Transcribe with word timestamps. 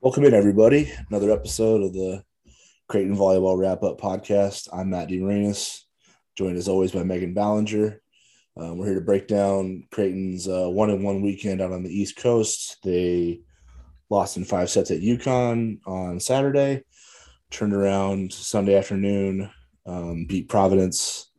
Welcome 0.00 0.24
in, 0.24 0.34
everybody. 0.34 0.92
Another 1.08 1.30
episode 1.30 1.82
of 1.82 1.94
the 1.94 2.22
Creighton 2.88 3.16
Volleyball 3.16 3.58
Wrap 3.58 3.82
Up 3.82 3.98
Podcast. 3.98 4.68
I'm 4.70 4.90
Matt 4.90 5.08
DeMarinis, 5.08 5.80
joined 6.36 6.58
as 6.58 6.68
always 6.68 6.92
by 6.92 7.04
Megan 7.04 7.34
Ballenger. 7.34 8.00
Um, 8.56 8.76
we're 8.76 8.86
here 8.86 8.94
to 8.96 9.00
break 9.00 9.28
down 9.28 9.84
Creighton's 9.90 10.46
uh, 10.46 10.68
one 10.68 10.90
and 10.90 11.02
one 11.02 11.22
weekend 11.22 11.62
out 11.62 11.72
on 11.72 11.82
the 11.82 11.90
East 11.90 12.16
Coast. 12.16 12.76
They 12.84 13.40
lost 14.10 14.36
in 14.36 14.44
five 14.44 14.68
sets 14.68 14.90
at 14.90 15.00
UConn 15.00 15.78
on 15.86 16.20
Saturday, 16.20 16.84
turned 17.50 17.72
around 17.72 18.30
Sunday 18.30 18.76
afternoon, 18.76 19.50
um, 19.86 20.26
beat 20.26 20.50
Providence 20.50 21.30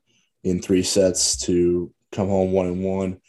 in 0.44 0.60
three 0.60 0.84
sets 0.84 1.38
to 1.46 1.94
come 2.12 2.30
home 2.30 2.52
one 2.52 2.66
and 2.66 2.84
one. 2.84 3.20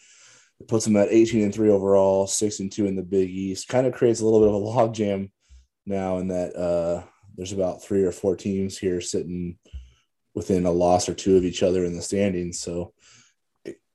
It 0.61 0.69
puts 0.69 0.85
them 0.85 0.97
at 0.97 1.09
18 1.11 1.43
and 1.43 1.55
three 1.55 1.71
overall, 1.71 2.27
six 2.27 2.61
and 2.61 2.71
two 2.71 2.87
in 2.87 2.97
the 2.97 3.03
Big 3.03 3.29
East. 3.31 3.69
Kind 3.69 3.87
of 3.87 3.95
creates 3.95 4.21
a 4.21 4.25
little 4.25 4.41
bit 4.41 4.49
of 4.49 4.55
a 4.55 4.59
logjam 4.59 5.31
now 5.87 6.19
in 6.19 6.29
that 6.29 6.57
uh, 6.57 7.03
there's 7.37 7.53
about 7.53 7.83
three 7.83 8.05
or 8.05 8.13
four 8.13 8.37
teams 8.37 8.79
here 8.79 9.01
sitting 9.01 9.59
within 10.35 10.67
a 10.67 10.71
loss 10.71 11.09
or 11.09 11.15
two 11.15 11.37
of 11.37 11.45
each 11.45 11.63
other 11.63 11.85
in 11.85 11.95
the 11.95 12.03
standings. 12.03 12.61
So 12.61 12.93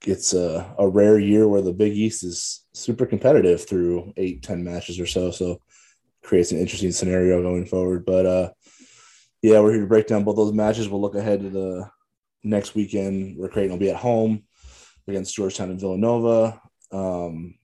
it's 0.05 0.33
a, 0.33 0.73
a 0.77 0.87
rare 0.87 1.19
year 1.19 1.47
where 1.47 1.61
the 1.61 1.73
Big 1.73 1.93
East 1.93 2.23
is 2.23 2.65
super 2.73 3.05
competitive 3.05 3.67
through 3.67 4.13
eight, 4.17 4.43
ten 4.43 4.63
matches 4.63 4.99
or 4.99 5.05
so. 5.05 5.31
So 5.31 5.61
creates 6.23 6.51
an 6.51 6.59
interesting 6.59 6.91
scenario 6.91 7.41
going 7.41 7.65
forward. 7.65 8.05
But 8.05 8.25
uh, 8.25 8.49
yeah, 9.41 9.59
we're 9.59 9.71
here 9.71 9.81
to 9.81 9.87
break 9.87 10.07
down 10.07 10.23
both 10.23 10.35
those 10.35 10.53
matches. 10.53 10.87
We'll 10.87 11.01
look 11.01 11.15
ahead 11.15 11.41
to 11.41 11.49
the 11.49 11.89
next 12.43 12.75
weekend 12.75 13.37
where 13.37 13.49
Creighton 13.49 13.71
will 13.71 13.79
be 13.79 13.89
at 13.89 13.95
home 13.95 14.43
against 15.09 15.35
Georgetown 15.35 15.69
and 15.69 15.79
Villanova. 15.79 16.61
Um, 16.91 17.55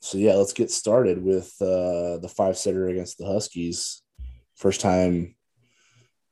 so 0.00 0.18
yeah, 0.18 0.34
let's 0.34 0.52
get 0.52 0.70
started 0.70 1.22
with 1.22 1.54
uh, 1.60 2.18
the 2.18 2.32
five 2.34 2.56
setter 2.56 2.88
against 2.88 3.18
the 3.18 3.26
Huskies. 3.26 4.02
First 4.56 4.80
time, 4.80 5.34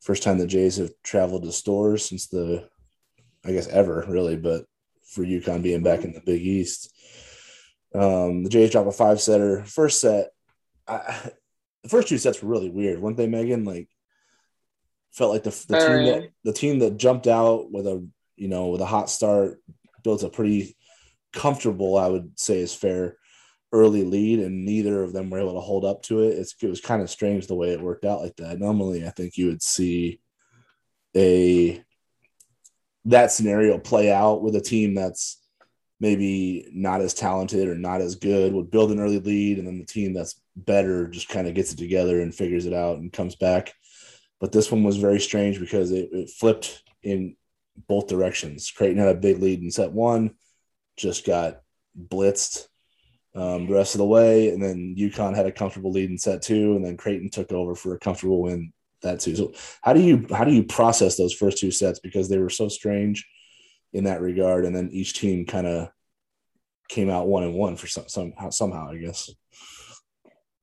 first 0.00 0.22
time 0.22 0.38
the 0.38 0.46
Jays 0.46 0.76
have 0.76 0.90
traveled 1.02 1.44
to 1.44 1.52
Storrs 1.52 2.08
since 2.08 2.28
the, 2.28 2.68
I 3.44 3.52
guess 3.52 3.66
ever 3.68 4.04
really, 4.08 4.36
but 4.36 4.64
for 5.06 5.24
UConn 5.24 5.62
being 5.62 5.82
back 5.82 6.04
in 6.04 6.12
the 6.12 6.20
Big 6.20 6.42
East. 6.42 6.92
Um, 7.94 8.42
the 8.42 8.48
Jays 8.48 8.70
drop 8.70 8.86
a 8.86 8.92
five 8.92 9.20
setter. 9.20 9.64
First 9.64 10.00
set, 10.00 10.30
I, 10.88 11.30
the 11.82 11.88
first 11.88 12.08
two 12.08 12.18
sets 12.18 12.42
were 12.42 12.48
really 12.48 12.70
weird, 12.70 13.00
weren't 13.00 13.16
they, 13.16 13.28
Megan? 13.28 13.64
Like, 13.64 13.88
felt 15.12 15.32
like 15.32 15.44
the, 15.44 15.50
the 15.68 15.78
team 15.78 16.04
that 16.06 16.28
the 16.42 16.52
team 16.52 16.78
that 16.80 16.96
jumped 16.96 17.26
out 17.26 17.70
with 17.70 17.86
a 17.86 18.06
you 18.36 18.48
know 18.48 18.68
with 18.68 18.80
a 18.80 18.86
hot 18.86 19.08
start 19.08 19.62
built 20.04 20.22
a 20.22 20.28
pretty 20.28 20.76
comfortable, 21.32 21.98
I 21.98 22.06
would 22.06 22.38
say, 22.38 22.60
is 22.60 22.74
fair 22.74 23.16
early 23.72 24.04
lead, 24.04 24.38
and 24.38 24.64
neither 24.64 25.02
of 25.02 25.12
them 25.12 25.30
were 25.30 25.40
able 25.40 25.54
to 25.54 25.60
hold 25.60 25.84
up 25.84 26.02
to 26.02 26.20
it. 26.20 26.38
It's, 26.38 26.54
it 26.62 26.68
was 26.68 26.80
kind 26.80 27.02
of 27.02 27.10
strange 27.10 27.48
the 27.48 27.56
way 27.56 27.70
it 27.70 27.80
worked 27.80 28.04
out 28.04 28.20
like 28.20 28.36
that. 28.36 28.60
Normally, 28.60 29.04
I 29.04 29.10
think 29.10 29.36
you 29.36 29.48
would 29.48 29.62
see 29.62 30.20
a 31.16 31.82
that 33.06 33.32
scenario 33.32 33.78
play 33.78 34.12
out 34.12 34.42
with 34.42 34.56
a 34.56 34.60
team 34.60 34.94
that's 34.94 35.42
maybe 36.00 36.68
not 36.72 37.00
as 37.00 37.14
talented 37.14 37.68
or 37.68 37.74
not 37.74 38.00
as 38.00 38.14
good 38.14 38.52
would 38.52 38.70
build 38.70 38.90
an 38.90 39.00
early 39.00 39.20
lead 39.20 39.58
and 39.58 39.66
then 39.66 39.78
the 39.78 39.84
team 39.84 40.12
that's 40.12 40.40
better 40.56 41.06
just 41.08 41.28
kind 41.28 41.46
of 41.46 41.54
gets 41.54 41.72
it 41.72 41.78
together 41.78 42.20
and 42.20 42.34
figures 42.34 42.66
it 42.66 42.72
out 42.72 42.98
and 42.98 43.12
comes 43.12 43.36
back 43.36 43.72
but 44.40 44.52
this 44.52 44.72
one 44.72 44.82
was 44.82 44.96
very 44.96 45.20
strange 45.20 45.60
because 45.60 45.92
it, 45.92 46.08
it 46.12 46.30
flipped 46.30 46.82
in 47.02 47.36
both 47.88 48.06
directions 48.08 48.70
creighton 48.70 48.98
had 48.98 49.08
a 49.08 49.20
big 49.20 49.40
lead 49.40 49.62
in 49.62 49.70
set 49.70 49.92
one 49.92 50.34
just 50.96 51.26
got 51.26 51.60
blitzed 52.08 52.66
um, 53.34 53.66
the 53.66 53.74
rest 53.74 53.94
of 53.94 53.98
the 53.98 54.06
way 54.06 54.50
and 54.50 54.62
then 54.62 54.94
UConn 54.96 55.34
had 55.34 55.46
a 55.46 55.52
comfortable 55.52 55.90
lead 55.90 56.08
in 56.08 56.18
set 56.18 56.40
two 56.40 56.76
and 56.76 56.84
then 56.84 56.96
creighton 56.96 57.30
took 57.30 57.50
over 57.50 57.74
for 57.74 57.94
a 57.94 57.98
comfortable 57.98 58.42
win 58.42 58.72
that 59.04 59.20
too. 59.20 59.36
So 59.36 59.52
how 59.82 59.92
do 59.92 60.00
you 60.00 60.26
how 60.30 60.42
do 60.42 60.52
you 60.52 60.64
process 60.64 61.16
those 61.16 61.32
first 61.32 61.58
two 61.58 61.70
sets 61.70 62.00
because 62.00 62.28
they 62.28 62.38
were 62.38 62.50
so 62.50 62.68
strange 62.68 63.26
in 63.92 64.04
that 64.04 64.20
regard, 64.20 64.64
and 64.64 64.74
then 64.74 64.90
each 64.92 65.14
team 65.14 65.46
kind 65.46 65.68
of 65.68 65.90
came 66.88 67.08
out 67.08 67.28
one 67.28 67.44
and 67.44 67.54
one 67.54 67.76
for 67.76 67.86
some 67.86 68.08
somehow 68.08 68.50
somehow 68.50 68.90
I 68.90 68.96
guess. 68.96 69.30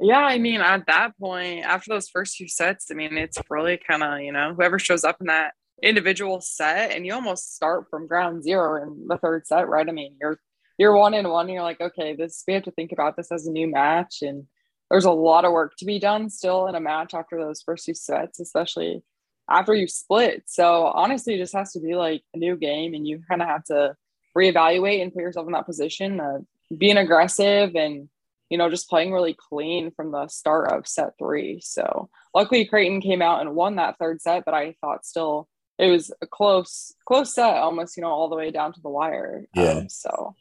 Yeah, 0.03 0.19
I 0.19 0.39
mean, 0.39 0.61
at 0.61 0.87
that 0.87 1.17
point, 1.19 1.63
after 1.63 1.89
those 1.89 2.09
first 2.09 2.35
two 2.35 2.47
sets, 2.47 2.87
I 2.89 2.95
mean, 2.95 3.17
it's 3.17 3.37
really 3.49 3.77
kind 3.77 4.03
of 4.03 4.19
you 4.19 4.33
know 4.33 4.53
whoever 4.53 4.77
shows 4.77 5.05
up 5.05 5.17
in 5.21 5.27
that 5.27 5.53
individual 5.81 6.41
set, 6.41 6.91
and 6.91 7.05
you 7.05 7.13
almost 7.13 7.55
start 7.55 7.87
from 7.89 8.07
ground 8.07 8.43
zero 8.43 8.81
in 8.81 9.07
the 9.07 9.17
third 9.17 9.47
set, 9.47 9.67
right? 9.67 9.87
I 9.87 9.91
mean, 9.91 10.15
you're 10.19 10.39
you're 10.77 10.95
one 10.95 11.13
and 11.13 11.29
one, 11.29 11.49
you're 11.49 11.61
like, 11.61 11.81
okay, 11.81 12.15
this 12.15 12.43
we 12.47 12.53
have 12.53 12.63
to 12.63 12.71
think 12.71 12.91
about 12.91 13.15
this 13.15 13.31
as 13.31 13.45
a 13.45 13.51
new 13.51 13.67
match, 13.67 14.17
and 14.21 14.45
there's 14.89 15.05
a 15.05 15.11
lot 15.11 15.45
of 15.45 15.51
work 15.51 15.75
to 15.77 15.85
be 15.85 15.99
done 15.99 16.29
still 16.29 16.67
in 16.67 16.75
a 16.75 16.79
match 16.79 17.13
after 17.13 17.37
those 17.37 17.61
first 17.61 17.85
two 17.85 17.93
sets, 17.93 18.39
especially 18.39 19.03
after 19.49 19.73
you 19.73 19.87
split. 19.87 20.43
So 20.47 20.85
honestly, 20.85 21.35
it 21.35 21.39
just 21.39 21.55
has 21.55 21.71
to 21.73 21.79
be 21.79 21.95
like 21.95 22.23
a 22.33 22.37
new 22.37 22.57
game, 22.57 22.93
and 22.93 23.07
you 23.07 23.21
kind 23.27 23.41
of 23.41 23.47
have 23.47 23.63
to 23.65 23.95
reevaluate 24.37 25.01
and 25.01 25.13
put 25.13 25.21
yourself 25.21 25.45
in 25.47 25.53
that 25.53 25.65
position, 25.65 26.19
uh, 26.19 26.39
being 26.77 26.97
aggressive 26.97 27.75
and 27.75 28.07
you 28.49 28.57
know 28.57 28.69
just 28.69 28.89
playing 28.89 29.11
really 29.11 29.35
clean 29.37 29.91
from 29.91 30.11
the 30.11 30.27
start 30.27 30.71
of 30.71 30.87
set 30.87 31.13
three. 31.17 31.59
So 31.61 32.09
luckily, 32.33 32.65
Creighton 32.65 33.01
came 33.01 33.21
out 33.21 33.41
and 33.41 33.55
won 33.55 33.75
that 33.75 33.97
third 33.97 34.21
set, 34.21 34.45
but 34.45 34.53
I 34.53 34.75
thought 34.81 35.05
still 35.05 35.47
it 35.81 35.89
was 35.89 36.11
a 36.21 36.27
close 36.27 36.93
close 37.05 37.33
set, 37.33 37.55
almost 37.57 37.97
you 37.97 38.03
know 38.03 38.09
all 38.09 38.29
the 38.29 38.35
way 38.35 38.51
down 38.51 38.73
to 38.73 38.81
the 38.81 38.89
wire. 38.89 39.45
Yeah. 39.55 39.71
Um, 39.71 39.89
so 39.89 40.35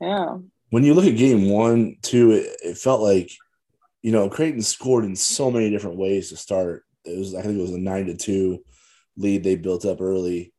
yeah. 0.00 0.36
When 0.70 0.84
you 0.84 0.94
look 0.94 1.06
at 1.06 1.16
game 1.16 1.50
one, 1.50 1.96
two, 2.02 2.32
it, 2.32 2.56
it 2.62 2.78
felt 2.78 3.00
like 3.00 3.30
you 4.02 4.12
know, 4.12 4.28
Creighton 4.28 4.62
scored 4.62 5.04
in 5.04 5.14
so 5.14 5.50
many 5.50 5.70
different 5.70 5.98
ways 5.98 6.30
to 6.30 6.36
start. 6.36 6.84
It 7.04 7.18
was, 7.18 7.34
I 7.34 7.42
think 7.42 7.58
it 7.58 7.62
was 7.62 7.72
a 7.72 7.78
nine 7.78 8.06
to 8.06 8.16
two 8.16 8.64
lead 9.16 9.44
they 9.44 9.56
built 9.56 9.84
up 9.84 10.00
early. 10.00 10.52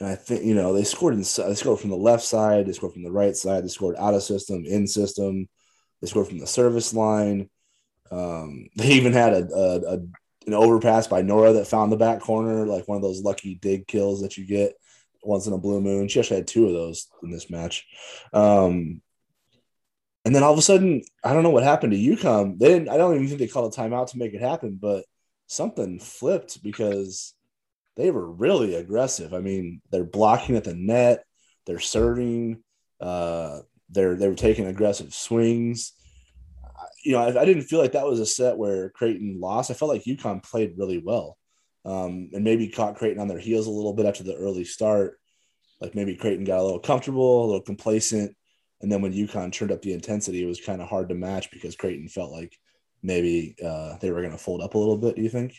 And 0.00 0.08
I 0.08 0.14
think, 0.14 0.44
you 0.44 0.54
know, 0.54 0.72
they 0.72 0.84
scored 0.84 1.14
in, 1.14 1.20
they 1.20 1.54
scored 1.54 1.80
from 1.80 1.90
the 1.90 1.96
left 1.96 2.24
side, 2.24 2.66
they 2.66 2.72
scored 2.72 2.94
from 2.94 3.04
the 3.04 3.12
right 3.12 3.36
side, 3.36 3.64
they 3.64 3.68
scored 3.68 3.96
out 3.96 4.14
of 4.14 4.22
system, 4.22 4.64
in 4.64 4.86
system, 4.86 5.48
they 6.00 6.08
scored 6.08 6.28
from 6.28 6.38
the 6.38 6.46
service 6.46 6.94
line. 6.94 7.50
Um, 8.10 8.68
they 8.76 8.92
even 8.92 9.12
had 9.12 9.34
a, 9.34 9.48
a, 9.54 9.94
a, 9.94 9.98
an 10.46 10.54
overpass 10.54 11.06
by 11.06 11.22
Nora 11.22 11.52
that 11.54 11.66
found 11.66 11.92
the 11.92 11.96
back 11.96 12.20
corner, 12.20 12.66
like 12.66 12.88
one 12.88 12.96
of 12.96 13.02
those 13.02 13.22
lucky 13.22 13.54
dig 13.56 13.86
kills 13.86 14.22
that 14.22 14.36
you 14.36 14.46
get 14.46 14.74
once 15.22 15.46
in 15.46 15.52
a 15.52 15.58
blue 15.58 15.80
moon. 15.80 16.08
She 16.08 16.20
actually 16.20 16.38
had 16.38 16.46
two 16.46 16.66
of 16.66 16.72
those 16.72 17.08
in 17.22 17.30
this 17.30 17.50
match. 17.50 17.86
Um, 18.32 19.00
and 20.24 20.34
then 20.34 20.42
all 20.42 20.52
of 20.52 20.58
a 20.58 20.62
sudden, 20.62 21.02
I 21.24 21.32
don't 21.32 21.42
know 21.42 21.50
what 21.50 21.64
happened 21.64 21.92
to 21.92 21.98
UConn. 21.98 22.58
They 22.58 22.68
didn't. 22.68 22.88
I 22.88 22.96
don't 22.96 23.14
even 23.14 23.26
think 23.26 23.40
they 23.40 23.48
called 23.48 23.72
a 23.72 23.76
timeout 23.76 24.10
to 24.10 24.18
make 24.18 24.34
it 24.34 24.40
happen, 24.40 24.78
but 24.80 25.04
something 25.48 25.98
flipped 25.98 26.62
because 26.62 27.34
they 27.96 28.10
were 28.10 28.30
really 28.30 28.74
aggressive. 28.74 29.34
I 29.34 29.40
mean, 29.40 29.80
they're 29.90 30.04
blocking 30.04 30.56
at 30.56 30.64
the 30.64 30.74
net, 30.74 31.24
they're 31.66 31.80
serving, 31.80 32.62
uh, 33.00 33.60
they're 33.90 34.14
they 34.14 34.28
were 34.28 34.34
taking 34.34 34.66
aggressive 34.66 35.12
swings. 35.12 35.92
You 37.02 37.12
know, 37.12 37.18
I, 37.18 37.40
I, 37.40 37.44
didn't 37.44 37.64
feel 37.64 37.80
like 37.80 37.92
that 37.92 38.06
was 38.06 38.20
a 38.20 38.26
set 38.26 38.56
where 38.56 38.90
Creighton 38.90 39.40
lost. 39.40 39.70
I 39.70 39.74
felt 39.74 39.90
like 39.90 40.04
UConn 40.04 40.42
played 40.42 40.74
really 40.76 40.98
well, 40.98 41.36
um, 41.84 42.30
and 42.32 42.44
maybe 42.44 42.68
caught 42.68 42.96
Creighton 42.96 43.20
on 43.20 43.28
their 43.28 43.38
heels 43.38 43.66
a 43.66 43.70
little 43.70 43.92
bit 43.92 44.06
after 44.06 44.22
the 44.22 44.36
early 44.36 44.64
start. 44.64 45.18
Like 45.80 45.94
maybe 45.94 46.14
Creighton 46.14 46.44
got 46.44 46.60
a 46.60 46.62
little 46.62 46.78
comfortable, 46.78 47.44
a 47.44 47.46
little 47.46 47.60
complacent 47.60 48.36
and 48.82 48.90
then 48.90 49.00
when 49.00 49.12
UConn 49.12 49.52
turned 49.52 49.70
up 49.70 49.80
the 49.80 49.92
intensity, 49.92 50.42
it 50.42 50.46
was 50.46 50.60
kind 50.60 50.82
of 50.82 50.88
hard 50.88 51.08
to 51.08 51.14
match 51.14 51.50
because 51.52 51.76
Creighton 51.76 52.08
felt 52.08 52.32
like 52.32 52.58
maybe 53.02 53.54
uh, 53.64 53.96
they 53.98 54.10
were 54.10 54.20
going 54.20 54.32
to 54.32 54.38
fold 54.38 54.60
up 54.60 54.74
a 54.74 54.78
little 54.78 54.98
bit. 54.98 55.14
Do 55.16 55.22
you 55.22 55.28
think? 55.28 55.54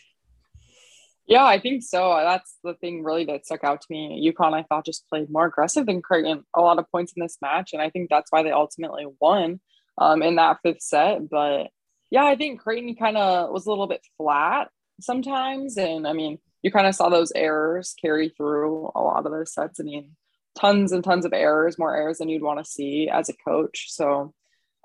Yeah, 1.26 1.44
I 1.44 1.58
think 1.58 1.82
so. 1.82 2.14
That's 2.22 2.58
the 2.62 2.74
thing 2.74 3.02
really 3.02 3.24
that 3.24 3.46
stuck 3.46 3.64
out 3.64 3.80
to 3.80 3.86
me. 3.88 4.30
UConn, 4.30 4.52
I 4.52 4.62
thought, 4.64 4.84
just 4.84 5.08
played 5.08 5.30
more 5.30 5.46
aggressive 5.46 5.86
than 5.86 6.02
Creighton 6.02 6.44
a 6.54 6.60
lot 6.60 6.78
of 6.78 6.90
points 6.90 7.14
in 7.16 7.22
this 7.22 7.38
match. 7.40 7.72
And 7.72 7.80
I 7.80 7.88
think 7.88 8.10
that's 8.10 8.30
why 8.30 8.42
they 8.42 8.52
ultimately 8.52 9.06
won 9.20 9.58
um, 9.98 10.22
in 10.22 10.36
that 10.36 10.58
fifth 10.62 10.82
set. 10.82 11.28
But 11.28 11.68
yeah, 12.10 12.24
I 12.24 12.36
think 12.36 12.60
Creighton 12.60 12.94
kind 12.96 13.16
of 13.16 13.50
was 13.50 13.66
a 13.66 13.70
little 13.70 13.86
bit 13.86 14.04
flat 14.16 14.68
sometimes. 15.00 15.76
And 15.76 16.06
I 16.06 16.12
mean, 16.12 16.38
you 16.62 16.70
kind 16.70 16.86
of 16.86 16.94
saw 16.94 17.08
those 17.08 17.32
errors 17.34 17.94
carry 18.00 18.30
through 18.30 18.90
a 18.94 19.00
lot 19.00 19.26
of 19.26 19.32
those 19.32 19.52
sets. 19.52 19.80
I 19.80 19.82
mean, 19.82 20.12
tons 20.54 20.92
and 20.92 21.02
tons 21.02 21.24
of 21.24 21.32
errors, 21.32 21.78
more 21.78 21.94
errors 21.94 22.18
than 22.18 22.28
you'd 22.28 22.42
want 22.42 22.58
to 22.58 22.64
see 22.64 23.08
as 23.12 23.28
a 23.28 23.34
coach. 23.46 23.86
So, 23.88 24.32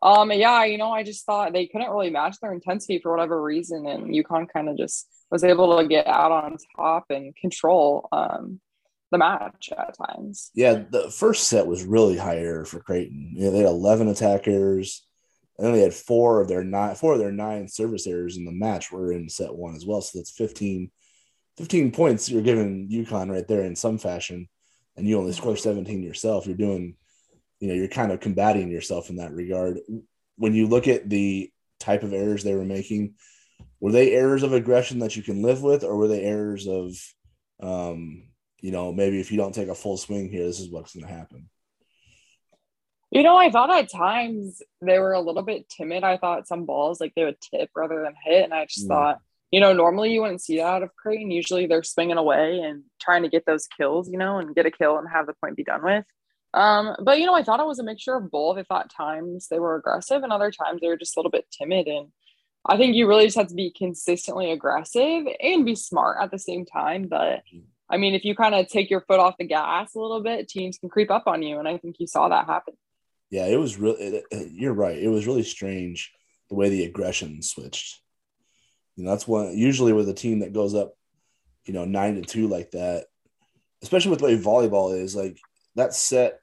um, 0.02 0.32
yeah, 0.32 0.64
you 0.64 0.78
know, 0.78 0.92
I 0.92 1.04
just 1.04 1.26
thought 1.26 1.54
they 1.54 1.68
couldn't 1.68 1.90
really 1.90 2.10
match 2.10 2.38
their 2.42 2.54
intensity 2.54 3.00
for 3.00 3.12
whatever 3.12 3.42
reason, 3.42 3.86
and 3.86 4.14
UConn 4.14 4.48
kind 4.52 4.70
of 4.70 4.78
just 4.78 5.08
was 5.30 5.44
able 5.44 5.78
to 5.78 5.88
get 5.88 6.08
out 6.08 6.32
on 6.32 6.58
top 6.76 7.06
and 7.10 7.36
control 7.36 8.08
um, 8.12 8.60
the 9.12 9.18
match 9.18 9.72
at 9.78 9.98
times. 9.98 10.52
Yeah, 10.54 10.84
the 10.90 11.10
first 11.10 11.48
set 11.48 11.68
was 11.68 11.84
really 11.84 12.18
high 12.18 12.38
error 12.38 12.66
for 12.66 12.80
Creighton. 12.80 13.32
You 13.34 13.46
know, 13.46 13.52
they 13.52 13.60
had 13.60 13.68
eleven 13.68 14.08
attackers, 14.08 15.06
and 15.58 15.68
then 15.68 15.74
they 15.74 15.82
had 15.82 15.94
four 15.94 16.42
of 16.42 16.48
their 16.48 16.64
nine 16.64 16.96
four 16.96 17.14
of 17.14 17.20
their 17.20 17.32
nine 17.32 17.68
service 17.68 18.08
errors 18.08 18.38
in 18.38 18.46
the 18.46 18.52
match 18.52 18.92
were 18.92 19.12
in 19.12 19.30
set 19.30 19.54
one 19.54 19.76
as 19.76 19.86
well. 19.86 20.02
So 20.02 20.20
that's 20.20 20.32
15, 20.32 20.92
15 21.58 21.92
points 21.92 22.30
you're 22.30 22.42
giving 22.42 22.90
UConn 22.90 23.32
right 23.32 23.48
there 23.48 23.64
in 23.64 23.76
some 23.76 23.98
fashion 23.98 24.48
and 25.00 25.08
you 25.08 25.18
only 25.18 25.32
score 25.32 25.56
17 25.56 26.04
yourself, 26.04 26.46
you're 26.46 26.58
doing, 26.58 26.96
you 27.60 27.70
know, 27.70 27.74
you're 27.74 27.88
kind 27.88 28.12
of 28.12 28.20
combating 28.20 28.70
yourself 28.70 29.10
in 29.10 29.16
that 29.16 29.32
regard. 29.32 29.80
When 30.36 30.54
you 30.54 30.68
look 30.68 30.88
at 30.88 31.10
the 31.10 31.50
type 31.80 32.04
of 32.04 32.14
errors 32.14 32.44
they 32.44 32.54
were 32.54 32.66
making, 32.66 33.16
were 33.80 33.94
they 33.94 34.14
errors 34.14 34.44
of 34.44 34.52
aggression 34.52 35.00
that 35.00 35.16
you 35.16 35.24
can 35.24 35.42
live 35.42 35.64
with, 35.64 35.86
or 35.86 35.96
were 35.96 36.10
they 36.10 36.22
errors 36.24 36.68
of, 36.68 36.98
um, 37.62 38.24
you 38.62 38.72
know, 38.72 38.92
maybe 38.92 39.20
if 39.20 39.32
you 39.32 39.38
don't 39.38 39.56
take 39.56 39.70
a 39.70 39.76
full 39.76 39.98
swing 39.98 40.30
here, 40.30 40.46
this 40.46 40.60
is 40.60 40.70
what's 40.70 40.94
going 40.94 41.06
to 41.06 41.14
happen? 41.14 41.50
You 43.12 43.24
know, 43.24 43.36
I 43.38 43.50
thought 43.50 43.76
at 43.76 43.92
times 43.92 44.62
they 44.82 45.00
were 45.00 45.14
a 45.14 45.22
little 45.22 45.42
bit 45.42 45.68
timid. 45.68 46.04
I 46.04 46.18
thought 46.18 46.48
some 46.48 46.66
balls 46.66 47.02
like 47.02 47.14
they 47.16 47.26
would 47.26 47.42
tip 47.42 47.72
rather 47.76 48.04
than 48.04 48.14
hit, 48.24 48.44
and 48.44 48.54
I 48.54 48.66
just 48.66 48.86
mm. 48.86 48.90
thought, 48.90 49.20
you 49.52 49.60
know, 49.60 49.74
normally 49.74 50.14
you 50.14 50.22
wouldn't 50.22 50.42
see 50.42 50.58
that 50.58 50.66
out 50.68 50.84
of 50.84 50.96
Creighton. 50.96 51.32
Usually 51.32 51.66
they're 51.66 51.84
swinging 51.84 52.18
away 52.18 52.60
and 52.60 52.84
trying 53.02 53.24
to 53.24 53.30
get 53.30 53.46
those 53.46 53.68
kills, 53.68 54.10
you 54.10 54.18
know, 54.18 54.38
and 54.38 54.54
get 54.54 54.68
a 54.68 54.72
kill 54.72 54.98
and 54.98 55.10
have 55.10 55.26
the 55.26 55.34
point 55.42 55.58
be 55.58 55.64
done 55.64 55.84
with. 55.84 56.06
Um, 56.54 56.96
but 57.02 57.20
you 57.20 57.26
know, 57.26 57.36
I 57.36 57.44
thought 57.44 57.60
it 57.60 57.66
was 57.66 57.80
a 57.80 57.84
mixture 57.84 58.16
of 58.16 58.32
both. 58.32 58.58
I 58.58 58.64
thought 58.64 58.92
times 58.92 59.48
they 59.48 59.60
were 59.60 59.76
aggressive 59.76 60.24
and 60.24 60.32
other 60.32 60.52
times 60.52 60.82
they 60.82 60.88
were 60.88 60.98
just 60.98 61.16
a 61.16 61.20
little 61.20 61.32
bit 61.32 61.48
timid. 61.52 61.88
And 61.88 62.10
I 62.66 62.78
think 62.78 62.96
you 62.96 63.08
really 63.08 63.26
just 63.26 63.38
have 63.38 63.48
to 63.48 63.56
be 63.56 63.72
consistently 63.72 64.52
aggressive 64.52 65.26
and 65.40 65.66
be 65.66 65.76
smart 65.76 66.18
at 66.22 66.32
the 66.32 66.40
same 66.40 66.66
time. 66.66 67.08
But 67.08 67.42
I 67.90 67.98
mean, 67.98 68.14
if 68.14 68.24
you 68.24 68.36
kind 68.36 68.56
of 68.56 68.68
take 68.68 68.90
your 68.90 69.02
foot 69.02 69.20
off 69.20 69.36
the 69.40 69.46
gas 69.46 69.96
a 69.96 70.00
little 70.00 70.22
bit, 70.22 70.48
teams 70.48 70.78
can 70.78 70.90
creep 70.90 71.10
up 71.10 71.24
on 71.26 71.42
you. 71.42 71.60
And 71.60 71.68
I 71.68 71.78
think 71.78 71.96
you 72.00 72.08
saw 72.08 72.30
that 72.30 72.46
happen. 72.46 72.76
Yeah, 73.30 73.46
it 73.46 73.58
was 73.58 73.78
really, 73.78 74.24
you're 74.52 74.74
right. 74.74 74.98
It 74.98 75.10
was 75.10 75.28
really 75.28 75.44
strange 75.44 76.12
the 76.50 76.56
way 76.56 76.70
the 76.70 76.86
aggression 76.86 77.42
switched. 77.42 78.02
You 78.96 79.06
know, 79.06 79.12
that's 79.12 79.28
one 79.28 79.58
usually 79.58 79.94
with 79.94 80.10
a 80.10 80.14
team 80.14 80.40
that 80.40 80.54
goes 80.54 80.76
up, 80.76 80.94
you 81.66 81.74
know, 81.74 81.86
nine 81.86 82.16
to 82.16 82.22
two 82.22 82.48
like 82.48 82.72
that, 82.72 83.06
especially 83.82 84.12
with 84.12 84.20
the 84.20 84.26
way 84.26 84.38
volleyball 84.38 84.98
is, 84.98 85.16
like 85.16 85.40
that 85.76 85.94
set 85.94 86.40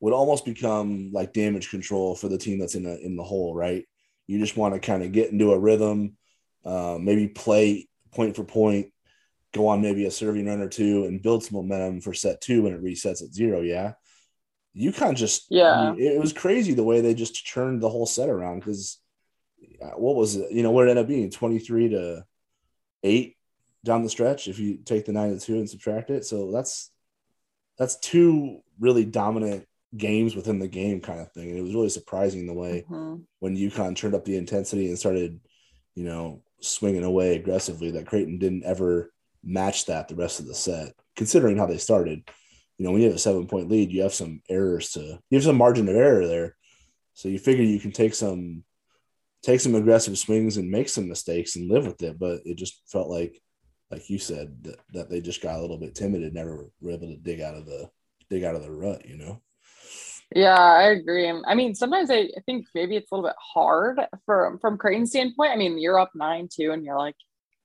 would 0.00 0.12
almost 0.12 0.44
become 0.44 1.10
like 1.12 1.32
damage 1.32 1.70
control 1.70 2.14
for 2.14 2.28
the 2.28 2.38
team 2.38 2.58
that's 2.58 2.74
in 2.74 2.84
the 2.84 2.98
in 3.00 3.16
the 3.16 3.22
hole, 3.22 3.54
right? 3.54 3.84
You 4.26 4.38
just 4.38 4.56
want 4.56 4.74
to 4.74 4.80
kind 4.80 5.02
of 5.02 5.12
get 5.12 5.30
into 5.30 5.52
a 5.52 5.58
rhythm, 5.58 6.16
uh, 6.64 6.98
maybe 7.00 7.28
play 7.28 7.88
point 8.12 8.36
for 8.36 8.44
point, 8.44 8.91
go 9.52 9.68
on 9.68 9.82
maybe 9.82 10.06
a 10.06 10.10
serving 10.10 10.46
run 10.46 10.60
or 10.60 10.68
two, 10.68 11.04
and 11.04 11.22
build 11.22 11.44
some 11.44 11.56
momentum 11.56 12.00
for 12.00 12.14
set 12.14 12.40
two 12.40 12.62
when 12.62 12.72
it 12.72 12.82
resets 12.82 13.22
at 13.22 13.32
zero. 13.32 13.60
Yeah, 13.60 13.92
UConn 14.76 15.14
just 15.14 15.46
yeah, 15.50 15.72
I 15.72 15.90
mean, 15.92 16.00
it 16.00 16.20
was 16.20 16.32
crazy 16.32 16.74
the 16.74 16.84
way 16.84 17.00
they 17.00 17.14
just 17.14 17.50
turned 17.50 17.80
the 17.80 17.90
whole 17.90 18.06
set 18.06 18.28
around 18.28 18.60
because 18.60 18.98
uh, 19.82 19.90
what 19.90 20.16
was 20.16 20.36
it? 20.36 20.50
You 20.50 20.62
know, 20.62 20.70
what 20.70 20.86
it 20.86 20.90
ended 20.90 21.04
up 21.04 21.08
being 21.08 21.30
twenty 21.30 21.58
three 21.58 21.90
to 21.90 22.24
eight 23.02 23.36
down 23.84 24.02
the 24.02 24.10
stretch 24.10 24.48
if 24.48 24.58
you 24.58 24.78
take 24.84 25.04
the 25.04 25.12
nine 25.12 25.36
to 25.36 25.44
two 25.44 25.56
and 25.56 25.68
subtract 25.68 26.10
it. 26.10 26.24
So 26.24 26.50
that's 26.52 26.90
that's 27.78 27.98
two 27.98 28.60
really 28.78 29.04
dominant 29.04 29.66
games 29.96 30.34
within 30.34 30.58
the 30.58 30.68
game 30.68 31.00
kind 31.00 31.20
of 31.20 31.32
thing. 31.32 31.50
And 31.50 31.58
it 31.58 31.62
was 31.62 31.74
really 31.74 31.88
surprising 31.88 32.46
the 32.46 32.54
way 32.54 32.84
mm-hmm. 32.88 33.22
when 33.40 33.56
UConn 33.56 33.96
turned 33.96 34.14
up 34.14 34.24
the 34.24 34.36
intensity 34.36 34.88
and 34.88 34.98
started, 34.98 35.40
you 35.94 36.04
know, 36.04 36.42
swinging 36.60 37.04
away 37.04 37.36
aggressively 37.36 37.90
that 37.92 38.06
Creighton 38.06 38.38
didn't 38.38 38.64
ever 38.64 39.12
match 39.44 39.86
that 39.86 40.08
the 40.08 40.14
rest 40.14 40.40
of 40.40 40.46
the 40.46 40.54
set, 40.54 40.92
considering 41.16 41.56
how 41.56 41.66
they 41.66 41.78
started. 41.78 42.22
You 42.78 42.86
know, 42.86 42.92
when 42.92 43.02
you 43.02 43.08
have 43.08 43.16
a 43.16 43.20
seven 43.20 43.46
point 43.46 43.68
lead, 43.68 43.92
you 43.92 44.02
have 44.02 44.14
some 44.14 44.42
errors 44.48 44.90
to, 44.92 45.00
you 45.00 45.38
have 45.38 45.44
some 45.44 45.56
margin 45.56 45.88
of 45.88 45.96
error 45.96 46.26
there. 46.26 46.56
So 47.14 47.28
you 47.28 47.38
figure 47.38 47.64
you 47.64 47.80
can 47.80 47.92
take 47.92 48.14
some, 48.14 48.64
take 49.42 49.60
some 49.60 49.74
aggressive 49.74 50.18
swings 50.18 50.56
and 50.56 50.70
make 50.70 50.88
some 50.88 51.08
mistakes 51.08 51.56
and 51.56 51.70
live 51.70 51.86
with 51.86 52.02
it. 52.02 52.18
But 52.18 52.40
it 52.44 52.56
just 52.56 52.80
felt 52.86 53.08
like 53.08 53.40
like 53.92 54.08
you 54.08 54.18
said, 54.18 54.56
that, 54.62 54.78
that 54.94 55.10
they 55.10 55.20
just 55.20 55.42
got 55.42 55.58
a 55.58 55.60
little 55.60 55.76
bit 55.76 55.94
timid 55.94 56.22
and 56.22 56.32
never 56.32 56.66
were 56.80 56.92
able 56.92 57.08
to 57.08 57.16
dig 57.16 57.42
out 57.42 57.54
of 57.54 57.66
the 57.66 57.90
dig 58.30 58.42
out 58.42 58.54
of 58.54 58.62
the 58.62 58.72
rut, 58.72 59.06
you 59.06 59.18
know. 59.18 59.42
Yeah, 60.34 60.58
I 60.58 60.84
agree. 60.92 61.30
I 61.30 61.54
mean, 61.54 61.74
sometimes 61.74 62.10
I, 62.10 62.28
think 62.46 62.66
maybe 62.74 62.96
it's 62.96 63.12
a 63.12 63.14
little 63.14 63.28
bit 63.28 63.36
hard 63.38 64.00
from 64.24 64.58
from 64.58 64.78
Creighton's 64.78 65.10
standpoint. 65.10 65.52
I 65.52 65.56
mean, 65.56 65.78
you're 65.78 66.00
up 66.00 66.12
nine 66.14 66.48
two, 66.50 66.72
and 66.72 66.82
you're 66.82 66.96
like, 66.96 67.16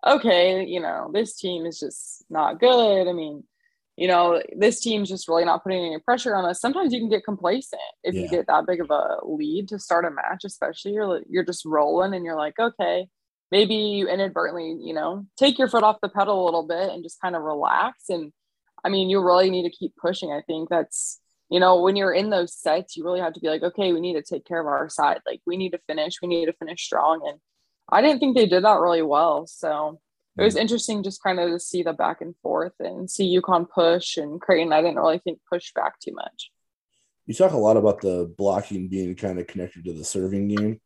okay, 0.06 0.66
you 0.66 0.80
know, 0.80 1.10
this 1.14 1.38
team 1.38 1.66
is 1.66 1.80
just 1.80 2.24
not 2.30 2.60
good. 2.60 3.08
I 3.08 3.14
mean, 3.14 3.44
you 3.96 4.08
know, 4.08 4.42
this 4.56 4.80
team's 4.80 5.10
just 5.10 5.28
really 5.28 5.44
not 5.44 5.64
putting 5.64 5.84
any 5.84 6.00
pressure 6.00 6.36
on 6.36 6.46
us. 6.46 6.62
Sometimes 6.62 6.94
you 6.94 7.00
can 7.00 7.10
get 7.10 7.26
complacent 7.26 7.82
if 8.04 8.14
yeah. 8.14 8.22
you 8.22 8.30
get 8.30 8.48
that 8.48 8.68
big 8.68 8.80
of 8.80 8.92
a 8.92 9.18
lead 9.24 9.70
to 9.70 9.80
start 9.80 10.06
a 10.06 10.12
match, 10.12 10.44
especially 10.46 10.94
you're 10.94 11.22
you're 11.30 11.44
just 11.44 11.66
rolling 11.66 12.14
and 12.14 12.24
you're 12.24 12.38
like, 12.38 12.60
okay, 12.60 13.08
maybe 13.52 13.74
you 13.74 14.08
inadvertently, 14.08 14.78
you 14.80 14.94
know, 14.94 15.26
take 15.38 15.58
your 15.58 15.68
foot 15.68 15.84
off 15.84 15.98
the 16.02 16.10
pedal 16.10 16.44
a 16.44 16.46
little 16.46 16.68
bit 16.68 16.92
and 16.92 17.04
just 17.04 17.22
kind 17.22 17.36
of 17.36 17.42
relax. 17.42 18.10
And 18.10 18.32
I 18.84 18.90
mean, 18.90 19.10
you 19.10 19.20
really 19.20 19.50
need 19.50 19.64
to 19.64 19.76
keep 19.76 19.96
pushing. 19.96 20.32
I 20.32 20.42
think 20.42 20.70
that's, 20.70 21.20
you 21.50 21.60
know, 21.60 21.82
when 21.82 21.96
you're 21.96 22.14
in 22.14 22.30
those 22.30 22.54
sets, 22.54 22.98
you 22.98 23.04
really 23.04 23.20
have 23.20 23.34
to 23.34 23.40
be 23.40 23.48
like, 23.48 23.64
okay, 23.64 23.94
we 23.94 24.02
need 24.02 24.14
to 24.14 24.22
take 24.22 24.46
care 24.46 24.60
of 24.60 24.68
our 24.68 24.90
side. 24.90 25.22
Like, 25.26 25.42
we 25.48 25.58
need 25.58 25.72
to 25.72 25.80
finish, 25.88 26.22
we 26.22 26.28
need 26.28 26.46
to 26.46 26.54
finish 26.54 26.84
strong. 26.84 27.22
And 27.26 27.40
I 27.90 28.02
didn't 28.02 28.20
think 28.20 28.36
they 28.36 28.48
did 28.48 28.64
that 28.64 28.80
really 28.80 29.02
well. 29.02 29.48
So 29.48 30.00
it 30.38 30.44
was 30.44 30.56
mm. 30.56 30.62
interesting 30.62 31.04
just 31.04 31.24
kind 31.24 31.40
of 31.40 31.50
to 31.50 31.60
see 31.60 31.84
the 31.84 31.94
back 31.94 32.22
and 32.22 32.36
forth 32.44 32.74
and 32.80 33.10
see 33.10 33.40
UConn 33.40 33.70
push 33.70 34.18
and 34.18 34.40
Creighton. 34.40 34.74
I 34.74 34.82
didn't 34.82 34.98
really 34.98 35.20
think 35.20 35.40
push 35.50 35.72
back 35.74 36.00
too 36.00 36.14
much. 36.14 36.52
You 37.26 37.34
talk 37.34 37.52
a 37.52 37.58
lot 37.58 37.78
about 37.78 38.02
the 38.02 38.32
blocking 38.38 38.88
being 38.88 39.16
kind 39.16 39.40
of 39.40 39.48
connected 39.48 39.86
to 39.86 39.94
the 39.94 40.06
serving 40.06 40.48
game. 40.48 40.80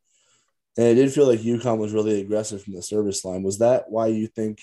And 0.78 0.88
it 0.88 0.96
did 0.96 1.14
feel 1.14 1.28
like 1.28 1.42
UConn 1.42 1.78
was 1.78 1.94
really 1.94 2.22
aggressive 2.22 2.64
from 2.64 2.74
the 2.74 2.82
service 2.82 3.26
line. 3.26 3.44
Was 3.44 3.60
that 3.60 3.90
why 3.90 4.08
you 4.08 4.28
think 4.28 4.62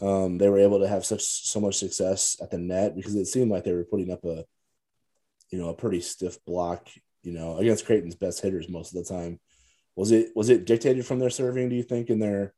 um, 0.00 0.38
they 0.38 0.48
were 0.48 0.58
able 0.58 0.80
to 0.80 0.88
have 0.88 1.04
such 1.04 1.22
so 1.22 1.60
much 1.60 1.76
success 1.76 2.36
at 2.40 2.50
the 2.50 2.58
net? 2.58 2.96
Because 2.96 3.14
it 3.14 3.26
seemed 3.26 3.50
like 3.50 3.64
they 3.64 3.74
were 3.74 3.84
putting 3.84 4.10
up 4.10 4.24
a, 4.24 4.44
you 5.50 5.58
know, 5.58 5.68
a 5.68 5.74
pretty 5.74 6.00
stiff 6.00 6.42
block, 6.46 6.88
you 7.22 7.32
know, 7.32 7.58
against 7.58 7.84
Creighton's 7.84 8.14
best 8.14 8.40
hitters 8.40 8.70
most 8.70 8.96
of 8.96 9.04
the 9.04 9.14
time. 9.14 9.38
Was 9.98 10.12
it 10.12 10.28
was 10.36 10.48
it 10.48 10.64
dictated 10.64 11.04
from 11.04 11.18
their 11.18 11.28
serving? 11.28 11.70
Do 11.70 11.74
you 11.74 11.82
think 11.82 12.08
in 12.08 12.20
their 12.20 12.54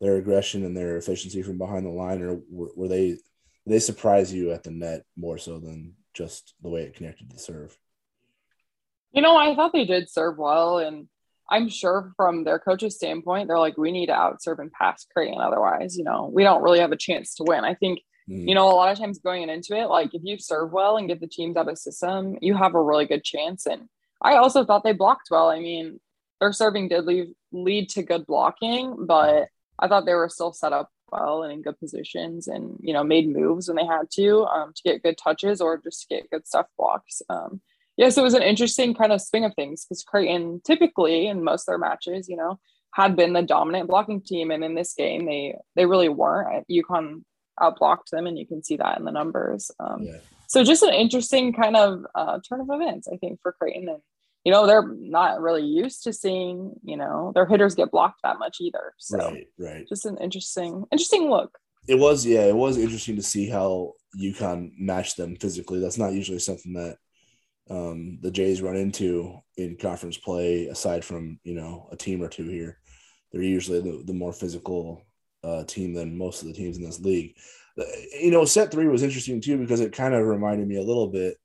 their 0.00 0.16
aggression 0.16 0.64
and 0.64 0.76
their 0.76 0.96
efficiency 0.96 1.40
from 1.40 1.56
behind 1.56 1.86
the 1.86 1.90
line, 1.90 2.20
or 2.20 2.40
were, 2.50 2.70
were 2.74 2.88
they 2.88 3.18
they 3.64 3.78
surprise 3.78 4.34
you 4.34 4.50
at 4.50 4.64
the 4.64 4.72
net 4.72 5.04
more 5.16 5.38
so 5.38 5.60
than 5.60 5.94
just 6.12 6.54
the 6.60 6.68
way 6.68 6.82
it 6.82 6.96
connected 6.96 7.30
to 7.30 7.36
the 7.36 7.40
serve? 7.40 7.78
You 9.12 9.22
know, 9.22 9.36
I 9.36 9.54
thought 9.54 9.72
they 9.72 9.84
did 9.84 10.10
serve 10.10 10.38
well, 10.38 10.78
and 10.78 11.06
I'm 11.48 11.68
sure 11.68 12.12
from 12.16 12.42
their 12.42 12.58
coach's 12.58 12.96
standpoint, 12.96 13.46
they're 13.46 13.60
like, 13.60 13.78
we 13.78 13.92
need 13.92 14.06
to 14.06 14.14
outserve 14.14 14.58
and 14.58 14.72
pass 14.72 15.06
Creighton. 15.14 15.40
Otherwise, 15.40 15.96
you 15.96 16.02
know, 16.02 16.32
we 16.34 16.42
don't 16.42 16.64
really 16.64 16.80
have 16.80 16.90
a 16.90 16.96
chance 16.96 17.36
to 17.36 17.44
win. 17.44 17.64
I 17.64 17.74
think, 17.74 18.00
mm. 18.28 18.48
you 18.48 18.56
know, 18.56 18.68
a 18.68 18.74
lot 18.74 18.90
of 18.90 18.98
times 18.98 19.20
going 19.20 19.48
into 19.48 19.76
it, 19.76 19.86
like 19.86 20.14
if 20.14 20.22
you 20.24 20.36
serve 20.36 20.72
well 20.72 20.96
and 20.96 21.06
get 21.06 21.20
the 21.20 21.28
teams 21.28 21.56
out 21.56 21.68
of 21.68 21.78
system, 21.78 22.38
you 22.40 22.56
have 22.56 22.74
a 22.74 22.82
really 22.82 23.06
good 23.06 23.22
chance. 23.22 23.66
And 23.66 23.82
I 24.20 24.34
also 24.34 24.64
thought 24.64 24.82
they 24.82 24.94
blocked 24.94 25.28
well. 25.30 25.48
I 25.48 25.60
mean, 25.60 26.00
their 26.42 26.52
serving 26.52 26.88
did 26.88 27.04
leave, 27.04 27.32
lead 27.52 27.88
to 27.90 28.02
good 28.02 28.26
blocking, 28.26 29.06
but 29.06 29.46
I 29.78 29.86
thought 29.86 30.06
they 30.06 30.14
were 30.14 30.28
still 30.28 30.52
set 30.52 30.72
up 30.72 30.90
well 31.12 31.44
and 31.44 31.52
in 31.52 31.62
good 31.62 31.78
positions 31.78 32.48
and, 32.48 32.76
you 32.80 32.92
know, 32.92 33.04
made 33.04 33.28
moves 33.28 33.68
when 33.68 33.76
they 33.76 33.86
had 33.86 34.10
to 34.14 34.44
um, 34.46 34.72
to 34.74 34.82
get 34.82 35.04
good 35.04 35.16
touches 35.16 35.60
or 35.60 35.78
just 35.78 36.08
get 36.08 36.28
good 36.30 36.44
stuff 36.44 36.66
blocks. 36.76 37.22
Um, 37.28 37.60
yes, 37.96 38.18
it 38.18 38.24
was 38.24 38.34
an 38.34 38.42
interesting 38.42 38.92
kind 38.92 39.12
of 39.12 39.22
swing 39.22 39.44
of 39.44 39.54
things 39.54 39.84
because 39.84 40.02
Creighton 40.02 40.60
typically 40.64 41.28
in 41.28 41.44
most 41.44 41.62
of 41.62 41.66
their 41.66 41.78
matches, 41.78 42.28
you 42.28 42.36
know, 42.36 42.58
had 42.92 43.14
been 43.14 43.34
the 43.34 43.42
dominant 43.42 43.88
blocking 43.88 44.20
team, 44.20 44.50
and 44.50 44.64
in 44.64 44.74
this 44.74 44.94
game 44.94 45.26
they 45.26 45.54
they 45.76 45.86
really 45.86 46.08
weren't. 46.08 46.66
UConn 46.68 47.22
outblocked 47.60 48.08
them, 48.10 48.26
and 48.26 48.36
you 48.36 48.46
can 48.48 48.64
see 48.64 48.76
that 48.78 48.98
in 48.98 49.04
the 49.04 49.12
numbers. 49.12 49.70
Um, 49.78 50.02
yeah. 50.02 50.18
So 50.48 50.64
just 50.64 50.82
an 50.82 50.92
interesting 50.92 51.52
kind 51.52 51.76
of 51.76 52.04
uh, 52.16 52.40
turn 52.46 52.60
of 52.60 52.68
events, 52.68 53.06
I 53.06 53.16
think, 53.16 53.40
for 53.42 53.52
Creighton, 53.52 53.88
and 53.88 54.02
you 54.44 54.52
know 54.52 54.66
they're 54.66 54.88
not 54.98 55.40
really 55.40 55.64
used 55.64 56.02
to 56.04 56.12
seeing 56.12 56.72
you 56.84 56.96
know 56.96 57.32
their 57.34 57.46
hitters 57.46 57.74
get 57.74 57.90
blocked 57.90 58.20
that 58.22 58.38
much 58.38 58.58
either. 58.60 58.94
So 58.98 59.18
right, 59.18 59.46
right. 59.58 59.88
Just 59.88 60.06
an 60.06 60.18
interesting 60.18 60.84
interesting 60.90 61.30
look. 61.30 61.58
It 61.88 61.96
was, 61.96 62.24
yeah, 62.24 62.42
it 62.42 62.54
was 62.54 62.78
interesting 62.78 63.16
to 63.16 63.22
see 63.22 63.48
how 63.48 63.94
UConn 64.20 64.70
matched 64.78 65.16
them 65.16 65.34
physically. 65.36 65.80
That's 65.80 65.98
not 65.98 66.12
usually 66.12 66.38
something 66.38 66.74
that 66.74 66.96
um, 67.68 68.18
the 68.22 68.30
Jays 68.30 68.62
run 68.62 68.76
into 68.76 69.38
in 69.56 69.76
conference 69.76 70.16
play, 70.16 70.66
aside 70.66 71.04
from 71.04 71.38
you 71.44 71.54
know 71.54 71.88
a 71.90 71.96
team 71.96 72.22
or 72.22 72.28
two 72.28 72.48
here. 72.48 72.78
They're 73.32 73.42
usually 73.42 73.80
the, 73.80 74.02
the 74.04 74.12
more 74.12 74.32
physical 74.32 75.02
uh, 75.42 75.64
team 75.64 75.94
than 75.94 76.18
most 76.18 76.42
of 76.42 76.48
the 76.48 76.54
teams 76.54 76.76
in 76.76 76.84
this 76.84 77.00
league. 77.00 77.34
Uh, 77.78 77.84
you 78.20 78.30
know, 78.30 78.44
set 78.44 78.70
three 78.70 78.86
was 78.86 79.02
interesting 79.02 79.40
too 79.40 79.58
because 79.58 79.80
it 79.80 79.92
kind 79.92 80.14
of 80.14 80.26
reminded 80.26 80.68
me 80.68 80.76
a 80.76 80.82
little 80.82 81.08
bit 81.08 81.36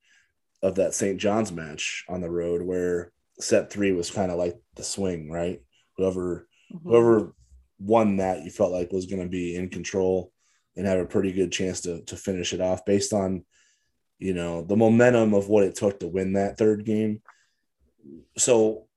of 0.61 0.75
that 0.75 0.93
St. 0.93 1.19
John's 1.19 1.51
match 1.51 2.05
on 2.09 2.21
the 2.21 2.29
road 2.29 2.61
where 2.61 3.11
set 3.39 3.71
three 3.71 3.91
was 3.91 4.09
kind 4.09 4.31
of 4.31 4.37
like 4.37 4.59
the 4.75 4.83
swing, 4.83 5.29
right? 5.29 5.61
Whoever 5.97 6.47
mm-hmm. 6.73 6.89
whoever 6.89 7.33
won 7.79 8.17
that 8.17 8.43
you 8.43 8.49
felt 8.49 8.71
like 8.71 8.91
was 8.91 9.05
going 9.05 9.21
to 9.21 9.29
be 9.29 9.55
in 9.55 9.69
control 9.69 10.31
and 10.75 10.87
have 10.87 10.99
a 10.99 11.05
pretty 11.05 11.31
good 11.31 11.51
chance 11.51 11.81
to 11.81 12.01
to 12.05 12.15
finish 12.15 12.53
it 12.53 12.61
off 12.61 12.85
based 12.85 13.13
on 13.13 13.43
you 14.19 14.33
know, 14.33 14.63
the 14.63 14.75
momentum 14.75 15.33
of 15.33 15.47
what 15.47 15.63
it 15.63 15.75
took 15.75 15.99
to 15.99 16.07
win 16.07 16.33
that 16.33 16.57
third 16.57 16.85
game. 16.85 17.21
So 18.37 18.87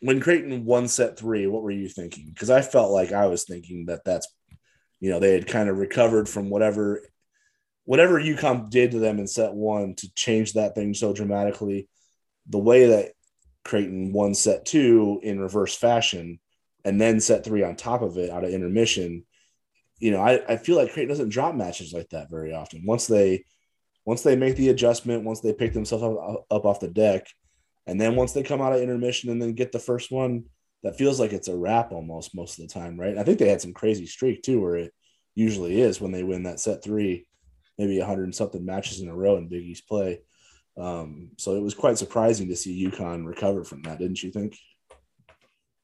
when 0.00 0.20
Creighton 0.20 0.64
won 0.64 0.88
set 0.88 1.18
three, 1.18 1.46
what 1.46 1.62
were 1.62 1.70
you 1.70 1.88
thinking? 1.88 2.30
Because 2.32 2.50
I 2.50 2.62
felt 2.62 2.90
like 2.90 3.12
I 3.12 3.26
was 3.26 3.44
thinking 3.44 3.86
that 3.86 4.04
that's, 4.04 4.28
you 5.00 5.10
know, 5.10 5.18
they 5.18 5.32
had 5.32 5.46
kind 5.46 5.68
of 5.68 5.78
recovered 5.78 6.28
from 6.28 6.50
whatever, 6.50 7.02
whatever 7.86 8.20
UConn 8.20 8.68
did 8.68 8.90
to 8.90 8.98
them 8.98 9.18
in 9.18 9.26
set 9.26 9.54
one 9.54 9.94
to 9.94 10.12
change 10.14 10.52
that 10.52 10.74
thing 10.74 10.92
so 10.92 11.12
dramatically. 11.12 11.88
The 12.48 12.58
way 12.58 12.86
that 12.88 13.12
Creighton 13.64 14.12
won 14.12 14.34
set 14.34 14.66
two 14.66 15.20
in 15.22 15.40
reverse 15.40 15.74
fashion 15.74 16.38
and 16.84 17.00
then 17.00 17.20
set 17.20 17.44
three 17.44 17.62
on 17.62 17.74
top 17.74 18.02
of 18.02 18.18
it 18.18 18.30
out 18.30 18.44
of 18.44 18.50
intermission. 18.50 19.24
You 19.98 20.10
know, 20.10 20.20
I, 20.20 20.42
I 20.46 20.56
feel 20.56 20.76
like 20.76 20.92
Creighton 20.92 21.08
doesn't 21.08 21.30
drop 21.30 21.54
matches 21.54 21.92
like 21.92 22.10
that 22.10 22.30
very 22.30 22.52
often. 22.52 22.84
Once 22.84 23.06
they 23.06 23.44
once 24.04 24.22
they 24.22 24.36
make 24.36 24.56
the 24.56 24.68
adjustment, 24.68 25.24
once 25.24 25.40
they 25.40 25.52
pick 25.52 25.72
themselves 25.72 26.04
up, 26.04 26.46
up 26.50 26.64
off 26.64 26.78
the 26.78 26.88
deck, 26.88 27.26
and 27.88 28.00
then 28.00 28.14
once 28.14 28.32
they 28.32 28.42
come 28.42 28.60
out 28.60 28.72
of 28.72 28.80
intermission 28.80 29.30
and 29.30 29.42
then 29.42 29.52
get 29.52 29.72
the 29.72 29.80
first 29.80 30.12
one, 30.12 30.44
that 30.82 30.96
feels 30.96 31.18
like 31.18 31.32
it's 31.32 31.48
a 31.48 31.56
wrap 31.56 31.90
almost 31.90 32.34
most 32.34 32.58
of 32.58 32.66
the 32.66 32.72
time, 32.72 32.98
right? 32.98 33.18
I 33.18 33.24
think 33.24 33.38
they 33.38 33.48
had 33.48 33.60
some 33.60 33.72
crazy 33.72 34.06
streak 34.06 34.42
too, 34.42 34.60
where 34.60 34.76
it 34.76 34.92
usually 35.34 35.80
is 35.80 36.00
when 36.00 36.12
they 36.12 36.22
win 36.22 36.44
that 36.44 36.60
set 36.60 36.84
three, 36.84 37.26
maybe 37.78 37.98
a 37.98 38.06
hundred 38.06 38.24
and 38.24 38.34
something 38.34 38.64
matches 38.64 39.00
in 39.00 39.08
a 39.08 39.14
row 39.14 39.36
in 39.36 39.48
Big 39.48 39.64
East 39.64 39.88
play. 39.88 40.20
Um, 40.76 41.30
so 41.38 41.56
it 41.56 41.62
was 41.62 41.74
quite 41.74 41.98
surprising 41.98 42.48
to 42.48 42.56
see 42.56 42.86
UConn 42.86 43.26
recover 43.26 43.64
from 43.64 43.82
that, 43.82 43.98
didn't 43.98 44.22
you 44.22 44.30
think? 44.30 44.58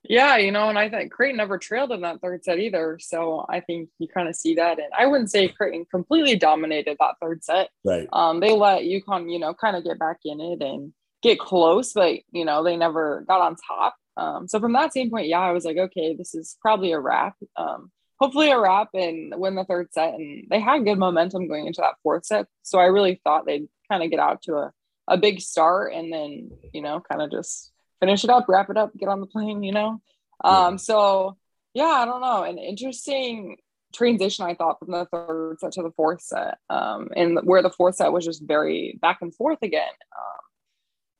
Yeah, 0.04 0.36
you 0.36 0.50
know, 0.50 0.68
and 0.68 0.78
I 0.78 0.90
think 0.90 1.12
Creighton 1.12 1.36
never 1.36 1.58
trailed 1.58 1.92
in 1.92 2.00
that 2.00 2.20
third 2.20 2.44
set 2.44 2.58
either. 2.58 2.98
So 3.00 3.46
I 3.48 3.60
think 3.60 3.88
you 3.98 4.08
kind 4.08 4.28
of 4.28 4.34
see 4.34 4.56
that. 4.56 4.78
And 4.78 4.88
I 4.98 5.06
wouldn't 5.06 5.30
say 5.30 5.48
Creighton 5.48 5.86
completely 5.90 6.36
dominated 6.36 6.96
that 6.98 7.14
third 7.20 7.44
set. 7.44 7.68
Right. 7.84 8.08
Um, 8.12 8.40
they 8.40 8.52
let 8.52 8.82
UConn, 8.82 9.32
you 9.32 9.38
know, 9.38 9.54
kind 9.54 9.76
of 9.76 9.84
get 9.84 10.00
back 10.00 10.18
in 10.24 10.40
it 10.40 10.60
and 10.60 10.92
get 11.22 11.38
close, 11.38 11.92
but 11.92 12.16
you 12.32 12.44
know, 12.44 12.64
they 12.64 12.76
never 12.76 13.24
got 13.28 13.40
on 13.40 13.56
top. 13.56 13.94
Um, 14.16 14.48
so 14.48 14.58
from 14.58 14.72
that 14.72 14.90
standpoint, 14.90 15.28
yeah, 15.28 15.40
I 15.40 15.52
was 15.52 15.64
like, 15.64 15.78
okay, 15.78 16.14
this 16.14 16.34
is 16.34 16.56
probably 16.60 16.92
a 16.92 17.00
wrap. 17.00 17.36
Um, 17.56 17.90
hopefully 18.22 18.52
a 18.52 18.60
wrap 18.60 18.90
and 18.94 19.34
win 19.36 19.56
the 19.56 19.64
third 19.64 19.92
set. 19.92 20.14
And 20.14 20.46
they 20.48 20.60
had 20.60 20.84
good 20.84 20.96
momentum 20.96 21.48
going 21.48 21.66
into 21.66 21.80
that 21.80 21.96
fourth 22.04 22.24
set. 22.24 22.46
So 22.62 22.78
I 22.78 22.84
really 22.84 23.20
thought 23.24 23.46
they'd 23.46 23.66
kind 23.90 24.00
of 24.00 24.10
get 24.10 24.20
out 24.20 24.42
to 24.42 24.54
a, 24.54 24.72
a 25.08 25.16
big 25.16 25.40
start 25.40 25.92
and 25.92 26.12
then, 26.12 26.52
you 26.72 26.82
know, 26.82 27.02
kind 27.10 27.20
of 27.20 27.32
just 27.32 27.72
finish 27.98 28.22
it 28.22 28.30
up, 28.30 28.44
wrap 28.48 28.70
it 28.70 28.76
up, 28.76 28.96
get 28.96 29.08
on 29.08 29.18
the 29.18 29.26
plane, 29.26 29.64
you 29.64 29.72
know? 29.72 30.00
Um, 30.44 30.78
so 30.78 31.36
yeah, 31.74 31.84
I 31.84 32.04
don't 32.04 32.20
know. 32.20 32.44
An 32.44 32.58
interesting 32.58 33.56
transition, 33.92 34.44
I 34.44 34.54
thought, 34.54 34.78
from 34.78 34.92
the 34.92 35.04
third 35.06 35.56
set 35.58 35.72
to 35.72 35.82
the 35.82 35.90
fourth 35.90 36.20
set. 36.20 36.58
Um, 36.70 37.08
and 37.16 37.40
where 37.42 37.60
the 37.60 37.70
fourth 37.70 37.96
set 37.96 38.12
was 38.12 38.24
just 38.24 38.46
very 38.46 39.00
back 39.02 39.18
and 39.20 39.34
forth 39.34 39.58
again. 39.62 39.82
Um, 40.16 40.40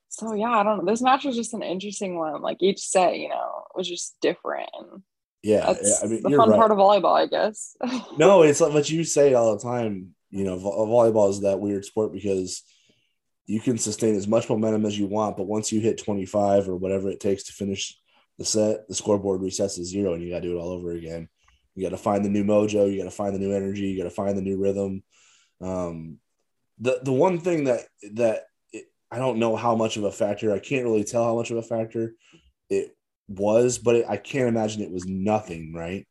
so 0.09 0.35
yeah, 0.35 0.51
I 0.51 0.63
don't 0.63 0.79
know. 0.79 0.93
This 0.93 1.03
match 1.03 1.25
was 1.25 1.35
just 1.35 1.53
an 1.53 1.65
interesting 1.65 2.17
one. 2.17 2.43
Like 2.43 2.59
each 2.61 2.79
set, 2.79 3.19
you 3.19 3.29
know, 3.29 3.65
was 3.75 3.89
just 3.89 4.15
different. 4.21 4.71
And 4.79 5.03
yeah, 5.43 5.75
I 6.03 6.07
mean, 6.07 6.23
the 6.23 6.37
fun 6.37 6.51
right. 6.51 6.59
part 6.59 6.71
of 6.71 6.79
volleyball, 6.79 7.19
I 7.19 7.27
guess. 7.27 7.77
no, 8.17 8.43
it's 8.43 8.61
like 8.61 8.73
what 8.73 8.89
you 8.89 9.03
say 9.05 9.35
all 9.35 9.57
the 9.57 9.63
time. 9.63 10.15
You 10.31 10.45
know, 10.45 10.57
volleyball 10.57 11.31
is 11.31 11.41
that 11.43 11.61
weird 11.61 11.85
sport 11.85 12.13
because 12.13 12.63
you 13.47 13.61
can 13.61 13.77
sustain 13.77 14.15
as 14.15 14.29
much 14.29 14.49
momentum 14.49 14.87
as 14.87 14.99
you 14.99 15.07
want, 15.07 15.37
but 15.37 15.47
once 15.47 15.73
you 15.73 15.81
hit 15.81 16.03
25 16.03 16.69
or 16.69 16.77
whatever 16.77 17.11
it 17.11 17.21
takes 17.21 17.45
to 17.45 17.53
finish 17.53 17.99
the 18.39 18.45
set, 18.45 18.89
the 18.89 18.95
scoreboard 18.95 19.41
resets 19.41 19.75
to 19.75 19.85
zero 19.85 20.15
and 20.15 20.23
you 20.23 20.31
got 20.31 20.41
to 20.41 20.49
do 20.49 20.57
it 20.57 20.61
all 20.61 20.71
over 20.71 20.93
again. 20.93 21.29
You 21.75 21.83
got 21.83 21.91
to 21.91 22.03
find 22.03 22.25
the 22.25 22.29
new 22.29 22.45
mojo, 22.45 22.91
you 22.91 22.99
got 22.99 23.05
to 23.05 23.11
find 23.11 23.35
the 23.35 23.39
new 23.39 23.53
energy, 23.53 23.83
you 23.83 23.99
got 23.99 24.09
to 24.09 24.15
find 24.15 24.37
the 24.37 24.43
new 24.43 24.59
rhythm. 24.59 25.03
Um, 25.61 26.19
the 26.79 27.01
the 27.03 27.13
one 27.13 27.39
thing 27.39 27.65
that 27.65 27.81
that 28.15 28.45
it, 28.73 28.87
I 29.11 29.19
don't 29.19 29.39
know 29.39 29.57
how 29.57 29.75
much 29.75 29.97
of 29.97 30.05
a 30.05 30.13
factor, 30.13 30.53
I 30.53 30.59
can't 30.59 30.85
really 30.85 31.05
tell 31.05 31.25
how 31.25 31.35
much 31.35 31.51
of 31.51 31.57
a 31.57 31.63
factor 31.63 32.15
it 32.69 32.95
was, 33.29 33.79
but 33.79 33.97
it, 33.97 34.07
I 34.09 34.17
can't 34.17 34.49
imagine 34.49 34.83
it 34.83 34.93
was 34.93 35.07
nothing, 35.07 35.73
right? 35.75 36.07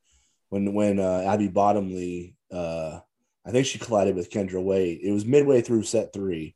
When 0.50 0.74
when 0.74 1.00
uh, 1.00 1.24
Abby 1.27 1.48
Bottomley, 1.48 2.36
uh, 2.51 3.00
I 3.46 3.51
think 3.51 3.65
she 3.65 3.80
collided 3.80 4.15
with 4.15 4.30
Kendra 4.30 4.62
Wade. 4.62 5.00
It 5.01 5.12
was 5.12 5.25
midway 5.25 5.62
through 5.62 5.84
set 5.84 6.13
three 6.13 6.56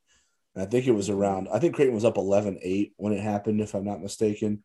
and 0.55 0.63
I 0.63 0.65
think 0.65 0.87
it 0.87 0.93
was 0.93 1.09
around, 1.09 1.49
I 1.51 1.59
think 1.59 1.75
Creighton 1.75 1.93
was 1.93 2.05
up 2.05 2.17
11 2.17 2.59
8 2.61 2.93
when 2.97 3.13
it 3.13 3.21
happened, 3.21 3.61
if 3.61 3.73
I'm 3.73 3.83
not 3.83 4.01
mistaken. 4.01 4.63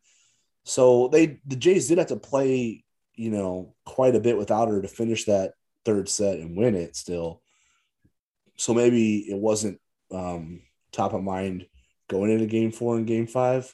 So 0.63 1.09
they, 1.09 1.39
the 1.45 1.55
Jays 1.55 1.87
did 1.87 1.97
have 1.97 2.07
to 2.07 2.15
play, 2.15 2.83
you 3.15 3.29
know, 3.29 3.75
quite 3.85 4.15
a 4.15 4.21
bit 4.21 4.37
without 4.37 4.69
her 4.69 4.81
to 4.81 4.87
finish 4.87 5.25
that 5.25 5.53
third 5.83 6.07
set 6.07 6.39
and 6.39 6.55
win 6.55 6.75
it 6.75 6.95
still. 6.95 7.41
So 8.55 8.73
maybe 8.73 9.17
it 9.29 9.37
wasn't 9.37 9.79
um, 10.11 10.61
top 10.91 11.13
of 11.13 11.23
mind 11.23 11.65
going 12.09 12.31
into 12.31 12.45
game 12.45 12.71
four 12.71 12.95
and 12.95 13.07
game 13.07 13.27
five. 13.27 13.73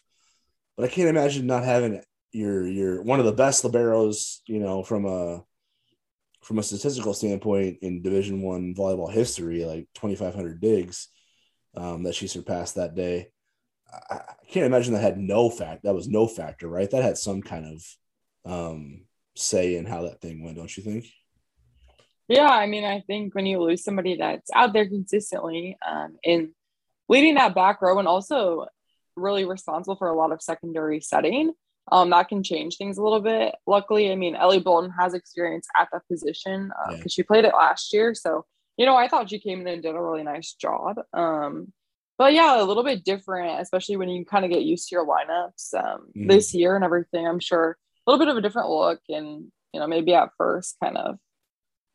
But 0.78 0.86
I 0.86 0.90
can't 0.90 1.10
imagine 1.10 1.48
not 1.48 1.64
having 1.64 2.02
your 2.32 2.68
your 2.68 3.02
one 3.02 3.20
of 3.20 3.26
the 3.26 3.34
best 3.34 3.64
liberos, 3.64 4.38
you 4.46 4.60
know, 4.60 4.84
from 4.84 5.06
a 5.06 5.44
from 6.44 6.60
a 6.60 6.64
statistical 6.64 7.14
standpoint 7.14 7.80
in 7.82 8.04
Division 8.04 8.42
One 8.42 8.76
volleyball 8.76 9.12
history, 9.12 9.66
like 9.66 9.88
2,500 9.96 10.62
digs 10.62 11.10
um, 11.76 12.04
that 12.04 12.16
she 12.16 12.28
surpassed 12.28 12.76
that 12.76 12.96
day. 12.96 13.32
I, 14.10 14.16
I 14.16 14.34
can't 14.50 14.66
imagine 14.66 14.94
that 14.94 15.02
had 15.02 15.18
no 15.18 15.50
fact. 15.50 15.84
That 15.84 15.96
was 15.96 16.08
no 16.08 16.28
factor, 16.28 16.68
right? 16.68 16.90
That 16.90 17.04
had 17.04 17.18
some 17.18 17.42
kind 17.42 17.66
of 17.66 18.52
um, 18.52 19.06
say 19.36 19.76
in 19.76 19.86
how 19.86 20.04
that 20.04 20.22
thing 20.22 20.44
went, 20.44 20.58
don't 20.58 20.76
you 20.78 20.84
think? 20.84 21.06
Yeah, 22.28 22.48
I 22.50 22.68
mean, 22.68 22.84
I 22.84 23.02
think 23.08 23.36
when 23.36 23.46
you 23.46 23.60
lose 23.60 23.84
somebody 23.84 24.18
that's 24.18 24.50
out 24.54 24.74
there 24.74 24.88
consistently 24.88 25.78
um, 25.86 26.18
in 26.24 26.54
leading 27.10 27.36
that 27.36 27.56
back 27.56 27.82
row 27.82 28.00
and 28.00 28.08
also 28.08 28.68
really 29.18 29.46
responsible 29.46 29.98
for 29.98 30.08
a 30.08 30.16
lot 30.16 30.32
of 30.32 30.42
secondary 30.42 31.02
setting, 31.02 31.54
um, 31.92 32.10
that 32.12 32.30
can 32.30 32.44
change 32.44 32.78
things 32.78 32.98
a 32.98 33.04
little 33.04 33.22
bit. 33.22 33.56
Luckily, 33.66 34.12
I 34.12 34.16
mean, 34.16 34.36
Ellie 34.36 34.60
Bolton 34.60 34.92
has 35.00 35.14
experience 35.14 35.68
at 35.78 35.90
that 35.92 36.08
position 36.08 36.68
because 36.68 36.94
uh, 36.94 36.98
yeah. 36.98 37.04
she 37.10 37.24
played 37.24 37.46
it 37.46 37.54
last 37.54 37.94
year. 37.94 38.14
So 38.14 38.46
you 38.78 38.86
know, 38.86 38.96
I 38.96 39.08
thought 39.08 39.30
she 39.30 39.40
came 39.40 39.62
in 39.62 39.68
and 39.68 39.82
did 39.82 39.96
a 39.96 40.02
really 40.02 40.24
nice 40.24 40.54
job. 40.54 41.00
Um, 41.12 41.74
but 42.18 42.34
yeah, 42.34 42.62
a 42.62 42.64
little 42.64 42.84
bit 42.84 43.04
different, 43.04 43.60
especially 43.60 43.98
when 43.98 44.10
you 44.10 44.24
kind 44.24 44.46
of 44.46 44.52
get 44.52 44.64
used 44.64 44.88
to 44.90 44.96
your 44.96 45.06
lineups 45.06 45.74
um, 45.74 46.08
mm. 46.16 46.28
this 46.28 46.54
year 46.54 46.76
and 46.76 46.86
everything. 46.86 47.28
I'm 47.28 47.40
sure 47.40 47.78
a 48.06 48.12
little 48.12 48.24
bit 48.24 48.32
of 48.32 48.38
a 48.38 48.42
different 48.42 48.70
look, 48.70 49.02
and 49.10 49.52
you 49.74 49.80
know, 49.80 49.88
maybe 49.88 50.14
at 50.14 50.30
first 50.38 50.78
kind 50.82 50.98
of 50.98 51.18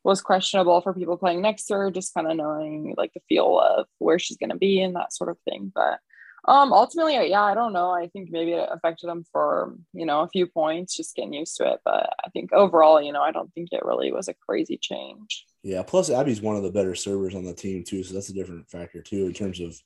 was 0.03 0.21
questionable 0.21 0.81
for 0.81 0.93
people 0.93 1.17
playing 1.17 1.41
next 1.41 1.65
to 1.65 1.75
her, 1.75 1.91
just 1.91 2.13
kind 2.13 2.29
of 2.29 2.35
knowing 2.35 2.93
like 2.97 3.13
the 3.13 3.21
feel 3.29 3.59
of 3.59 3.87
where 3.99 4.19
she's 4.19 4.37
going 4.37 4.49
to 4.49 4.57
be 4.57 4.81
and 4.81 4.95
that 4.95 5.13
sort 5.13 5.29
of 5.29 5.37
thing. 5.49 5.71
But 5.73 5.99
um, 6.45 6.73
ultimately, 6.73 7.29
yeah, 7.29 7.43
I 7.43 7.53
don't 7.53 7.73
know. 7.73 7.89
I 7.89 8.07
think 8.07 8.29
maybe 8.29 8.51
it 8.51 8.69
affected 8.69 9.07
them 9.07 9.25
for 9.31 9.75
you 9.93 10.05
know 10.05 10.21
a 10.21 10.29
few 10.29 10.45
points, 10.47 10.95
just 10.95 11.15
getting 11.15 11.33
used 11.33 11.55
to 11.57 11.71
it. 11.71 11.79
But 11.85 12.09
I 12.25 12.29
think 12.29 12.51
overall, 12.51 13.01
you 13.01 13.13
know, 13.13 13.21
I 13.21 13.31
don't 13.31 13.53
think 13.53 13.69
it 13.71 13.85
really 13.85 14.11
was 14.11 14.27
a 14.27 14.33
crazy 14.33 14.77
change. 14.77 15.45
Yeah. 15.63 15.83
Plus, 15.83 16.09
Abby's 16.09 16.41
one 16.41 16.57
of 16.57 16.63
the 16.63 16.71
better 16.71 16.95
servers 16.95 17.35
on 17.35 17.45
the 17.45 17.53
team 17.53 17.83
too, 17.83 18.03
so 18.03 18.13
that's 18.13 18.29
a 18.29 18.33
different 18.33 18.69
factor 18.69 19.01
too 19.01 19.25
in 19.25 19.33
terms 19.33 19.61
of 19.61 19.79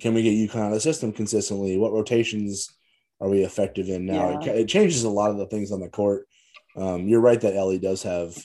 can 0.00 0.12
we 0.12 0.22
get 0.22 0.50
UConn 0.50 0.60
out 0.60 0.66
of 0.68 0.72
the 0.72 0.80
system 0.80 1.12
consistently? 1.12 1.78
What 1.78 1.92
rotations 1.92 2.70
are 3.20 3.28
we 3.28 3.44
effective 3.44 3.88
in 3.88 4.06
now? 4.06 4.40
Yeah. 4.40 4.50
It, 4.50 4.60
it, 4.60 4.68
changes 4.68 5.04
a 5.04 5.10
lot 5.10 5.30
of 5.30 5.38
the 5.38 5.46
things 5.46 5.72
on 5.72 5.80
the 5.80 5.88
court. 5.88 6.26
Um, 6.76 7.08
you're 7.08 7.20
right 7.20 7.40
that 7.40 7.56
Ellie 7.56 7.78
does 7.78 8.02
have 8.02 8.36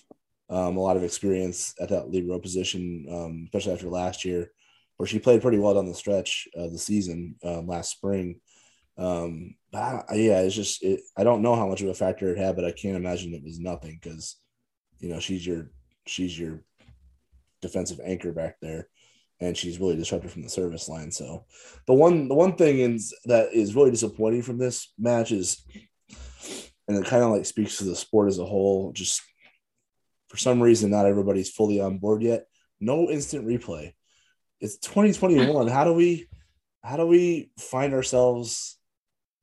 um, 0.49 0.77
a 0.77 0.79
lot 0.79 0.95
of 0.95 1.03
experience 1.03 1.73
at 1.81 1.89
that 1.89 2.09
libero 2.09 2.39
position, 2.39 3.05
um, 3.11 3.43
especially 3.45 3.73
after 3.73 3.89
last 3.89 4.23
year, 4.23 4.51
where 5.01 5.07
she 5.07 5.17
played 5.17 5.41
pretty 5.41 5.57
well 5.57 5.73
down 5.73 5.87
the 5.87 5.95
stretch 5.95 6.47
of 6.53 6.71
the 6.71 6.77
season 6.77 7.33
um, 7.43 7.65
last 7.65 7.89
spring. 7.89 8.39
Um, 8.99 9.55
I, 9.73 10.03
yeah, 10.13 10.41
it's 10.41 10.53
just 10.53 10.83
it, 10.83 11.01
I 11.17 11.23
don't 11.23 11.41
know 11.41 11.55
how 11.55 11.67
much 11.67 11.81
of 11.81 11.87
a 11.89 11.93
factor 11.95 12.29
it 12.29 12.37
had, 12.37 12.55
but 12.55 12.65
I 12.65 12.71
can't 12.71 12.95
imagine 12.95 13.33
it 13.33 13.43
was 13.43 13.59
nothing 13.59 13.99
because 13.99 14.35
you 14.99 15.09
know 15.09 15.19
she's 15.19 15.43
your 15.43 15.71
she's 16.05 16.37
your 16.37 16.63
defensive 17.63 17.99
anchor 18.05 18.31
back 18.31 18.57
there, 18.61 18.89
and 19.39 19.57
she's 19.57 19.79
really 19.79 19.95
disruptive 19.95 20.31
from 20.31 20.43
the 20.43 20.49
service 20.49 20.87
line. 20.87 21.09
So, 21.09 21.45
the 21.87 21.95
one 21.95 22.27
the 22.27 22.35
one 22.35 22.55
thing 22.55 22.77
is 22.77 23.11
that 23.25 23.53
is 23.53 23.73
really 23.73 23.89
disappointing 23.89 24.43
from 24.43 24.59
this 24.59 24.93
match 24.99 25.31
is, 25.31 25.65
and 26.87 26.95
it 26.95 27.05
kind 27.05 27.23
of 27.23 27.31
like 27.31 27.47
speaks 27.47 27.79
to 27.79 27.85
the 27.85 27.95
sport 27.95 28.27
as 28.27 28.37
a 28.37 28.45
whole. 28.45 28.91
Just 28.91 29.19
for 30.27 30.37
some 30.37 30.61
reason, 30.61 30.91
not 30.91 31.07
everybody's 31.07 31.49
fully 31.49 31.81
on 31.81 31.97
board 31.97 32.21
yet. 32.21 32.45
No 32.79 33.09
instant 33.09 33.47
replay. 33.47 33.93
It's 34.61 34.77
2021. 34.77 35.67
How 35.67 35.83
do 35.83 35.93
we 35.93 36.27
how 36.83 36.97
do 36.97 37.05
we 37.05 37.51
find 37.59 37.93
ourselves 37.93 38.77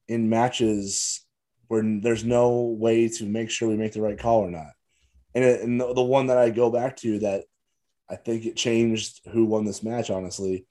in 0.08 0.28
matches 0.28 1.25
where 1.68 1.82
there's 2.00 2.25
no 2.25 2.62
way 2.62 3.08
to 3.08 3.26
make 3.26 3.50
sure 3.50 3.68
we 3.68 3.76
make 3.76 3.92
the 3.92 4.00
right 4.00 4.18
call 4.18 4.40
or 4.40 4.50
not? 4.50 4.72
and, 5.34 5.44
it, 5.44 5.60
and 5.62 5.80
the, 5.80 5.92
the 5.94 6.02
one 6.02 6.26
that 6.26 6.38
I 6.38 6.50
go 6.50 6.70
back 6.70 6.96
to 6.98 7.20
that 7.20 7.44
I 8.10 8.16
think 8.16 8.46
it 8.46 8.56
changed 8.56 9.20
who 9.30 9.44
won 9.44 9.64
this 9.64 9.82
match, 9.82 10.10
honestly, 10.10 10.66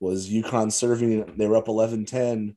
was 0.00 0.30
UConn 0.30 0.72
serving. 0.72 1.36
They 1.36 1.46
were 1.46 1.56
up 1.56 1.68
11 1.68 2.06
10, 2.06 2.56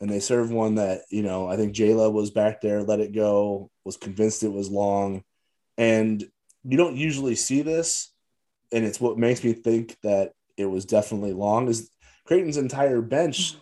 and 0.00 0.10
they 0.10 0.20
served 0.20 0.52
one 0.52 0.76
that, 0.76 1.02
you 1.10 1.22
know, 1.22 1.48
I 1.48 1.56
think 1.56 1.74
Jayla 1.74 2.12
was 2.12 2.30
back 2.30 2.60
there, 2.60 2.82
let 2.82 3.00
it 3.00 3.14
go, 3.14 3.70
was 3.84 3.96
convinced 3.96 4.42
it 4.42 4.52
was 4.52 4.70
long. 4.70 5.24
And 5.76 6.24
you 6.64 6.76
don't 6.76 6.96
usually 6.96 7.34
see 7.34 7.62
this. 7.62 8.12
And 8.72 8.84
it's 8.84 9.00
what 9.00 9.18
makes 9.18 9.44
me 9.44 9.52
think 9.52 9.98
that 10.02 10.32
it 10.62 10.70
was 10.70 10.84
definitely 10.84 11.32
long 11.32 11.68
is 11.68 11.90
Creighton's 12.26 12.56
entire 12.56 13.02
bench 13.02 13.56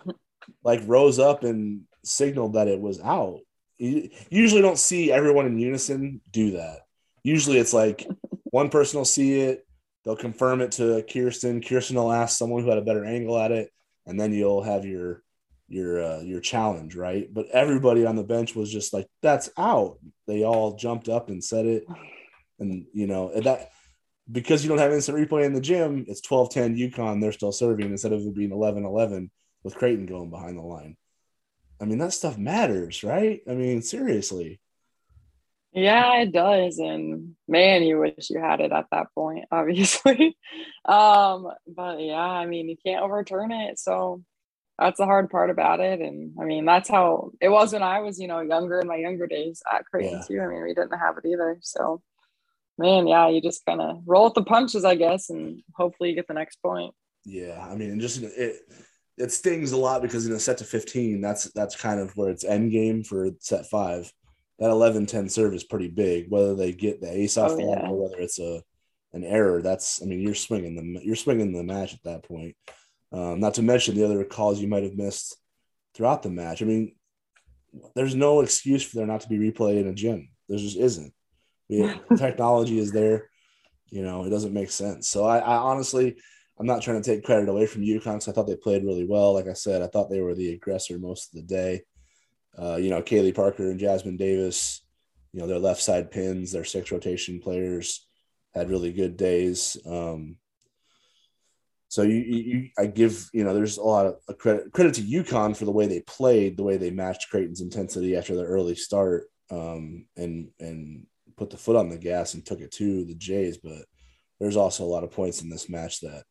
like 0.62 0.80
rose 0.86 1.18
up 1.18 1.44
and 1.44 1.82
signaled 2.04 2.54
that 2.54 2.68
it 2.68 2.80
was 2.80 3.00
out. 3.00 3.40
You 3.78 4.10
usually 4.28 4.62
don't 4.62 4.78
see 4.78 5.10
everyone 5.10 5.46
in 5.46 5.58
unison 5.58 6.20
do 6.30 6.52
that 6.52 6.80
usually 7.22 7.58
it's 7.58 7.72
like 7.72 8.06
one 8.44 8.68
person 8.68 8.98
will 8.98 9.04
see 9.04 9.40
it, 9.40 9.66
they'll 10.04 10.16
confirm 10.16 10.60
it 10.60 10.72
to 10.72 11.04
Kirsten. 11.10 11.62
Kirsten 11.62 11.96
will 11.96 12.12
ask 12.12 12.38
someone 12.38 12.62
who 12.62 12.68
had 12.68 12.78
a 12.78 12.82
better 12.82 13.04
angle 13.04 13.38
at 13.38 13.52
it, 13.52 13.70
and 14.06 14.18
then 14.18 14.32
you'll 14.32 14.62
have 14.62 14.84
your 14.84 15.22
your 15.68 16.02
uh, 16.02 16.20
your 16.20 16.40
challenge, 16.40 16.96
right? 16.96 17.32
But 17.32 17.46
everybody 17.52 18.04
on 18.04 18.16
the 18.16 18.24
bench 18.24 18.54
was 18.54 18.72
just 18.72 18.92
like, 18.92 19.06
"That's 19.22 19.50
out." 19.56 19.98
They 20.26 20.44
all 20.44 20.76
jumped 20.76 21.08
up 21.08 21.28
and 21.28 21.42
said 21.42 21.66
it, 21.66 21.84
and 22.58 22.86
you 22.92 23.06
know 23.06 23.32
that 23.40 23.70
because 24.30 24.62
you 24.62 24.68
don't 24.68 24.78
have 24.78 24.92
instant 24.92 25.18
replay 25.18 25.44
in 25.44 25.52
the 25.52 25.60
gym, 25.60 26.04
it's 26.08 26.20
12-10 26.20 26.92
UConn. 26.92 27.20
They're 27.20 27.32
still 27.32 27.52
serving 27.52 27.90
instead 27.90 28.12
of 28.12 28.20
it 28.20 28.34
being 28.34 28.50
11-11 28.50 29.30
with 29.62 29.74
Creighton 29.74 30.06
going 30.06 30.30
behind 30.30 30.58
the 30.58 30.62
line. 30.62 30.96
I 31.80 31.84
mean, 31.86 31.98
that 31.98 32.12
stuff 32.12 32.36
matters, 32.36 33.02
right? 33.02 33.40
I 33.48 33.54
mean, 33.54 33.82
seriously. 33.82 34.60
Yeah, 35.72 36.20
it 36.22 36.32
does. 36.32 36.78
And 36.78 37.36
man, 37.48 37.82
you 37.82 37.98
wish 37.98 38.28
you 38.28 38.40
had 38.40 38.60
it 38.60 38.72
at 38.72 38.86
that 38.90 39.06
point, 39.14 39.46
obviously. 39.52 40.36
um, 40.84 41.48
but 41.66 42.00
yeah, 42.00 42.20
I 42.20 42.46
mean, 42.46 42.68
you 42.68 42.76
can't 42.84 43.02
overturn 43.02 43.52
it. 43.52 43.78
So 43.78 44.22
that's 44.78 44.98
the 44.98 45.04
hard 45.04 45.30
part 45.30 45.50
about 45.50 45.80
it. 45.80 46.00
And 46.00 46.34
I 46.40 46.44
mean, 46.44 46.64
that's 46.64 46.88
how 46.88 47.30
it 47.40 47.48
was 47.48 47.72
when 47.72 47.82
I 47.82 48.00
was, 48.00 48.18
you 48.18 48.28
know, 48.28 48.40
younger 48.40 48.80
in 48.80 48.88
my 48.88 48.96
younger 48.96 49.26
days 49.26 49.62
at 49.72 49.84
Creighton 49.86 50.18
yeah. 50.18 50.24
too. 50.26 50.40
I 50.42 50.46
mean, 50.48 50.62
we 50.62 50.74
didn't 50.74 50.98
have 50.98 51.16
it 51.18 51.28
either. 51.28 51.58
So 51.60 52.02
man, 52.80 53.06
yeah, 53.06 53.28
you 53.28 53.40
just 53.40 53.64
kind 53.64 53.80
of 53.80 54.02
roll 54.06 54.24
with 54.24 54.34
the 54.34 54.42
punches, 54.42 54.84
I 54.84 54.96
guess, 54.96 55.30
and 55.30 55.62
hopefully 55.74 56.08
you 56.08 56.16
get 56.16 56.26
the 56.26 56.34
next 56.34 56.56
point. 56.62 56.92
Yeah, 57.24 57.64
I 57.70 57.76
mean, 57.76 58.00
just 58.00 58.22
it 58.22 58.56
it 59.18 59.30
stings 59.30 59.72
a 59.72 59.76
lot 59.76 60.02
because 60.02 60.26
in 60.26 60.32
a 60.32 60.40
set 60.40 60.58
to 60.58 60.64
15, 60.64 61.20
that's 61.20 61.44
that's 61.52 61.76
kind 61.76 62.00
of 62.00 62.16
where 62.16 62.30
it's 62.30 62.44
end 62.44 62.72
game 62.72 63.04
for 63.04 63.28
set 63.38 63.66
five. 63.66 64.10
That 64.58 64.70
11-10 64.70 65.30
serve 65.30 65.54
is 65.54 65.64
pretty 65.64 65.88
big. 65.88 66.26
Whether 66.28 66.54
they 66.54 66.72
get 66.72 67.00
the 67.00 67.10
ace 67.10 67.38
off 67.38 67.52
oh, 67.52 67.56
the 67.56 67.62
yeah. 67.62 67.88
or 67.88 68.02
whether 68.02 68.20
it's 68.20 68.38
a 68.38 68.62
an 69.12 69.24
error, 69.24 69.60
that's 69.62 70.02
I 70.02 70.06
mean, 70.06 70.20
you're 70.20 70.34
swinging 70.34 70.74
the 70.74 71.04
you're 71.04 71.16
swinging 71.16 71.52
the 71.52 71.62
match 71.62 71.94
at 71.94 72.02
that 72.04 72.24
point. 72.24 72.56
Um, 73.12 73.40
not 73.40 73.54
to 73.54 73.62
mention 73.62 73.94
the 73.94 74.04
other 74.04 74.24
calls 74.24 74.60
you 74.60 74.68
might 74.68 74.84
have 74.84 74.96
missed 74.96 75.36
throughout 75.94 76.22
the 76.22 76.30
match. 76.30 76.62
I 76.62 76.64
mean, 76.64 76.94
there's 77.94 78.14
no 78.14 78.40
excuse 78.40 78.82
for 78.82 78.96
there 78.96 79.06
not 79.06 79.22
to 79.22 79.28
be 79.28 79.38
replay 79.38 79.80
in 79.80 79.88
a 79.88 79.94
gym. 79.94 80.28
There 80.48 80.58
just 80.58 80.76
isn't. 80.76 81.12
technology 82.16 82.78
is 82.78 82.92
there. 82.92 83.30
You 83.90 84.02
know, 84.02 84.24
it 84.24 84.30
doesn't 84.30 84.52
make 84.52 84.70
sense. 84.70 85.08
So 85.08 85.24
I, 85.24 85.38
I 85.38 85.56
honestly, 85.56 86.16
I'm 86.58 86.66
not 86.66 86.82
trying 86.82 87.02
to 87.02 87.14
take 87.14 87.24
credit 87.24 87.48
away 87.48 87.66
from 87.66 87.82
UConn 87.82 88.02
because 88.02 88.28
I 88.28 88.32
thought 88.32 88.46
they 88.46 88.56
played 88.56 88.84
really 88.84 89.06
well. 89.06 89.34
Like 89.34 89.48
I 89.48 89.54
said, 89.54 89.82
I 89.82 89.86
thought 89.88 90.10
they 90.10 90.20
were 90.20 90.34
the 90.34 90.52
aggressor 90.52 90.98
most 90.98 91.28
of 91.28 91.40
the 91.40 91.46
day. 91.46 91.82
Uh, 92.56 92.76
you 92.76 92.90
know, 92.90 93.02
Kaylee 93.02 93.34
Parker 93.34 93.70
and 93.70 93.80
Jasmine 93.80 94.16
Davis, 94.16 94.82
you 95.32 95.40
know, 95.40 95.46
their 95.46 95.58
left 95.58 95.80
side 95.80 96.10
pins, 96.10 96.52
their 96.52 96.64
six 96.64 96.92
rotation 96.92 97.40
players 97.40 98.06
had 98.54 98.70
really 98.70 98.92
good 98.92 99.16
days. 99.16 99.76
Um, 99.86 100.36
so 101.88 102.02
you, 102.02 102.16
you, 102.16 102.68
I 102.78 102.86
give, 102.86 103.28
you 103.32 103.42
know, 103.42 103.54
there's 103.54 103.78
a 103.78 103.82
lot 103.82 104.06
of 104.06 104.38
credit 104.38 104.72
credit 104.72 104.94
to 104.94 105.02
UConn 105.02 105.56
for 105.56 105.64
the 105.64 105.72
way 105.72 105.86
they 105.86 106.00
played, 106.00 106.56
the 106.56 106.62
way 106.62 106.76
they 106.76 106.90
matched 106.90 107.30
Creighton's 107.30 107.60
intensity 107.60 108.16
after 108.16 108.36
their 108.36 108.46
early 108.46 108.76
start, 108.76 109.24
um, 109.50 110.06
and 110.16 110.50
and 110.60 111.06
put 111.40 111.48
the 111.48 111.56
foot 111.56 111.74
on 111.74 111.88
the 111.88 111.96
gas 111.96 112.34
and 112.34 112.44
took 112.44 112.60
it 112.60 112.70
to 112.70 113.02
the 113.06 113.14
Jays. 113.14 113.56
But 113.56 113.86
there's 114.38 114.56
also 114.56 114.84
a 114.84 114.92
lot 114.92 115.04
of 115.04 115.10
points 115.10 115.40
in 115.40 115.48
this 115.48 115.70
match 115.70 116.00
that 116.00 116.24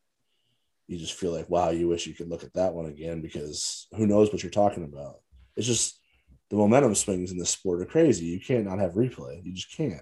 you 0.86 0.98
just 0.98 1.14
feel 1.14 1.32
like, 1.32 1.50
wow, 1.50 1.70
you 1.70 1.88
wish 1.88 2.06
you 2.06 2.14
could 2.14 2.28
look 2.28 2.44
at 2.44 2.54
that 2.54 2.72
one 2.72 2.86
again 2.86 3.20
because 3.20 3.88
who 3.96 4.06
knows 4.06 4.30
what 4.30 4.44
you're 4.44 4.50
talking 4.50 4.84
about. 4.84 5.16
It's 5.56 5.66
just 5.66 6.00
the 6.48 6.56
momentum 6.56 6.94
swings 6.94 7.32
in 7.32 7.38
this 7.38 7.50
sport 7.50 7.82
are 7.82 7.86
crazy. 7.86 8.26
You 8.26 8.40
can't 8.40 8.64
not 8.64 8.78
have 8.78 8.92
replay. 8.92 9.44
You 9.44 9.52
just 9.52 9.76
can't. 9.76 10.00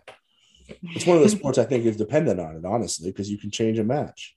It's 0.82 1.06
one 1.06 1.16
of 1.16 1.22
the 1.22 1.28
sports 1.36 1.56
I 1.56 1.64
think 1.64 1.86
is 1.86 1.96
dependent 1.96 2.38
on 2.38 2.56
it, 2.56 2.66
honestly, 2.66 3.10
because 3.10 3.30
you 3.30 3.38
can 3.38 3.50
change 3.50 3.78
a 3.78 3.84
match. 3.84 4.36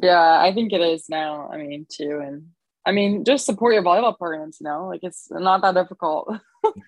Yeah, 0.00 0.40
I 0.40 0.52
think 0.54 0.72
it 0.72 0.80
is 0.82 1.08
now. 1.08 1.50
I 1.52 1.56
mean, 1.56 1.86
too. 1.88 2.20
And 2.24 2.50
I 2.86 2.92
mean, 2.92 3.24
just 3.24 3.46
support 3.46 3.74
your 3.74 3.82
volleyball 3.82 4.16
programs, 4.16 4.58
you 4.60 4.64
know, 4.64 4.86
like 4.86 5.00
it's 5.02 5.28
not 5.30 5.62
that 5.62 5.74
difficult. 5.74 6.32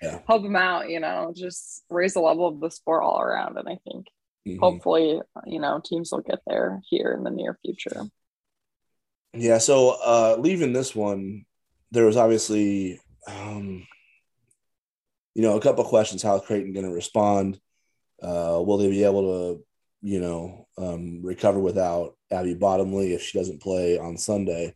Yeah. 0.03 0.21
Help 0.27 0.43
them 0.43 0.57
out, 0.57 0.89
you 0.89 1.01
know, 1.01 1.35
just 1.37 1.85
raise 1.91 2.15
the 2.15 2.21
level 2.21 2.49
of 2.49 2.61
the 2.61 2.71
sport 2.71 3.03
all 3.03 3.21
around. 3.21 3.59
And 3.59 3.69
I 3.69 3.79
think 3.85 4.07
mm-hmm. 4.49 4.59
hopefully, 4.59 5.21
you 5.45 5.61
know, 5.61 5.83
teams 5.85 6.11
will 6.11 6.23
get 6.23 6.39
there 6.47 6.81
here 6.89 7.13
in 7.13 7.25
the 7.25 7.31
near 7.31 7.59
future. 7.63 8.07
Yeah. 9.35 9.59
So 9.59 9.99
uh, 10.03 10.37
leaving 10.39 10.73
this 10.73 10.97
one, 10.97 11.45
there 11.91 12.07
was 12.07 12.17
obviously, 12.17 12.99
um, 13.29 13.87
you 15.35 15.43
know, 15.43 15.59
a 15.59 15.61
couple 15.61 15.85
questions. 15.85 16.23
How 16.23 16.37
is 16.37 16.47
Creighton 16.47 16.73
going 16.73 16.87
to 16.87 16.95
respond? 16.95 17.61
Uh, 18.23 18.63
will 18.65 18.79
they 18.79 18.89
be 18.89 19.05
able 19.05 19.23
to, 19.23 19.65
you 20.01 20.21
know, 20.21 20.69
um, 20.79 21.21
recover 21.23 21.59
without 21.59 22.17
Abby 22.31 22.55
Bottomley 22.55 23.13
if 23.13 23.21
she 23.21 23.37
doesn't 23.37 23.61
play 23.61 23.99
on 23.99 24.17
Sunday? 24.17 24.75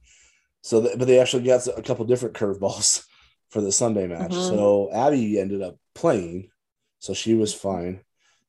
So, 0.63 0.83
th- 0.83 0.99
but 0.99 1.07
they 1.07 1.19
actually 1.19 1.45
got 1.45 1.67
a 1.67 1.83
couple 1.83 2.05
different 2.05 2.35
curveballs 2.35 3.05
for 3.51 3.61
the 3.61 3.73
Sunday 3.73 4.07
match. 4.07 4.31
Mm-hmm. 4.31 4.55
So 4.57 4.91
Abby 4.93 5.39
ended 5.39 5.63
up 5.63 5.77
playing, 5.95 6.51
so 6.99 7.15
she 7.15 7.35
was 7.35 7.55
fine, 7.55 8.01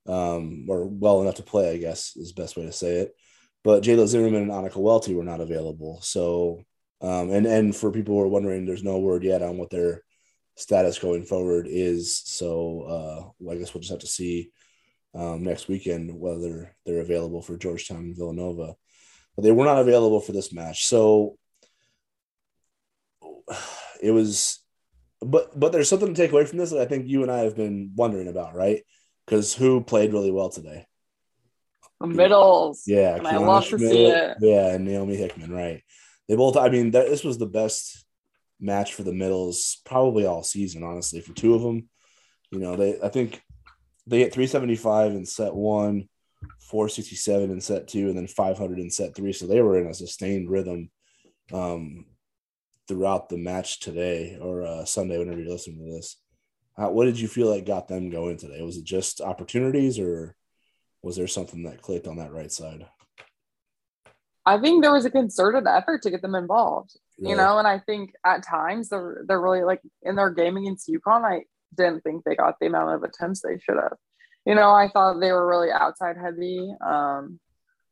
um, 0.07 0.65
or 0.69 0.85
well 0.85 1.21
enough 1.21 1.35
to 1.35 1.43
play, 1.43 1.71
I 1.71 1.77
guess 1.77 2.15
is 2.15 2.33
the 2.33 2.41
best 2.41 2.57
way 2.57 2.65
to 2.65 2.71
say 2.71 2.97
it 2.97 3.15
but 3.63 3.83
Jayla 3.83 4.07
Zimmerman 4.07 4.43
and 4.43 4.51
Annika 4.51 4.77
Welty 4.77 5.13
were 5.13 5.23
not 5.23 5.41
available. 5.41 5.99
So, 6.01 6.63
um, 7.01 7.31
and 7.31 7.45
and 7.45 7.75
for 7.75 7.91
people 7.91 8.15
who 8.15 8.21
are 8.21 8.27
wondering, 8.27 8.65
there's 8.65 8.83
no 8.83 8.99
word 8.99 9.23
yet 9.23 9.41
on 9.41 9.57
what 9.57 9.69
their 9.69 10.03
status 10.55 10.99
going 10.99 11.25
forward 11.25 11.67
is. 11.69 12.21
So, 12.25 13.33
uh, 13.41 13.51
I 13.51 13.55
guess 13.55 13.73
we'll 13.73 13.81
just 13.81 13.91
have 13.91 13.99
to 13.99 14.07
see 14.07 14.51
um, 15.13 15.43
next 15.43 15.67
weekend 15.67 16.11
whether 16.19 16.75
they're 16.85 16.99
available 16.99 17.41
for 17.41 17.57
Georgetown 17.57 17.99
and 17.99 18.17
Villanova. 18.17 18.75
But 19.35 19.43
they 19.43 19.51
were 19.51 19.65
not 19.65 19.79
available 19.79 20.19
for 20.19 20.31
this 20.31 20.51
match. 20.51 20.85
So 20.85 21.37
it 24.01 24.11
was, 24.11 24.59
but 25.21 25.57
but 25.59 25.71
there's 25.71 25.89
something 25.89 26.13
to 26.13 26.21
take 26.21 26.31
away 26.31 26.45
from 26.45 26.57
this 26.57 26.71
that 26.71 26.81
I 26.81 26.85
think 26.85 27.07
you 27.07 27.21
and 27.21 27.31
I 27.31 27.39
have 27.39 27.55
been 27.55 27.91
wondering 27.95 28.27
about, 28.27 28.55
right? 28.55 28.83
Because 29.25 29.53
who 29.53 29.81
played 29.81 30.13
really 30.13 30.31
well 30.31 30.49
today? 30.49 30.85
The 31.99 32.07
middles. 32.07 32.83
Yeah, 32.87 33.15
and 33.15 33.27
I 33.27 33.37
love 33.37 33.65
Schmidt, 33.65 33.81
to 33.81 33.89
see 33.89 34.05
it. 34.05 34.37
Yeah, 34.39 34.73
and 34.73 34.85
Naomi 34.85 35.15
Hickman, 35.15 35.51
right? 35.51 35.83
They 36.27 36.35
both. 36.35 36.57
I 36.57 36.69
mean, 36.69 36.91
that, 36.91 37.07
this 37.07 37.23
was 37.23 37.37
the 37.37 37.45
best 37.45 38.05
match 38.59 38.93
for 38.93 39.03
the 39.03 39.13
middles 39.13 39.81
probably 39.85 40.25
all 40.25 40.43
season. 40.43 40.83
Honestly, 40.83 41.21
for 41.21 41.33
two 41.33 41.53
of 41.53 41.61
them, 41.61 41.89
you 42.49 42.59
know, 42.59 42.75
they. 42.75 42.99
I 43.01 43.09
think 43.09 43.41
they 44.07 44.19
hit 44.19 44.33
375 44.33 45.11
in 45.11 45.25
set 45.25 45.53
one, 45.53 46.09
467 46.59 47.51
in 47.51 47.61
set 47.61 47.87
two, 47.87 48.07
and 48.07 48.17
then 48.17 48.27
500 48.27 48.79
in 48.79 48.89
set 48.89 49.15
three. 49.15 49.33
So 49.33 49.45
they 49.45 49.61
were 49.61 49.77
in 49.77 49.87
a 49.87 49.93
sustained 49.93 50.49
rhythm 50.49 50.89
um, 51.53 52.05
throughout 52.91 53.29
the 53.29 53.37
match 53.37 53.79
today 53.79 54.37
or 54.41 54.63
uh, 54.63 54.83
Sunday, 54.83 55.17
whenever 55.17 55.39
you're 55.39 55.51
listening 55.51 55.85
to 55.85 55.93
this. 55.93 56.17
Uh, 56.77 56.89
what 56.89 57.05
did 57.05 57.19
you 57.19 57.27
feel 57.27 57.49
like 57.49 57.65
got 57.65 57.87
them 57.87 58.09
going 58.09 58.37
today? 58.37 58.61
Was 58.61 58.77
it 58.77 58.83
just 58.83 59.21
opportunities 59.21 59.97
or? 59.97 60.35
was 61.01 61.15
there 61.15 61.27
something 61.27 61.63
that 61.63 61.81
clicked 61.81 62.07
on 62.07 62.17
that 62.17 62.33
right 62.33 62.51
side? 62.51 62.85
I 64.45 64.59
think 64.59 64.81
there 64.81 64.91
was 64.91 65.05
a 65.05 65.11
concerted 65.11 65.67
effort 65.67 66.01
to 66.03 66.09
get 66.09 66.21
them 66.21 66.35
involved, 66.35 66.97
you 67.17 67.35
know, 67.35 67.59
and 67.59 67.67
I 67.67 67.77
think 67.79 68.13
at 68.25 68.43
times 68.45 68.89
they're 68.89 69.23
they're 69.27 69.41
really 69.41 69.63
like 69.63 69.81
in 70.01 70.15
their 70.15 70.31
game 70.31 70.57
against 70.57 70.89
UConn. 70.89 71.23
I 71.23 71.43
didn't 71.77 72.01
think 72.01 72.23
they 72.23 72.35
got 72.35 72.55
the 72.59 72.65
amount 72.65 72.95
of 72.95 73.03
attempts 73.03 73.41
they 73.41 73.59
should 73.59 73.75
have. 73.75 73.97
You 74.45 74.55
know, 74.55 74.71
I 74.71 74.89
thought 74.89 75.19
they 75.19 75.31
were 75.31 75.47
really 75.47 75.71
outside 75.71 76.17
heavy 76.17 76.73
um, 76.83 77.39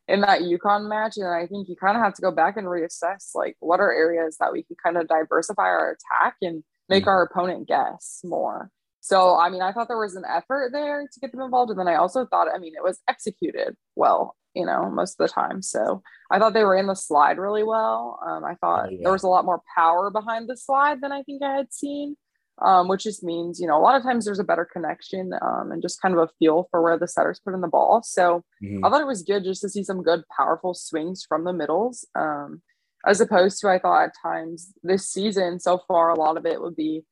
in 0.09 0.21
that 0.21 0.41
UConn 0.41 0.89
match, 0.89 1.17
and 1.17 1.27
I 1.27 1.45
think 1.45 1.69
you 1.69 1.75
kind 1.75 1.95
of 1.95 2.03
have 2.03 2.15
to 2.15 2.21
go 2.21 2.31
back 2.31 2.57
and 2.57 2.67
reassess 2.67 3.35
like 3.35 3.55
what 3.59 3.79
are 3.79 3.93
areas 3.93 4.37
that 4.39 4.51
we 4.51 4.63
can 4.63 4.75
kind 4.83 4.97
of 4.97 5.07
diversify 5.07 5.63
our 5.63 5.95
attack 5.95 6.35
and 6.41 6.63
make 6.89 7.03
mm-hmm. 7.03 7.09
our 7.09 7.23
opponent 7.23 7.67
guess 7.67 8.21
more. 8.23 8.71
So, 9.01 9.39
I 9.39 9.49
mean, 9.49 9.61
I 9.61 9.71
thought 9.71 9.87
there 9.87 9.97
was 9.97 10.15
an 10.15 10.25
effort 10.27 10.71
there 10.73 11.07
to 11.11 11.19
get 11.19 11.31
them 11.31 11.41
involved. 11.41 11.69
And 11.69 11.79
then 11.79 11.87
I 11.87 11.95
also 11.95 12.25
thought, 12.25 12.47
I 12.53 12.57
mean, 12.57 12.73
it 12.75 12.83
was 12.83 12.99
executed 13.07 13.75
well, 13.95 14.35
you 14.53 14.65
know, 14.65 14.89
most 14.89 15.19
of 15.19 15.27
the 15.27 15.33
time. 15.33 15.61
So 15.61 16.01
I 16.29 16.37
thought 16.37 16.53
they 16.53 16.63
were 16.63 16.75
in 16.75 16.87
the 16.87 16.95
slide 16.95 17.37
really 17.37 17.63
well. 17.63 18.19
Um, 18.27 18.43
I 18.43 18.55
thought 18.55 18.87
oh, 18.87 18.91
yeah. 18.91 18.99
there 19.03 19.11
was 19.11 19.23
a 19.23 19.27
lot 19.27 19.45
more 19.45 19.61
power 19.75 20.11
behind 20.11 20.49
the 20.49 20.57
slide 20.57 21.01
than 21.01 21.11
I 21.11 21.23
think 21.23 21.41
I 21.43 21.55
had 21.55 21.71
seen, 21.71 22.17
um, 22.61 22.87
which 22.87 23.03
just 23.03 23.23
means, 23.23 23.59
you 23.59 23.67
know, 23.67 23.77
a 23.77 23.81
lot 23.81 23.95
of 23.95 24.03
times 24.03 24.25
there's 24.25 24.39
a 24.39 24.43
better 24.43 24.65
connection 24.65 25.31
um, 25.41 25.71
and 25.71 25.81
just 25.81 26.01
kind 26.01 26.13
of 26.13 26.21
a 26.21 26.29
feel 26.39 26.67
for 26.71 26.81
where 26.81 26.97
the 26.97 27.07
setters 27.07 27.39
put 27.43 27.53
in 27.53 27.61
the 27.61 27.67
ball. 27.67 28.01
So 28.03 28.43
mm-hmm. 28.63 28.83
I 28.83 28.89
thought 28.89 29.01
it 29.01 29.07
was 29.07 29.23
good 29.23 29.43
just 29.43 29.61
to 29.61 29.69
see 29.69 29.83
some 29.83 30.03
good, 30.03 30.23
powerful 30.35 30.73
swings 30.73 31.25
from 31.27 31.43
the 31.43 31.53
middles. 31.53 32.07
Um, 32.15 32.61
as 33.05 33.21
opposed 33.21 33.61
to, 33.61 33.69
I 33.69 33.79
thought 33.79 34.03
at 34.03 34.13
times 34.21 34.73
this 34.83 35.09
season 35.09 35.59
so 35.59 35.81
far, 35.87 36.09
a 36.09 36.19
lot 36.19 36.37
of 36.37 36.45
it 36.45 36.61
would 36.61 36.75
be 36.75 37.05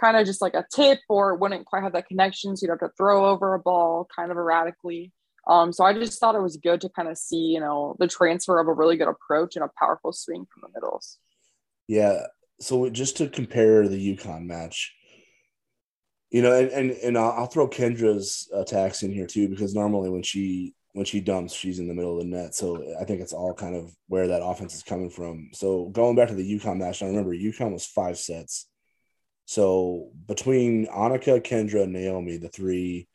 kind 0.00 0.16
of 0.16 0.26
just 0.26 0.40
like 0.40 0.54
a 0.54 0.66
tip 0.74 1.00
or 1.08 1.36
wouldn't 1.36 1.66
quite 1.66 1.82
have 1.82 1.92
that 1.92 2.08
connection. 2.08 2.56
So 2.56 2.64
you'd 2.64 2.72
have 2.72 2.80
to 2.80 2.94
throw 2.96 3.26
over 3.26 3.54
a 3.54 3.58
ball 3.58 4.08
kind 4.14 4.30
of 4.30 4.36
erratically. 4.36 5.12
Um, 5.46 5.72
so 5.72 5.84
I 5.84 5.92
just 5.92 6.18
thought 6.18 6.34
it 6.34 6.42
was 6.42 6.56
good 6.56 6.80
to 6.80 6.88
kind 6.88 7.08
of 7.08 7.18
see, 7.18 7.36
you 7.36 7.60
know, 7.60 7.96
the 7.98 8.08
transfer 8.08 8.58
of 8.58 8.66
a 8.66 8.72
really 8.72 8.96
good 8.96 9.08
approach 9.08 9.56
and 9.56 9.64
a 9.64 9.70
powerful 9.78 10.12
swing 10.12 10.46
from 10.50 10.62
the 10.62 10.80
middles. 10.80 11.18
Yeah. 11.86 12.26
So 12.60 12.88
just 12.90 13.16
to 13.18 13.28
compare 13.28 13.88
the 13.88 14.16
UConn 14.16 14.46
match, 14.46 14.94
you 16.30 16.42
know, 16.42 16.52
and 16.52 16.68
and, 16.70 16.90
and 16.90 17.18
I'll, 17.18 17.46
throw 17.46 17.68
Kendra's 17.68 18.48
attacks 18.52 19.02
in 19.02 19.12
here 19.12 19.26
too 19.26 19.48
because 19.48 19.74
normally 19.74 20.10
when 20.10 20.22
she 20.22 20.74
when 20.92 21.04
she 21.04 21.20
dumps, 21.20 21.52
she's 21.52 21.78
in 21.78 21.88
the 21.88 21.94
middle 21.94 22.18
of 22.18 22.24
the 22.24 22.30
net. 22.30 22.54
So 22.54 22.82
I 23.00 23.04
think 23.04 23.20
it's 23.20 23.32
all 23.32 23.54
kind 23.54 23.74
of 23.74 23.94
where 24.06 24.28
that 24.28 24.44
offense 24.44 24.74
is 24.74 24.82
coming 24.82 25.10
from. 25.10 25.50
So 25.52 25.86
going 25.86 26.14
back 26.16 26.28
to 26.28 26.34
the 26.34 26.58
UConn 26.58 26.78
match, 26.78 27.02
I 27.02 27.06
remember 27.06 27.34
UConn 27.34 27.72
was 27.72 27.86
five 27.86 28.16
sets. 28.16 28.68
So 29.46 30.10
between 30.26 30.86
Annika, 30.86 31.40
Kendra, 31.40 31.82
and 31.82 31.92
Naomi, 31.92 32.36
the 32.36 32.48
three, 32.48 33.08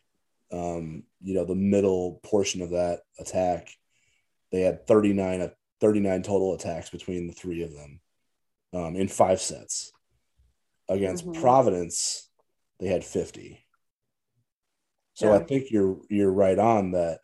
um, 0.51 1.03
you 1.21 1.33
know, 1.33 1.45
the 1.45 1.55
middle 1.55 2.19
portion 2.23 2.61
of 2.61 2.71
that 2.71 2.99
attack, 3.17 3.69
they 4.51 4.61
had 4.61 4.85
39, 4.85 5.49
39 5.79 6.23
total 6.23 6.53
attacks 6.53 6.89
between 6.89 7.27
the 7.27 7.33
three 7.33 7.63
of 7.63 7.73
them 7.73 8.01
um, 8.73 8.95
in 8.95 9.07
five 9.07 9.41
sets. 9.41 9.91
Against 10.87 11.25
mm-hmm. 11.25 11.39
Providence, 11.39 12.29
they 12.79 12.87
had 12.87 13.03
50. 13.03 13.63
So 15.13 15.27
yeah. 15.27 15.39
I 15.39 15.43
think 15.43 15.69
you're 15.69 15.99
you're 16.09 16.31
right 16.31 16.57
on 16.57 16.91
that 16.91 17.19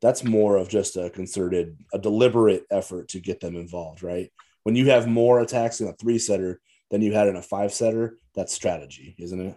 that's 0.00 0.24
more 0.24 0.56
of 0.56 0.68
just 0.68 0.96
a 0.96 1.10
concerted, 1.10 1.76
a 1.92 1.98
deliberate 1.98 2.64
effort 2.70 3.08
to 3.08 3.20
get 3.20 3.40
them 3.40 3.56
involved, 3.56 4.02
right? 4.02 4.30
When 4.62 4.76
you 4.76 4.90
have 4.90 5.08
more 5.08 5.40
attacks 5.40 5.80
in 5.80 5.88
a 5.88 5.92
three 5.94 6.18
setter 6.18 6.60
than 6.90 7.02
you 7.02 7.12
had 7.12 7.28
in 7.28 7.36
a 7.36 7.42
five 7.42 7.72
setter, 7.72 8.16
that's 8.34 8.52
strategy, 8.52 9.16
isn't 9.18 9.40
it? 9.40 9.56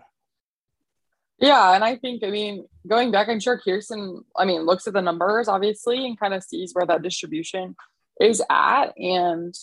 Yeah, 1.40 1.74
and 1.74 1.84
I 1.84 1.96
think 1.96 2.24
I 2.24 2.32
mean 2.32 2.66
going 2.88 3.12
back, 3.12 3.30
I'm 3.30 3.40
sure 3.40 3.60
Kirsten, 3.60 4.24
I 4.36 4.46
mean, 4.46 4.66
looks 4.66 4.88
at 4.88 4.94
the 4.94 5.02
numbers 5.02 5.48
obviously 5.48 6.06
and 6.06 6.20
kind 6.20 6.34
of 6.34 6.44
sees 6.44 6.74
where 6.74 6.86
that 6.86 7.02
distribution 7.02 7.76
is 8.20 8.42
at, 8.50 8.88
and 8.98 9.54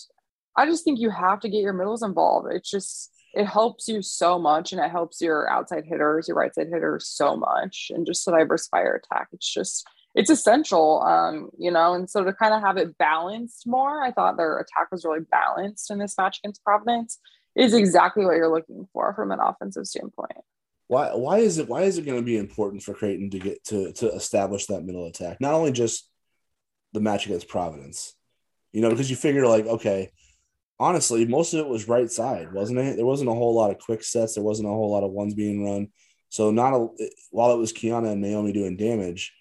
I 0.56 0.66
just 0.66 0.84
think 0.84 0.98
you 0.98 1.10
have 1.10 1.40
to 1.40 1.48
get 1.48 1.62
your 1.62 1.72
middles 1.72 2.02
involved. 2.02 2.48
It's 2.52 2.70
just 2.70 3.12
it 3.34 3.44
helps 3.44 3.86
you 3.86 4.00
so 4.00 4.38
much, 4.38 4.72
and 4.72 4.80
it 4.80 4.90
helps 4.90 5.20
your 5.20 5.48
outside 5.50 5.84
hitters, 5.84 6.28
your 6.28 6.36
right 6.36 6.54
side 6.54 6.68
hitters 6.72 7.06
so 7.06 7.36
much, 7.36 7.90
and 7.94 8.06
just 8.06 8.24
to 8.24 8.30
diversify 8.30 8.82
your 8.82 8.94
attack. 8.94 9.28
It's 9.32 9.52
just 9.52 9.86
it's 10.14 10.30
essential, 10.30 11.02
um, 11.02 11.50
you 11.58 11.70
know, 11.70 11.92
and 11.92 12.08
so 12.08 12.24
to 12.24 12.32
kind 12.32 12.54
of 12.54 12.62
have 12.62 12.78
it 12.78 12.96
balanced 12.96 13.66
more, 13.66 14.02
I 14.02 14.12
thought 14.12 14.38
their 14.38 14.58
attack 14.58 14.90
was 14.90 15.04
really 15.04 15.20
balanced 15.30 15.90
in 15.90 15.98
this 15.98 16.16
match 16.16 16.38
against 16.42 16.64
Providence. 16.64 17.18
Is 17.54 17.72
exactly 17.72 18.24
what 18.24 18.36
you're 18.36 18.52
looking 18.52 18.86
for 18.92 19.14
from 19.14 19.32
an 19.32 19.40
offensive 19.40 19.86
standpoint. 19.86 20.44
Why? 20.88 21.14
Why 21.14 21.38
is 21.38 21.58
it? 21.58 21.68
Why 21.68 21.82
is 21.82 21.98
it 21.98 22.06
going 22.06 22.18
to 22.18 22.24
be 22.24 22.36
important 22.36 22.82
for 22.82 22.94
Creighton 22.94 23.30
to 23.30 23.38
get 23.38 23.64
to 23.64 23.92
to 23.92 24.10
establish 24.12 24.66
that 24.66 24.84
middle 24.84 25.06
attack? 25.06 25.40
Not 25.40 25.54
only 25.54 25.72
just 25.72 26.08
the 26.92 27.00
match 27.00 27.26
against 27.26 27.48
Providence, 27.48 28.14
you 28.72 28.80
know, 28.80 28.90
because 28.90 29.10
you 29.10 29.16
figure 29.16 29.46
like, 29.46 29.66
okay, 29.66 30.12
honestly, 30.78 31.26
most 31.26 31.54
of 31.54 31.60
it 31.60 31.68
was 31.68 31.88
right 31.88 32.10
side, 32.10 32.52
wasn't 32.52 32.78
it? 32.78 32.96
There 32.96 33.06
wasn't 33.06 33.30
a 33.30 33.34
whole 33.34 33.54
lot 33.54 33.70
of 33.70 33.78
quick 33.78 34.02
sets. 34.02 34.34
There 34.34 34.44
wasn't 34.44 34.68
a 34.68 34.72
whole 34.72 34.90
lot 34.90 35.04
of 35.04 35.12
ones 35.12 35.34
being 35.34 35.64
run. 35.64 35.88
So 36.28 36.50
not 36.50 36.74
a 36.74 36.88
while 37.30 37.52
it 37.52 37.58
was 37.58 37.72
Kiana 37.72 38.12
and 38.12 38.20
Naomi 38.20 38.52
doing 38.52 38.76
damage, 38.76 39.32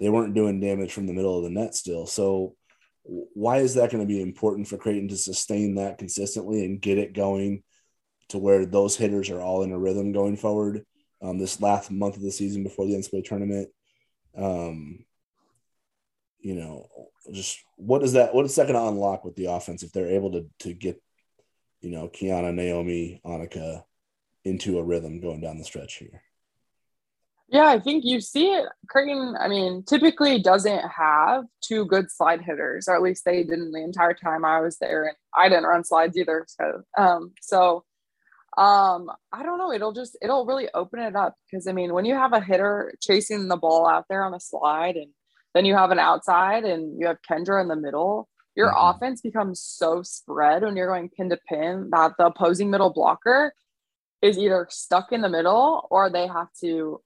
they 0.00 0.10
weren't 0.10 0.34
doing 0.34 0.60
damage 0.60 0.92
from 0.92 1.06
the 1.06 1.12
middle 1.12 1.38
of 1.38 1.44
the 1.44 1.50
net 1.50 1.74
still. 1.74 2.06
So 2.06 2.56
why 3.04 3.58
is 3.58 3.74
that 3.74 3.90
going 3.90 4.02
to 4.02 4.12
be 4.12 4.20
important 4.20 4.68
for 4.68 4.76
Creighton 4.76 5.08
to 5.08 5.16
sustain 5.16 5.76
that 5.76 5.98
consistently 5.98 6.64
and 6.64 6.80
get 6.80 6.98
it 6.98 7.14
going 7.14 7.62
to 8.28 8.38
where 8.38 8.66
those 8.66 8.96
hitters 8.96 9.30
are 9.30 9.40
all 9.40 9.62
in 9.62 9.72
a 9.72 9.78
rhythm 9.78 10.12
going 10.12 10.36
forward 10.36 10.84
um, 11.20 11.38
this 11.38 11.60
last 11.60 11.90
month 11.90 12.16
of 12.16 12.22
the 12.22 12.30
season 12.30 12.62
before 12.62 12.86
the 12.86 12.94
NCAA 12.94 13.24
tournament? 13.24 13.68
Um, 14.36 15.04
you 16.42 16.54
know, 16.54 16.88
just 17.32 17.60
what 17.76 18.02
is 18.02 18.12
that? 18.14 18.34
What 18.34 18.44
is 18.44 18.54
that 18.56 18.66
going 18.66 18.78
to 18.78 18.88
unlock 18.88 19.24
with 19.24 19.36
the 19.36 19.46
offense 19.46 19.82
if 19.82 19.92
they're 19.92 20.08
able 20.08 20.32
to 20.32 20.46
to 20.60 20.74
get, 20.74 21.00
you 21.80 21.90
know, 21.90 22.08
Kiana, 22.08 22.52
Naomi, 22.52 23.20
Annika 23.24 23.84
into 24.44 24.78
a 24.78 24.82
rhythm 24.82 25.20
going 25.20 25.40
down 25.40 25.58
the 25.58 25.64
stretch 25.64 25.94
here? 25.94 26.22
Yeah, 27.48 27.66
I 27.66 27.78
think 27.78 28.04
you 28.04 28.20
see 28.20 28.46
it. 28.52 28.64
Creighton, 28.88 29.36
I 29.38 29.46
mean, 29.46 29.84
typically 29.84 30.40
doesn't 30.40 30.88
have 30.88 31.44
two 31.60 31.84
good 31.84 32.10
slide 32.10 32.40
hitters, 32.40 32.88
or 32.88 32.96
at 32.96 33.02
least 33.02 33.24
they 33.24 33.42
didn't 33.42 33.72
the 33.72 33.84
entire 33.84 34.14
time 34.14 34.44
I 34.44 34.60
was 34.60 34.78
there, 34.78 35.04
and 35.04 35.16
I 35.36 35.48
didn't 35.48 35.66
run 35.66 35.84
slides 35.84 36.16
either. 36.16 36.46
So, 36.48 36.82
um, 36.96 37.32
so 37.42 37.84
um, 38.56 39.10
I 39.32 39.42
don't 39.42 39.58
know. 39.58 39.70
It'll 39.70 39.92
just 39.92 40.16
it'll 40.20 40.46
really 40.46 40.68
open 40.74 41.00
it 41.00 41.14
up 41.14 41.36
because 41.50 41.66
I 41.66 41.72
mean, 41.72 41.92
when 41.92 42.04
you 42.04 42.14
have 42.14 42.32
a 42.32 42.40
hitter 42.40 42.94
chasing 43.00 43.48
the 43.48 43.56
ball 43.56 43.86
out 43.86 44.06
there 44.08 44.24
on 44.24 44.34
a 44.34 44.40
slide, 44.40 44.96
and 44.96 45.10
then 45.54 45.64
you 45.64 45.74
have 45.74 45.90
an 45.90 45.98
outside, 45.98 46.64
and 46.64 46.98
you 47.00 47.06
have 47.06 47.18
Kendra 47.28 47.60
in 47.60 47.68
the 47.68 47.76
middle, 47.76 48.28
your 48.54 48.70
mm-hmm. 48.70 48.96
offense 48.96 49.20
becomes 49.20 49.60
so 49.60 50.02
spread 50.02 50.62
when 50.62 50.76
you're 50.76 50.88
going 50.88 51.10
pin 51.10 51.30
to 51.30 51.38
pin 51.48 51.90
that 51.92 52.12
the 52.18 52.26
opposing 52.26 52.70
middle 52.70 52.92
blocker 52.92 53.54
is 54.20 54.38
either 54.38 54.66
stuck 54.70 55.12
in 55.12 55.20
the 55.20 55.28
middle 55.28 55.86
or 55.90 56.08
they 56.08 56.26
have 56.26 56.48
to 56.60 57.00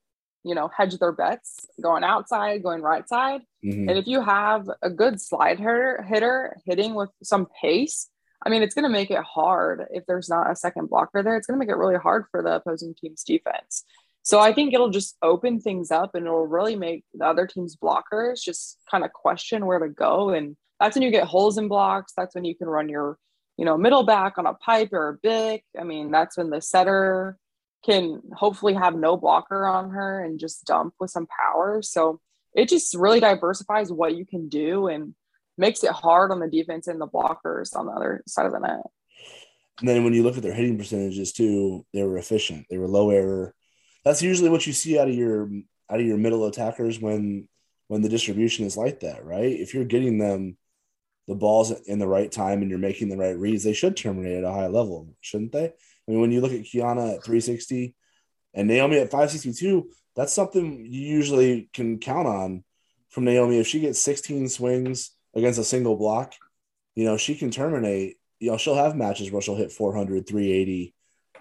you 0.47 0.55
know, 0.55 0.69
hedge 0.75 0.97
their 0.97 1.11
bets 1.11 1.67
going 1.81 2.05
outside, 2.05 2.63
going 2.63 2.81
right 2.81 3.07
side. 3.07 3.41
Mm-hmm. 3.65 3.89
And 3.89 3.97
if 3.97 4.07
you 4.07 4.21
have 4.21 4.69
a 4.81 4.89
good 4.89 5.19
slide 5.19 5.59
hitter, 5.59 6.05
hitter 6.07 6.55
hitting 6.65 6.95
with 6.95 7.09
some 7.21 7.47
pace, 7.61 8.09
I 8.45 8.49
mean, 8.49 8.61
it's 8.61 8.73
going 8.73 8.83
to 8.83 8.89
make 8.89 9.11
it 9.11 9.23
hard 9.23 9.87
if 9.91 10.05
there's 10.05 10.29
not 10.29 10.49
a 10.49 10.55
second 10.55 10.89
blocker 10.89 11.21
there. 11.21 11.35
It's 11.35 11.47
going 11.47 11.59
to 11.59 11.65
make 11.65 11.71
it 11.71 11.77
really 11.77 11.97
hard 11.97 12.25
for 12.31 12.41
the 12.41 12.55
opposing 12.55 12.95
team's 12.95 13.23
defense. 13.23 13.83
So 14.27 14.41
I 14.41 14.51
think 14.51 14.73
it'll 14.73 14.89
just 14.89 15.15
open 15.21 15.61
things 15.61 15.89
up 15.89 16.13
and 16.13 16.25
it'll 16.25 16.47
really 16.47 16.75
make 16.75 17.05
the 17.13 17.23
other 17.23 17.47
team's 17.47 17.77
blockers 17.77 18.41
just 18.43 18.77
kind 18.91 19.05
of 19.05 19.13
question 19.13 19.65
where 19.65 19.79
to 19.79 19.87
go. 19.87 20.31
And 20.31 20.57
that's 20.81 20.97
when 20.97 21.03
you 21.03 21.11
get 21.11 21.23
holes 21.23 21.57
in 21.57 21.69
blocks. 21.69 22.11
That's 22.17 22.35
when 22.35 22.43
you 22.43 22.53
can 22.53 22.67
run 22.67 22.89
your, 22.89 23.17
you 23.55 23.63
know, 23.63 23.77
middle 23.77 24.03
back 24.03 24.33
on 24.37 24.45
a 24.45 24.53
pipe 24.53 24.91
or 24.91 25.07
a 25.07 25.17
big. 25.23 25.61
I 25.79 25.85
mean, 25.85 26.11
that's 26.11 26.35
when 26.35 26.49
the 26.49 26.59
setter 26.59 27.37
can 27.85 28.21
hopefully 28.33 28.73
have 28.73 28.95
no 28.95 29.15
blocker 29.15 29.65
on 29.65 29.91
her 29.91 30.21
and 30.21 30.41
just 30.41 30.65
dump 30.65 30.93
with 30.99 31.09
some 31.09 31.27
power. 31.27 31.81
So 31.81 32.19
it 32.53 32.67
just 32.67 32.95
really 32.95 33.21
diversifies 33.21 33.93
what 33.93 34.17
you 34.17 34.25
can 34.25 34.49
do 34.49 34.87
and 34.87 35.15
makes 35.57 35.85
it 35.85 35.91
hard 35.91 36.31
on 36.31 36.41
the 36.41 36.49
defense 36.49 36.87
and 36.87 36.99
the 36.99 37.07
blockers 37.07 37.73
on 37.73 37.85
the 37.85 37.93
other 37.93 38.23
side 38.27 38.45
of 38.45 38.51
the 38.51 38.59
net. 38.59 38.81
And 39.79 39.87
then 39.87 40.03
when 40.03 40.13
you 40.13 40.23
look 40.23 40.35
at 40.35 40.43
their 40.43 40.53
hitting 40.53 40.77
percentages 40.77 41.31
too, 41.31 41.85
they 41.93 42.03
were 42.03 42.17
efficient. 42.17 42.65
They 42.69 42.77
were 42.77 42.89
low 42.89 43.11
error. 43.11 43.53
That's 44.07 44.21
usually 44.21 44.49
what 44.49 44.65
you 44.65 44.71
see 44.71 44.97
out 44.97 45.09
of 45.09 45.15
your 45.15 45.49
out 45.89 45.99
of 45.99 46.05
your 46.05 46.15
middle 46.15 46.45
attackers 46.45 46.97
when 46.97 47.49
when 47.89 48.01
the 48.01 48.07
distribution 48.07 48.65
is 48.65 48.77
like 48.77 49.01
that, 49.01 49.25
right? 49.25 49.51
If 49.51 49.73
you're 49.73 49.83
getting 49.83 50.17
them 50.17 50.55
the 51.27 51.35
balls 51.35 51.71
in 51.71 51.99
the 51.99 52.07
right 52.07 52.31
time 52.31 52.61
and 52.61 52.69
you're 52.69 52.79
making 52.79 53.09
the 53.09 53.17
right 53.17 53.37
reads, 53.37 53.65
they 53.65 53.73
should 53.73 53.97
terminate 53.97 54.37
at 54.37 54.43
a 54.45 54.51
high 54.51 54.67
level, 54.67 55.09
shouldn't 55.19 55.51
they? 55.51 55.65
I 55.65 55.71
mean, 56.07 56.21
when 56.21 56.31
you 56.31 56.39
look 56.39 56.53
at 56.53 56.61
Kiana 56.61 57.15
at 57.15 57.25
360 57.25 57.95
and 58.53 58.69
Naomi 58.69 58.95
at 58.95 59.11
562, 59.11 59.89
that's 60.15 60.31
something 60.31 60.85
you 60.85 61.01
usually 61.01 61.69
can 61.73 61.99
count 61.99 62.29
on 62.29 62.63
from 63.09 63.25
Naomi. 63.25 63.59
If 63.59 63.67
she 63.67 63.81
gets 63.81 63.99
16 63.99 64.47
swings 64.47 65.11
against 65.35 65.59
a 65.59 65.65
single 65.65 65.97
block, 65.97 66.33
you 66.95 67.03
know, 67.03 67.17
she 67.17 67.35
can 67.35 67.51
terminate. 67.51 68.15
You 68.39 68.51
know, 68.51 68.57
she'll 68.57 68.75
have 68.75 68.95
matches 68.95 69.31
where 69.31 69.41
she'll 69.41 69.57
hit 69.57 69.73
400, 69.73 70.25
380, 70.25 70.95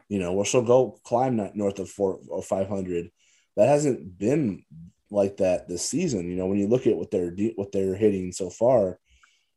you 0.09 0.19
know, 0.19 0.33
where 0.33 0.45
she'll 0.45 0.62
go 0.62 0.99
climb 1.05 1.38
that 1.38 1.57
north 1.57 1.79
of 1.79 1.88
four 1.88 2.21
or 2.29 2.42
500. 2.42 3.11
That 3.57 3.69
hasn't 3.69 4.19
been 4.19 4.64
like 5.11 5.38
that 5.38 5.69
this 5.69 5.85
season. 5.85 6.31
You 6.31 6.37
know, 6.37 6.47
when 6.47 6.59
you 6.59 6.69
look 6.69 6.87
at 6.87 6.97
what 6.97 7.11
they're 7.11 7.35
what 7.57 7.73
they're 7.73 7.97
hitting 7.97 8.33
so 8.33 8.51
far, 8.51 8.99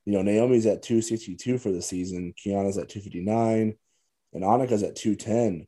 you 0.05 0.13
know, 0.13 0.21
Naomi's 0.21 0.65
at 0.65 0.81
262 0.81 1.57
for 1.57 1.71
the 1.71 1.81
season, 1.81 2.33
Kiana's 2.33 2.77
at 2.77 2.89
259 2.89 3.75
and 4.33 4.43
Annika's 4.43 4.83
at 4.83 4.95
210. 4.95 5.67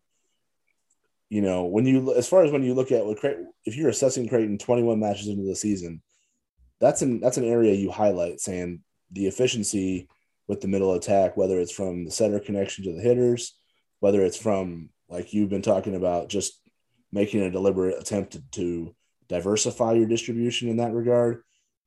You 1.30 1.42
know, 1.42 1.66
when 1.66 1.86
you 1.86 2.14
as 2.16 2.28
far 2.28 2.44
as 2.44 2.52
when 2.52 2.64
you 2.64 2.74
look 2.74 2.92
at 2.92 3.06
what 3.06 3.20
if 3.66 3.76
you're 3.76 3.90
assessing 3.90 4.28
Creighton 4.28 4.58
21 4.58 5.00
matches 5.00 5.28
into 5.28 5.44
the 5.44 5.56
season, 5.56 6.02
that's 6.80 7.02
an 7.02 7.20
that's 7.20 7.38
an 7.38 7.46
area 7.46 7.74
you 7.74 7.92
highlight 7.92 8.40
saying 8.40 8.82
the 9.12 9.28
efficiency 9.28 10.08
with 10.48 10.62
the 10.62 10.68
middle 10.68 10.94
attack, 10.94 11.38
whether 11.38 11.60
it's 11.60 11.72
from 11.72 12.04
the 12.04 12.12
setter 12.12 12.40
connection 12.40 12.84
to 12.84 12.94
the 12.94 13.02
hitters, 13.02 13.58
whether 14.02 14.22
it's 14.26 14.38
from 14.38 14.90
like 15.08 15.34
you've 15.34 15.50
been 15.50 15.62
talking 15.62 15.96
about, 15.96 16.28
just 16.28 16.60
making 17.12 17.42
a 17.42 17.52
deliberate 17.52 18.00
attempt 18.00 18.34
to, 18.34 18.42
to 18.52 18.96
diversify 19.30 19.94
your 19.94 20.08
distribution 20.08 20.68
in 20.68 20.78
that 20.78 20.94
regard. 20.94 21.44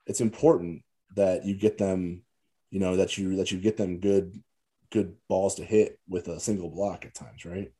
It's 0.06 0.20
important 0.20 0.82
that 1.16 1.44
you 1.44 1.54
get 1.54 1.76
them, 1.76 2.22
you 2.70 2.80
know, 2.80 2.96
that 2.96 3.18
you 3.18 3.36
that 3.36 3.50
you 3.50 3.58
get 3.58 3.76
them 3.76 3.98
good 3.98 4.42
good 4.90 5.16
balls 5.28 5.56
to 5.56 5.64
hit 5.64 5.98
with 6.08 6.28
a 6.28 6.38
single 6.38 6.70
block 6.70 7.04
at 7.04 7.14
times, 7.14 7.44
right? 7.44 7.72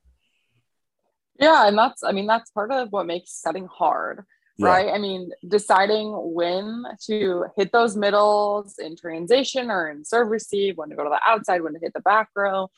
Yeah, 1.39 1.69
and 1.69 1.79
that's 1.79 2.03
I 2.03 2.13
mean 2.13 2.27
that's 2.27 2.51
part 2.51 2.73
of 2.73 2.91
what 2.91 3.07
makes 3.07 3.31
setting 3.31 3.67
hard, 3.67 4.25
yeah. 4.59 4.67
right? 4.67 4.89
I 4.93 4.99
mean, 4.99 5.31
deciding 5.47 6.13
when 6.13 6.85
to 7.07 7.45
hit 7.57 7.73
those 7.73 7.97
middles 7.97 8.79
in 8.79 8.97
transition 8.97 9.71
or 9.71 9.91
in 9.91 10.05
serve 10.05 10.29
receive, 10.29 10.77
when 10.77 10.89
to 10.91 10.97
go 10.97 11.05
to 11.05 11.11
the 11.11 11.21
outside, 11.25 11.63
when 11.63 11.75
to 11.75 11.81
hit 11.81 11.95
the 11.95 12.01
back 12.01 12.31
row. 12.35 12.69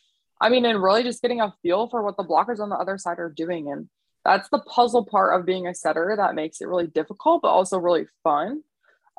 I 0.40 0.48
mean, 0.48 0.64
and 0.64 0.82
really 0.82 1.02
just 1.02 1.22
getting 1.22 1.40
a 1.40 1.54
feel 1.62 1.88
for 1.88 2.02
what 2.02 2.16
the 2.16 2.24
blockers 2.24 2.60
on 2.60 2.68
the 2.68 2.76
other 2.76 2.98
side 2.98 3.18
are 3.18 3.30
doing. 3.30 3.70
And 3.70 3.88
that's 4.24 4.48
the 4.50 4.58
puzzle 4.58 5.04
part 5.04 5.38
of 5.38 5.46
being 5.46 5.66
a 5.66 5.74
setter 5.74 6.14
that 6.16 6.34
makes 6.34 6.60
it 6.60 6.68
really 6.68 6.86
difficult, 6.86 7.42
but 7.42 7.48
also 7.48 7.78
really 7.78 8.06
fun. 8.22 8.62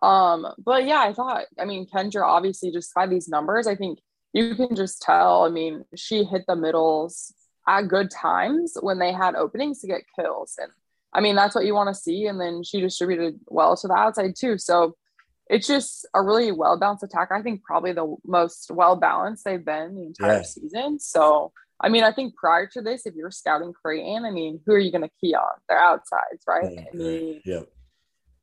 Um, 0.04 0.48
but 0.60 0.86
yeah, 0.86 1.00
I 1.00 1.14
thought, 1.14 1.46
I 1.60 1.66
mean, 1.66 1.88
Kendra 1.88 2.24
obviously 2.24 2.72
just 2.72 2.94
by 2.94 3.08
these 3.08 3.28
numbers, 3.28 3.66
I 3.68 3.76
think 3.76 4.00
you 4.34 4.56
can 4.56 4.76
just 4.76 5.02
tell. 5.02 5.44
I 5.44 5.50
mean, 5.50 5.86
she 5.96 6.24
hit 6.24 6.44
the 6.48 6.56
middles 6.56 7.34
at 7.68 7.88
good 7.88 8.12
times 8.12 8.78
when 8.80 9.00
they 9.00 9.12
had 9.12 9.36
openings 9.36 9.82
to 9.82 9.88
get 9.88 10.04
kills. 10.16 10.56
And 10.62 10.72
I 11.14 11.22
mean, 11.22 11.36
that's 11.36 11.56
what 11.56 11.66
you 11.66 11.74
want 11.74 11.94
to 11.94 12.00
see. 12.00 12.28
And 12.28 12.40
then 12.40 12.64
she 12.64 12.80
distributed 12.80 13.40
well 13.48 13.76
to 13.76 13.88
the 13.88 13.96
outside 13.96 14.36
too. 14.38 14.58
So 14.58 14.96
it's 15.50 15.68
just 15.68 16.08
a 16.14 16.22
really 16.22 16.52
well 16.52 16.78
balanced 16.78 17.04
attack. 17.04 17.30
I 17.32 17.42
think 17.42 17.64
probably 17.64 17.94
the 17.94 18.16
most 18.26 18.70
well 18.72 18.96
balanced 18.96 19.46
they've 19.46 19.64
been 19.64 19.96
the 19.96 20.04
entire 20.04 20.38
yeah. 20.38 20.44
season. 20.44 21.00
So, 21.00 21.52
I 21.80 21.90
mean, 21.90 22.04
I 22.04 22.12
think 22.12 22.36
prior 22.36 22.68
to 22.68 22.82
this, 22.82 23.06
if 23.06 23.16
you're 23.16 23.32
scouting 23.32 23.74
Creighton, 23.74 24.26
I 24.26 24.32
mean, 24.32 24.60
who 24.66 24.74
are 24.74 24.80
you 24.80 24.92
going 24.92 25.04
to 25.04 25.12
key 25.22 25.36
on? 25.36 25.60
Their 25.70 25.80
outsides, 25.80 26.44
right? 26.48 26.72
Yeah. 26.72 26.84
I 26.92 26.96
mean, 26.96 27.42
yeah. 27.46 27.62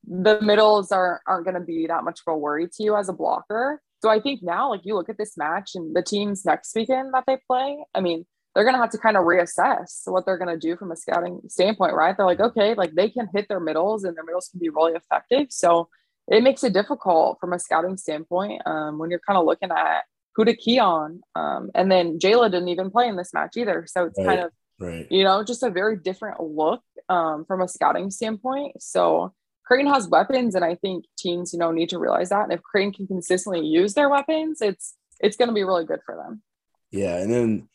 The 0.06 0.40
middles 0.42 0.92
are, 0.92 1.22
aren't 1.26 1.46
going 1.46 1.54
to 1.54 1.60
be 1.60 1.86
that 1.86 2.04
much 2.04 2.20
of 2.26 2.32
a 2.32 2.36
worry 2.36 2.68
to 2.68 2.82
you 2.82 2.94
as 2.94 3.08
a 3.08 3.12
blocker. 3.14 3.80
So 4.02 4.10
I 4.10 4.20
think 4.20 4.42
now, 4.42 4.68
like 4.70 4.82
you 4.84 4.94
look 4.94 5.08
at 5.08 5.16
this 5.16 5.36
match 5.36 5.70
and 5.74 5.96
the 5.96 6.02
teams 6.02 6.44
next 6.44 6.74
weekend 6.74 7.14
that 7.14 7.24
they 7.26 7.38
play, 7.46 7.78
I 7.94 8.00
mean, 8.00 8.26
they're 8.54 8.64
going 8.64 8.74
to 8.74 8.80
have 8.80 8.90
to 8.90 8.98
kind 8.98 9.16
of 9.16 9.24
reassess 9.24 10.02
what 10.04 10.26
they're 10.26 10.38
going 10.38 10.54
to 10.54 10.58
do 10.58 10.76
from 10.76 10.92
a 10.92 10.96
scouting 10.96 11.40
standpoint, 11.48 11.94
right? 11.94 12.16
They're 12.16 12.26
like, 12.26 12.38
mm-hmm. 12.38 12.58
okay, 12.58 12.74
like 12.74 12.94
they 12.94 13.08
can 13.08 13.28
hit 13.34 13.48
their 13.48 13.60
middles 13.60 14.04
and 14.04 14.16
their 14.16 14.24
middles 14.24 14.48
can 14.48 14.60
be 14.60 14.68
really 14.68 14.92
effective. 14.92 15.46
So 15.50 15.88
it 16.28 16.42
makes 16.42 16.64
it 16.64 16.72
difficult 16.72 17.38
from 17.40 17.52
a 17.52 17.58
scouting 17.58 17.96
standpoint 17.96 18.62
um, 18.66 18.98
when 18.98 19.10
you're 19.10 19.20
kind 19.26 19.38
of 19.38 19.44
looking 19.44 19.70
at 19.70 20.04
who 20.34 20.44
to 20.44 20.56
key 20.56 20.78
on. 20.78 21.20
Um, 21.34 21.70
and 21.74 21.90
then 21.90 22.18
Jayla 22.18 22.50
didn't 22.50 22.68
even 22.68 22.90
play 22.90 23.08
in 23.08 23.16
this 23.16 23.32
match 23.34 23.56
either. 23.56 23.86
So 23.86 24.06
it's 24.06 24.18
right, 24.18 24.26
kind 24.26 24.40
of, 24.40 24.52
right. 24.80 25.06
you 25.10 25.24
know, 25.24 25.44
just 25.44 25.62
a 25.62 25.70
very 25.70 25.96
different 25.96 26.40
look 26.40 26.82
um, 27.08 27.44
from 27.44 27.60
a 27.60 27.68
scouting 27.68 28.10
standpoint. 28.10 28.82
So 28.82 29.32
Creighton 29.66 29.92
has 29.92 30.08
weapons, 30.08 30.54
and 30.54 30.64
I 30.64 30.74
think 30.74 31.04
teams, 31.16 31.52
you 31.52 31.58
know, 31.58 31.70
need 31.70 31.88
to 31.90 31.98
realize 31.98 32.30
that. 32.30 32.44
And 32.44 32.52
if 32.52 32.62
Creighton 32.62 32.92
can 32.92 33.06
consistently 33.06 33.66
use 33.66 33.94
their 33.94 34.08
weapons, 34.08 34.60
it's 34.60 34.94
it's 35.20 35.36
going 35.36 35.48
to 35.48 35.54
be 35.54 35.64
really 35.64 35.84
good 35.84 36.00
for 36.04 36.16
them. 36.16 36.42
Yeah, 36.90 37.16
and 37.16 37.32
then 37.32 37.68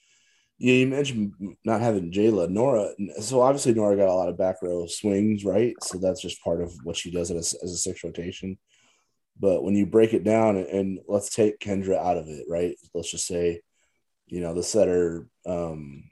yeah, 0.59 0.73
you 0.73 0.87
mentioned 0.87 1.33
not 1.63 1.79
having 1.79 2.11
Jayla. 2.11 2.49
Nora, 2.49 2.89
so 3.21 3.39
obviously 3.41 3.73
Nora 3.73 3.95
got 3.95 4.09
a 4.09 4.13
lot 4.13 4.27
of 4.27 4.37
back 4.37 4.57
row 4.61 4.85
swings, 4.87 5.45
right? 5.45 5.73
So 5.81 5.97
that's 5.97 6.21
just 6.21 6.43
part 6.43 6.61
of 6.61 6.73
what 6.83 6.97
she 6.97 7.11
does 7.11 7.31
as, 7.31 7.55
as 7.63 7.71
a 7.71 7.77
six 7.77 8.03
rotation. 8.03 8.57
But 9.39 9.63
when 9.63 9.73
you 9.75 9.85
break 9.85 10.13
it 10.13 10.25
down, 10.25 10.57
and 10.57 10.99
let's 11.07 11.29
take 11.29 11.59
Kendra 11.59 11.97
out 11.97 12.17
of 12.17 12.27
it, 12.27 12.45
right? 12.49 12.75
Let's 12.93 13.09
just 13.09 13.25
say, 13.25 13.61
you 14.27 14.41
know, 14.41 14.53
the 14.53 14.61
setter 14.61 15.27
um, 15.45 16.03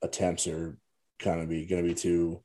attempts 0.00 0.46
are 0.46 0.78
kind 1.18 1.40
of 1.40 1.48
be 1.48 1.66
going 1.66 1.82
to 1.82 1.88
be 1.88 1.96
too 1.96 2.44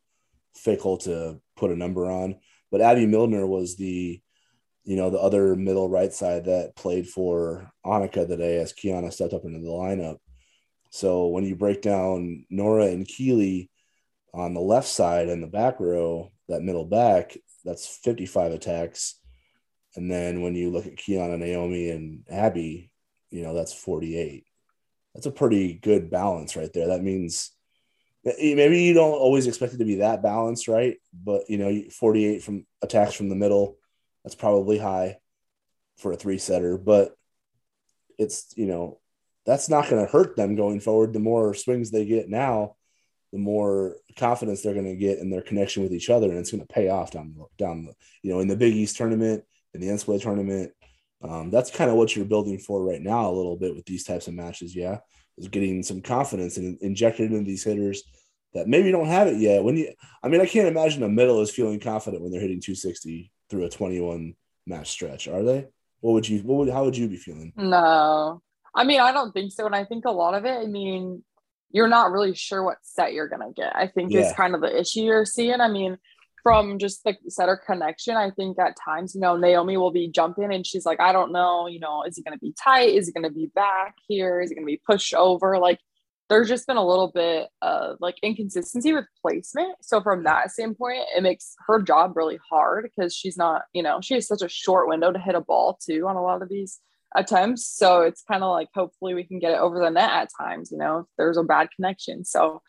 fickle 0.55 0.97
to 0.99 1.39
put 1.57 1.69
a 1.69 1.75
number 1.75 2.09
on. 2.09 2.37
But 2.71 2.81
Abby 2.81 3.05
Milner 3.05 3.45
was 3.45 3.77
the, 3.77 4.19
you 4.83 4.95
know, 4.95 5.11
the 5.11 5.19
other 5.19 5.55
middle 5.55 5.89
right 5.89 6.11
side 6.11 6.45
that 6.45 6.75
played 6.75 7.07
for 7.07 7.71
Annika 7.85 8.27
today 8.27 8.57
as 8.57 8.73
Kiana 8.73 9.13
stepped 9.13 9.33
up 9.33 9.45
into 9.45 9.59
the 9.59 9.67
lineup 9.67 10.17
so 10.89 11.27
when 11.27 11.45
you 11.45 11.55
break 11.55 11.81
down 11.81 12.45
Nora 12.49 12.85
and 12.85 13.07
Keeley 13.07 13.69
on 14.33 14.53
the 14.53 14.61
left 14.61 14.87
side 14.87 15.29
and 15.29 15.41
the 15.41 15.47
back 15.47 15.79
row, 15.79 16.31
that 16.47 16.63
middle 16.63 16.85
back, 16.85 17.37
that's 17.63 17.87
55 18.03 18.53
attacks. 18.53 19.15
And 19.95 20.09
then 20.09 20.41
when 20.41 20.55
you 20.55 20.69
look 20.71 20.85
at 20.85 20.95
Kiana, 20.95 21.37
Naomi, 21.37 21.89
and 21.89 22.25
Abby, 22.29 22.91
you 23.29 23.43
know, 23.43 23.53
that's 23.53 23.73
48. 23.73 24.45
That's 25.13 25.25
a 25.25 25.31
pretty 25.31 25.73
good 25.73 26.09
balance 26.09 26.55
right 26.55 26.71
there. 26.73 26.87
That 26.87 27.03
means 27.03 27.51
maybe 28.23 28.83
you 28.83 28.93
don't 28.93 29.13
always 29.13 29.47
expect 29.47 29.73
it 29.73 29.77
to 29.77 29.85
be 29.85 29.95
that 29.95 30.23
balanced, 30.23 30.67
right? 30.67 30.97
But, 31.13 31.49
you 31.49 31.57
know, 31.57 31.83
48 31.91 32.43
from 32.43 32.65
attacks 32.81 33.13
from 33.13 33.29
the 33.29 33.35
middle, 33.35 33.77
that's 34.23 34.35
probably 34.35 34.77
high 34.77 35.17
for 35.97 36.11
a 36.11 36.17
three 36.17 36.37
setter. 36.37 36.77
But 36.77 37.15
it's, 38.17 38.53
you 38.55 38.67
know, 38.67 38.99
that's 39.49 39.67
not 39.67 39.89
going 39.89 40.05
to 40.05 40.11
hurt 40.11 40.35
them 40.35 40.55
going 40.55 40.79
forward. 40.79 41.11
The 41.11 41.19
more 41.19 41.55
swings 41.55 41.89
they 41.89 42.05
get 42.05 42.29
now, 42.29 42.75
the 43.31 43.39
more 43.39 43.95
confidence 44.15 44.61
they're 44.61 44.75
going 44.75 44.85
to 44.85 44.95
get 44.95 45.17
in 45.17 45.31
their 45.31 45.41
connection 45.41 45.81
with 45.81 45.91
each 45.91 46.11
other, 46.11 46.29
and 46.29 46.37
it's 46.37 46.51
going 46.51 46.61
to 46.61 46.71
pay 46.71 46.89
off 46.89 47.09
down 47.09 47.35
down 47.57 47.85
the 47.85 47.93
you 48.21 48.31
know 48.31 48.41
in 48.41 48.47
the 48.47 48.55
Big 48.55 48.75
East 48.75 48.95
tournament, 48.95 49.43
in 49.73 49.81
the 49.81 49.87
NCAA 49.87 50.21
tournament. 50.21 50.71
Um, 51.27 51.49
that's 51.49 51.71
kind 51.71 51.89
of 51.89 51.97
what 51.97 52.15
you're 52.15 52.25
building 52.25 52.59
for 52.59 52.83
right 52.83 53.01
now 53.01 53.27
a 53.27 53.33
little 53.33 53.57
bit 53.57 53.75
with 53.75 53.85
these 53.85 54.03
types 54.03 54.27
of 54.27 54.35
matches. 54.35 54.75
Yeah, 54.75 54.99
is 55.39 55.47
getting 55.47 55.81
some 55.81 56.01
confidence 56.01 56.57
and 56.57 56.77
injected 56.81 57.31
into 57.31 57.43
these 57.43 57.63
hitters 57.63 58.03
that 58.53 58.67
maybe 58.67 58.91
don't 58.91 59.07
have 59.07 59.27
it 59.27 59.37
yet. 59.37 59.63
When 59.63 59.77
you, 59.77 59.91
I 60.21 60.27
mean, 60.27 60.41
I 60.41 60.45
can't 60.45 60.67
imagine 60.67 61.01
a 61.01 61.09
middle 61.09 61.41
is 61.41 61.49
feeling 61.49 61.79
confident 61.79 62.21
when 62.21 62.31
they're 62.31 62.41
hitting 62.41 62.61
260 62.61 63.31
through 63.49 63.65
a 63.65 63.69
21 63.69 64.35
match 64.67 64.91
stretch. 64.91 65.27
Are 65.27 65.41
they? 65.41 65.67
What 66.01 66.11
would 66.13 66.29
you? 66.29 66.41
What 66.41 66.59
would? 66.59 66.69
How 66.69 66.85
would 66.85 66.95
you 66.95 67.07
be 67.07 67.17
feeling? 67.17 67.51
No, 67.57 68.43
I 68.75 68.83
mean, 68.83 68.99
I 68.99 69.11
don't 69.11 69.31
think 69.31 69.51
so. 69.51 69.65
And 69.65 69.75
I 69.75 69.85
think 69.85 70.05
a 70.05 70.11
lot 70.11 70.33
of 70.33 70.45
it, 70.45 70.57
I 70.57 70.65
mean, 70.65 71.23
you're 71.71 71.87
not 71.87 72.11
really 72.11 72.33
sure 72.35 72.63
what 72.63 72.77
set 72.81 73.13
you're 73.13 73.27
going 73.27 73.47
to 73.47 73.53
get, 73.53 73.75
I 73.75 73.87
think 73.87 74.11
yeah. 74.11 74.21
is 74.21 74.33
kind 74.33 74.55
of 74.55 74.61
the 74.61 74.79
issue 74.79 75.01
you're 75.01 75.25
seeing. 75.25 75.61
I 75.61 75.67
mean, 75.67 75.97
from 76.41 76.79
just 76.79 77.03
the 77.03 77.15
setter 77.27 77.61
connection, 77.63 78.15
I 78.15 78.31
think 78.31 78.57
at 78.59 78.75
times, 78.83 79.13
you 79.13 79.21
know, 79.21 79.35
Naomi 79.35 79.77
will 79.77 79.91
be 79.91 80.07
jumping 80.07 80.53
and 80.53 80.65
she's 80.65 80.85
like, 80.85 80.99
I 80.99 81.11
don't 81.11 81.31
know, 81.31 81.67
you 81.67 81.79
know, 81.79 82.03
is 82.03 82.17
it 82.17 82.25
going 82.25 82.37
to 82.37 82.41
be 82.41 82.53
tight? 82.63 82.95
Is 82.95 83.07
it 83.07 83.13
going 83.13 83.25
to 83.25 83.29
be 83.29 83.51
back 83.53 83.95
here? 84.07 84.41
Is 84.41 84.51
it 84.51 84.55
going 84.55 84.65
to 84.65 84.71
be 84.71 84.81
pushed 84.85 85.13
over? 85.13 85.59
Like, 85.59 85.79
there's 86.29 86.47
just 86.47 86.67
been 86.67 86.77
a 86.77 86.85
little 86.85 87.11
bit 87.11 87.49
of 87.61 87.97
like 87.99 88.15
inconsistency 88.21 88.93
with 88.93 89.05
placement. 89.21 89.75
So 89.81 89.99
from 90.01 90.23
that 90.23 90.51
standpoint, 90.51 91.01
it 91.15 91.23
makes 91.23 91.55
her 91.67 91.81
job 91.81 92.15
really 92.15 92.39
hard 92.49 92.83
because 92.83 93.15
she's 93.15 93.35
not, 93.35 93.63
you 93.73 93.81
know, 93.81 93.99
she 94.01 94.13
has 94.13 94.27
such 94.27 94.43
a 94.43 94.49
short 94.49 94.87
window 94.87 95.11
to 95.11 95.19
hit 95.19 95.35
a 95.35 95.41
ball 95.41 95.79
too 95.83 96.07
on 96.07 96.15
a 96.15 96.21
lot 96.21 96.43
of 96.43 96.49
these 96.49 96.79
attempts. 97.15 97.67
So 97.67 98.01
it's 98.01 98.23
kind 98.23 98.43
of 98.43 98.51
like 98.51 98.69
hopefully 98.73 99.13
we 99.13 99.23
can 99.23 99.39
get 99.39 99.51
it 99.51 99.59
over 99.59 99.79
the 99.79 99.89
net 99.89 100.09
at 100.09 100.29
times, 100.39 100.71
you 100.71 100.77
know, 100.77 100.99
if 100.99 101.05
there's 101.17 101.37
a 101.37 101.43
bad 101.43 101.69
connection. 101.75 102.23
So, 102.23 102.61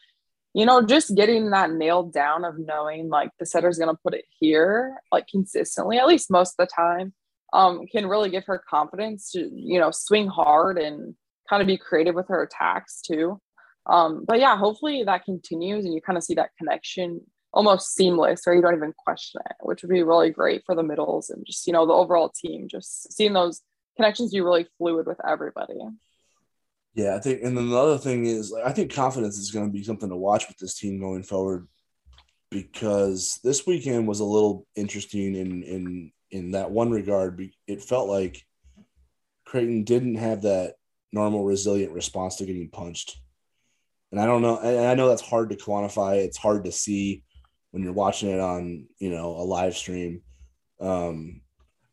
you 0.55 0.67
know, 0.67 0.83
just 0.83 1.15
getting 1.15 1.51
that 1.51 1.73
nailed 1.73 2.13
down 2.13 2.45
of 2.45 2.59
knowing 2.59 3.09
like 3.09 3.31
the 3.39 3.47
setter's 3.47 3.79
to 3.79 3.95
put 4.03 4.15
it 4.15 4.25
here, 4.39 4.97
like 5.13 5.27
consistently, 5.29 5.99
at 5.99 6.07
least 6.07 6.31
most 6.31 6.55
of 6.59 6.67
the 6.67 6.75
time, 6.75 7.13
um, 7.53 7.87
can 7.91 8.07
really 8.07 8.31
give 8.31 8.45
her 8.47 8.63
confidence 8.69 9.31
to, 9.33 9.51
you 9.53 9.79
know, 9.79 9.91
swing 9.91 10.29
hard 10.29 10.79
and 10.79 11.15
kind 11.49 11.61
of 11.61 11.67
be 11.67 11.77
creative 11.77 12.15
with 12.15 12.29
her 12.29 12.43
attacks 12.43 13.01
too. 13.01 13.41
Um, 13.87 14.25
but 14.27 14.39
yeah, 14.39 14.57
hopefully 14.57 15.03
that 15.05 15.25
continues 15.25 15.85
and 15.85 15.95
you 15.95 16.01
kind 16.01 16.17
of 16.17 16.23
see 16.23 16.35
that 16.35 16.51
connection 16.59 17.21
almost 17.53 17.95
seamless 17.95 18.43
or 18.47 18.55
you 18.55 18.63
don't 18.63 18.77
even 18.77 18.95
question 18.97 19.41
it, 19.51 19.57
which 19.61 19.83
would 19.83 19.91
be 19.91 20.03
really 20.03 20.31
great 20.31 20.63
for 20.65 20.75
the 20.75 20.83
middles 20.83 21.31
and 21.31 21.45
just, 21.45 21.67
you 21.67 21.73
know, 21.73 21.87
the 21.87 21.93
overall 21.93 22.31
team, 22.31 22.69
just 22.69 23.13
seeing 23.13 23.33
those 23.33 23.63
connections 24.01 24.33
be 24.33 24.41
really 24.41 24.67
fluid 24.79 25.07
with 25.07 25.19
everybody. 25.27 25.75
Yeah, 26.95 27.15
I 27.15 27.21
think, 27.21 27.43
and 27.43 27.57
then 27.57 27.71
the 27.71 27.77
other 27.77 27.99
thing 27.99 28.27
is, 28.27 28.51
like, 28.51 28.65
I 28.65 28.73
think 28.73 28.93
confidence 28.93 29.37
is 29.39 29.51
going 29.51 29.67
to 29.67 29.73
be 29.73 29.85
something 29.85 30.09
to 30.09 30.17
watch 30.17 30.49
with 30.49 30.57
this 30.59 30.75
team 30.75 30.99
going 30.99 31.23
forward, 31.23 31.69
because 32.51 33.39
this 33.45 33.67
weekend 33.67 34.09
was 34.09 34.21
a 34.21 34.25
little 34.25 34.67
interesting 34.75 35.37
in 35.37 35.63
in 35.63 36.13
in 36.31 36.51
that 36.53 36.71
one 36.71 36.91
regard. 36.91 37.41
It 37.67 37.83
felt 37.83 38.09
like 38.09 38.43
Creighton 39.45 39.85
didn't 39.85 40.17
have 40.17 40.43
that 40.43 40.75
normal 41.13 41.45
resilient 41.45 41.93
response 41.93 42.37
to 42.37 42.47
getting 42.47 42.71
punched, 42.71 43.19
and 44.11 44.21
I 44.21 44.27
don't 44.27 44.43
know. 44.43 44.59
I 44.59 44.95
know 44.95 45.09
that's 45.09 45.23
hard 45.23 45.51
to 45.51 45.57
quantify. 45.57 46.17
It's 46.17 46.39
hard 46.39 46.65
to 46.65 46.73
see 46.73 47.23
when 47.71 47.85
you're 47.85 47.93
watching 47.93 48.31
it 48.31 48.41
on 48.41 48.89
you 48.99 49.11
know 49.11 49.29
a 49.37 49.45
live 49.45 49.77
stream. 49.77 50.23
Um, 50.81 51.43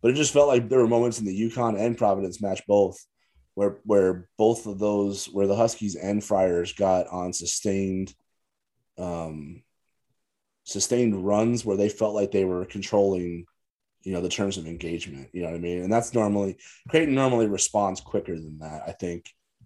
but 0.07 0.13
it 0.13 0.17
just 0.17 0.31
felt 0.31 0.47
like 0.47 0.69
there 0.69 0.79
were 0.79 0.87
moments 0.87 1.19
in 1.19 1.25
the 1.25 1.49
UConn 1.49 1.77
and 1.77 1.97
Providence 1.97 2.41
match 2.41 2.61
both 2.65 2.97
where 3.55 3.79
where 3.83 4.29
both 4.37 4.65
of 4.65 4.79
those 4.79 5.25
where 5.25 5.47
the 5.47 5.55
Huskies 5.55 5.95
and 5.97 6.23
Friars 6.23 6.71
got 6.71 7.07
on 7.07 7.33
sustained 7.33 8.15
um 8.97 9.63
sustained 10.63 11.27
runs 11.27 11.65
where 11.65 11.75
they 11.75 11.89
felt 11.89 12.15
like 12.15 12.31
they 12.31 12.45
were 12.45 12.63
controlling 12.63 13.43
you 14.03 14.13
know 14.13 14.21
the 14.21 14.29
terms 14.29 14.55
of 14.55 14.65
engagement 14.65 15.27
you 15.33 15.41
know 15.41 15.49
what 15.49 15.57
i 15.57 15.59
mean? 15.59 15.83
And 15.83 15.91
that's 15.91 16.13
normally 16.13 16.55
creighton 16.87 17.13
normally 17.13 17.47
responds 17.47 17.99
quicker 17.99 18.35
than 18.35 18.59
that 18.59 18.83
i 18.87 18.93
think. 18.93 19.25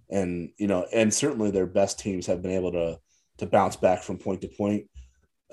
And 0.10 0.54
you 0.58 0.66
know 0.66 0.88
and 0.92 1.14
certainly 1.14 1.52
their 1.52 1.68
best 1.68 2.00
teams 2.00 2.26
have 2.26 2.42
been 2.42 2.50
able 2.50 2.72
to 2.72 2.98
to 3.38 3.46
bounce 3.46 3.76
back 3.76 4.02
from 4.02 4.18
point 4.18 4.42
to 4.42 4.48
point 4.48 4.90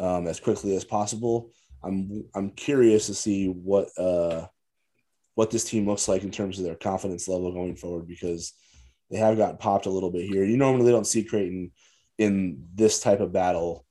um, 0.01 0.27
as 0.27 0.41
quickly 0.41 0.75
as 0.77 0.85
possible. 0.87 1.51
I'm 1.83 2.25
i'm 2.35 2.53
curious 2.53 3.05
to 3.09 3.15
see 3.15 3.49
what 3.49 3.91
uh 3.99 4.47
what 5.39 5.53
this 5.53 5.63
team 5.63 5.87
looks 5.87 6.09
like 6.09 6.25
in 6.25 6.33
terms 6.33 6.59
of 6.59 6.65
their 6.65 6.75
confidence 6.75 7.29
level 7.29 7.53
going 7.53 7.77
forward 7.77 8.09
because 8.09 8.55
they 9.09 9.19
have 9.19 9.37
gotten 9.37 9.57
popped 9.57 9.87
a 9.87 9.91
little 9.91 10.11
bit 10.11 10.29
here. 10.29 10.45
You 10.45 10.57
normally 10.57 10.91
don't 10.91 11.07
see 11.07 11.23
Creighton 11.23 11.71
in 12.19 12.67
this 12.75 12.99
type 12.99 13.21
of 13.21 13.33
battle 13.33 13.87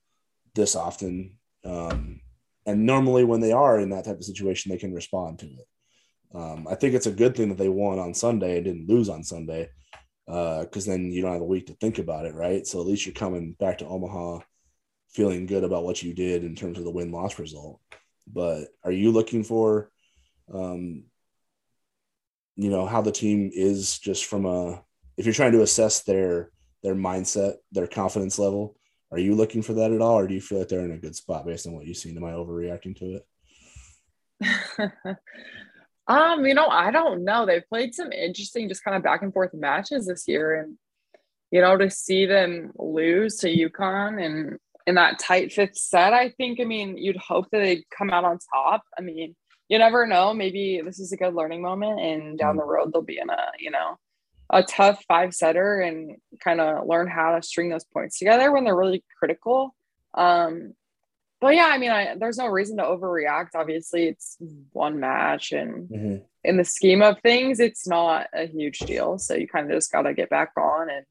this 0.56 0.76
often. 0.76 1.38
Um, 1.64 2.20
and 2.66 2.86
normally, 2.86 3.24
when 3.24 3.40
they 3.40 3.54
are 3.54 3.80
in 3.80 3.92
that 3.92 4.04
type 4.04 4.18
of 4.18 4.26
situation, 4.26 4.70
they 4.70 4.78
can 4.78 4.94
respond 4.94 5.40
to 5.40 5.46
it. 5.46 5.68
Um, 6.36 6.68
I 6.70 6.76
think 6.76 6.94
it's 6.94 7.08
a 7.08 7.12
good 7.12 7.38
thing 7.38 7.48
that 7.48 7.58
they 7.58 7.70
won 7.70 7.98
on 7.98 8.14
Sunday 8.14 8.58
and 8.58 8.66
didn't 8.66 8.90
lose 8.90 9.08
on 9.08 9.24
Sunday 9.24 9.70
because 10.26 10.86
uh, 10.86 10.92
then 10.92 11.14
you 11.14 11.22
don't 11.22 11.32
have 11.32 11.42
a 11.42 11.46
week 11.46 11.68
to 11.68 11.76
think 11.76 11.98
about 11.98 12.26
it, 12.26 12.36
right? 12.36 12.68
So 12.68 12.82
at 12.82 12.88
least 12.88 13.06
you're 13.06 13.16
coming 13.16 13.54
back 13.54 13.78
to 13.78 13.88
Omaha 13.88 14.40
feeling 15.08 15.46
good 15.46 15.64
about 15.64 15.86
what 15.86 16.04
you 16.04 16.14
did 16.14 16.44
in 16.44 16.56
terms 16.56 16.78
of 16.78 16.84
the 16.84 16.92
win 16.92 17.10
loss 17.10 17.40
result. 17.40 17.80
But 18.28 18.66
are 18.84 18.92
you 18.92 19.12
looking 19.12 19.46
for 19.46 19.90
um, 20.54 21.06
you 22.58 22.70
know 22.70 22.86
how 22.86 23.02
the 23.02 23.12
team 23.12 23.50
is 23.54 23.98
just 24.00 24.26
from 24.26 24.46
a 24.46 24.84
if 25.16 25.26
you're 25.26 25.34
trying 25.34 25.54
to 25.54 25.62
assess 25.62 26.04
their 26.04 26.52
their 26.84 26.96
mindset 26.96 27.56
their 27.72 27.88
confidence 27.88 28.38
level 28.38 28.76
are 29.12 29.20
you 29.20 29.36
looking 29.36 29.62
for 29.62 29.74
that 29.74 29.94
at 29.94 30.02
all 30.02 30.20
or 30.20 30.28
do 30.28 30.34
you 30.34 30.42
feel 30.42 30.60
like 30.60 30.68
they're 30.68 30.84
in 30.84 30.92
a 30.92 30.98
good 30.98 31.16
spot 31.16 31.46
based 31.46 31.66
on 31.66 31.74
what 31.74 31.86
you've 31.86 31.98
seen 31.98 32.18
am 32.18 32.26
i 32.26 32.32
overreacting 32.32 32.96
to 32.96 33.16
it 33.16 33.26
um, 36.08 36.46
you 36.46 36.54
know, 36.54 36.68
I 36.68 36.92
don't 36.92 37.24
know. 37.24 37.46
They 37.46 37.62
played 37.62 37.94
some 37.94 38.12
interesting, 38.12 38.70
just 38.70 38.84
kind 38.84 38.96
of 38.96 39.04
back 39.04 39.22
and 39.22 39.34
forth 39.34 39.54
matches 39.54 40.08
this 40.08 40.28
year, 40.28 40.56
and 40.62 40.78
you 41.52 41.62
know, 41.62 41.78
to 41.78 41.90
see 41.90 42.26
them 42.26 42.72
lose 42.78 43.38
to 43.38 43.48
UConn 43.48 44.24
and 44.24 44.58
in 44.86 44.96
that 44.96 45.20
tight 45.20 45.52
fifth 45.52 45.78
set, 45.78 46.14
I 46.14 46.30
think. 46.30 46.60
I 46.60 46.66
mean, 46.66 46.98
you'd 46.98 47.18
hope 47.18 47.48
that 47.52 47.60
they'd 47.60 47.84
come 47.96 48.10
out 48.10 48.26
on 48.26 48.40
top. 48.54 48.84
I 48.98 49.02
mean, 49.02 49.36
you 49.70 49.78
never 49.78 50.08
know. 50.08 50.34
Maybe 50.34 50.82
this 50.84 51.00
is 51.00 51.12
a 51.12 51.18
good 51.18 51.34
learning 51.34 51.62
moment, 51.62 52.00
and 52.00 52.38
down 52.38 52.56
mm. 52.56 52.60
the 52.60 52.66
road 52.66 52.92
they'll 52.94 53.02
be 53.02 53.20
in 53.20 53.30
a 53.30 53.52
you 53.60 53.72
know 53.72 53.98
a 54.50 54.64
tough 54.64 55.04
five 55.08 55.34
setter 55.34 55.82
and 55.82 56.18
kind 56.40 56.62
of 56.62 56.88
learn 56.88 57.08
how 57.08 57.36
to 57.36 57.42
string 57.42 57.70
those 57.70 57.84
points 57.84 58.18
together 58.18 58.52
when 58.52 58.64
they're 58.64 58.76
really 58.76 59.04
critical. 59.20 59.76
Um, 60.14 60.74
but 61.40 61.54
yeah, 61.54 61.68
I 61.68 61.78
mean, 61.78 61.92
I, 61.92 62.16
there's 62.18 62.38
no 62.38 62.48
reason 62.48 62.78
to 62.78 62.84
overreact. 62.84 63.50
Obviously, 63.56 64.08
it's 64.08 64.38
one 64.72 65.00
match, 65.00 65.52
and 65.52 65.90
mm-hmm. 65.90 66.16
in 66.44 66.58
the 66.58 66.64
scheme 66.64 67.02
of 67.02 67.20
things, 67.22 67.60
it's 67.60 67.88
not 67.88 68.28
a 68.34 68.48
huge 68.48 68.80
deal. 68.80 69.20
So 69.20 69.36
you 69.36 69.48
kind 69.48 69.70
of 69.70 69.78
just 69.78 69.92
got 69.92 70.04
to 70.04 70.14
get 70.14 70.30
back 70.30 70.54
on 70.58 70.90
and 70.90 71.06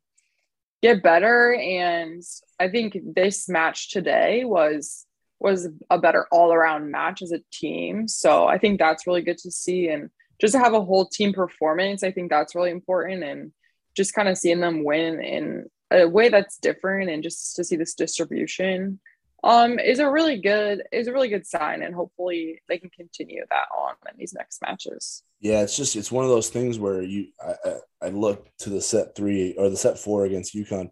get 0.82 1.02
better. 1.02 1.54
And 1.54 2.22
I 2.58 2.68
think 2.68 2.98
this 3.14 3.48
match 3.48 3.90
today 3.92 4.44
was 4.44 5.05
was 5.38 5.68
a 5.90 5.98
better 5.98 6.26
all 6.30 6.52
around 6.52 6.90
match 6.90 7.22
as 7.22 7.32
a 7.32 7.42
team. 7.52 8.08
So 8.08 8.46
I 8.46 8.58
think 8.58 8.78
that's 8.78 9.06
really 9.06 9.22
good 9.22 9.38
to 9.38 9.50
see, 9.50 9.88
and 9.88 10.10
just 10.40 10.52
to 10.54 10.60
have 10.60 10.74
a 10.74 10.84
whole 10.84 11.06
team 11.06 11.32
performance, 11.32 12.02
I 12.02 12.10
think 12.10 12.30
that's 12.30 12.54
really 12.54 12.70
important, 12.70 13.22
and 13.22 13.52
just 13.96 14.14
kind 14.14 14.28
of 14.28 14.38
seeing 14.38 14.60
them 14.60 14.84
win 14.84 15.22
in 15.22 15.66
a 15.90 16.06
way 16.06 16.28
that's 16.28 16.58
different, 16.58 17.10
and 17.10 17.22
just 17.22 17.56
to 17.56 17.64
see 17.64 17.76
this 17.76 17.94
distribution 17.94 19.00
um, 19.44 19.78
is 19.78 19.98
a 19.98 20.10
really 20.10 20.38
good 20.40 20.82
is 20.92 21.06
a 21.06 21.12
really 21.12 21.28
good 21.28 21.46
sign, 21.46 21.82
and 21.82 21.94
hopefully 21.94 22.62
they 22.68 22.78
can 22.78 22.90
continue 22.90 23.44
that 23.50 23.68
on 23.76 23.94
in 24.10 24.18
these 24.18 24.34
next 24.34 24.60
matches. 24.62 25.22
Yeah, 25.40 25.60
it's 25.60 25.76
just 25.76 25.94
it's 25.94 26.10
one 26.10 26.24
of 26.24 26.30
those 26.30 26.48
things 26.48 26.78
where 26.78 27.02
you 27.02 27.28
I, 27.40 27.54
I, 27.64 28.06
I 28.06 28.08
look 28.08 28.48
to 28.58 28.70
the 28.70 28.80
set 28.80 29.14
three 29.14 29.54
or 29.56 29.68
the 29.68 29.76
set 29.76 29.98
four 29.98 30.24
against 30.24 30.54
UConn. 30.54 30.90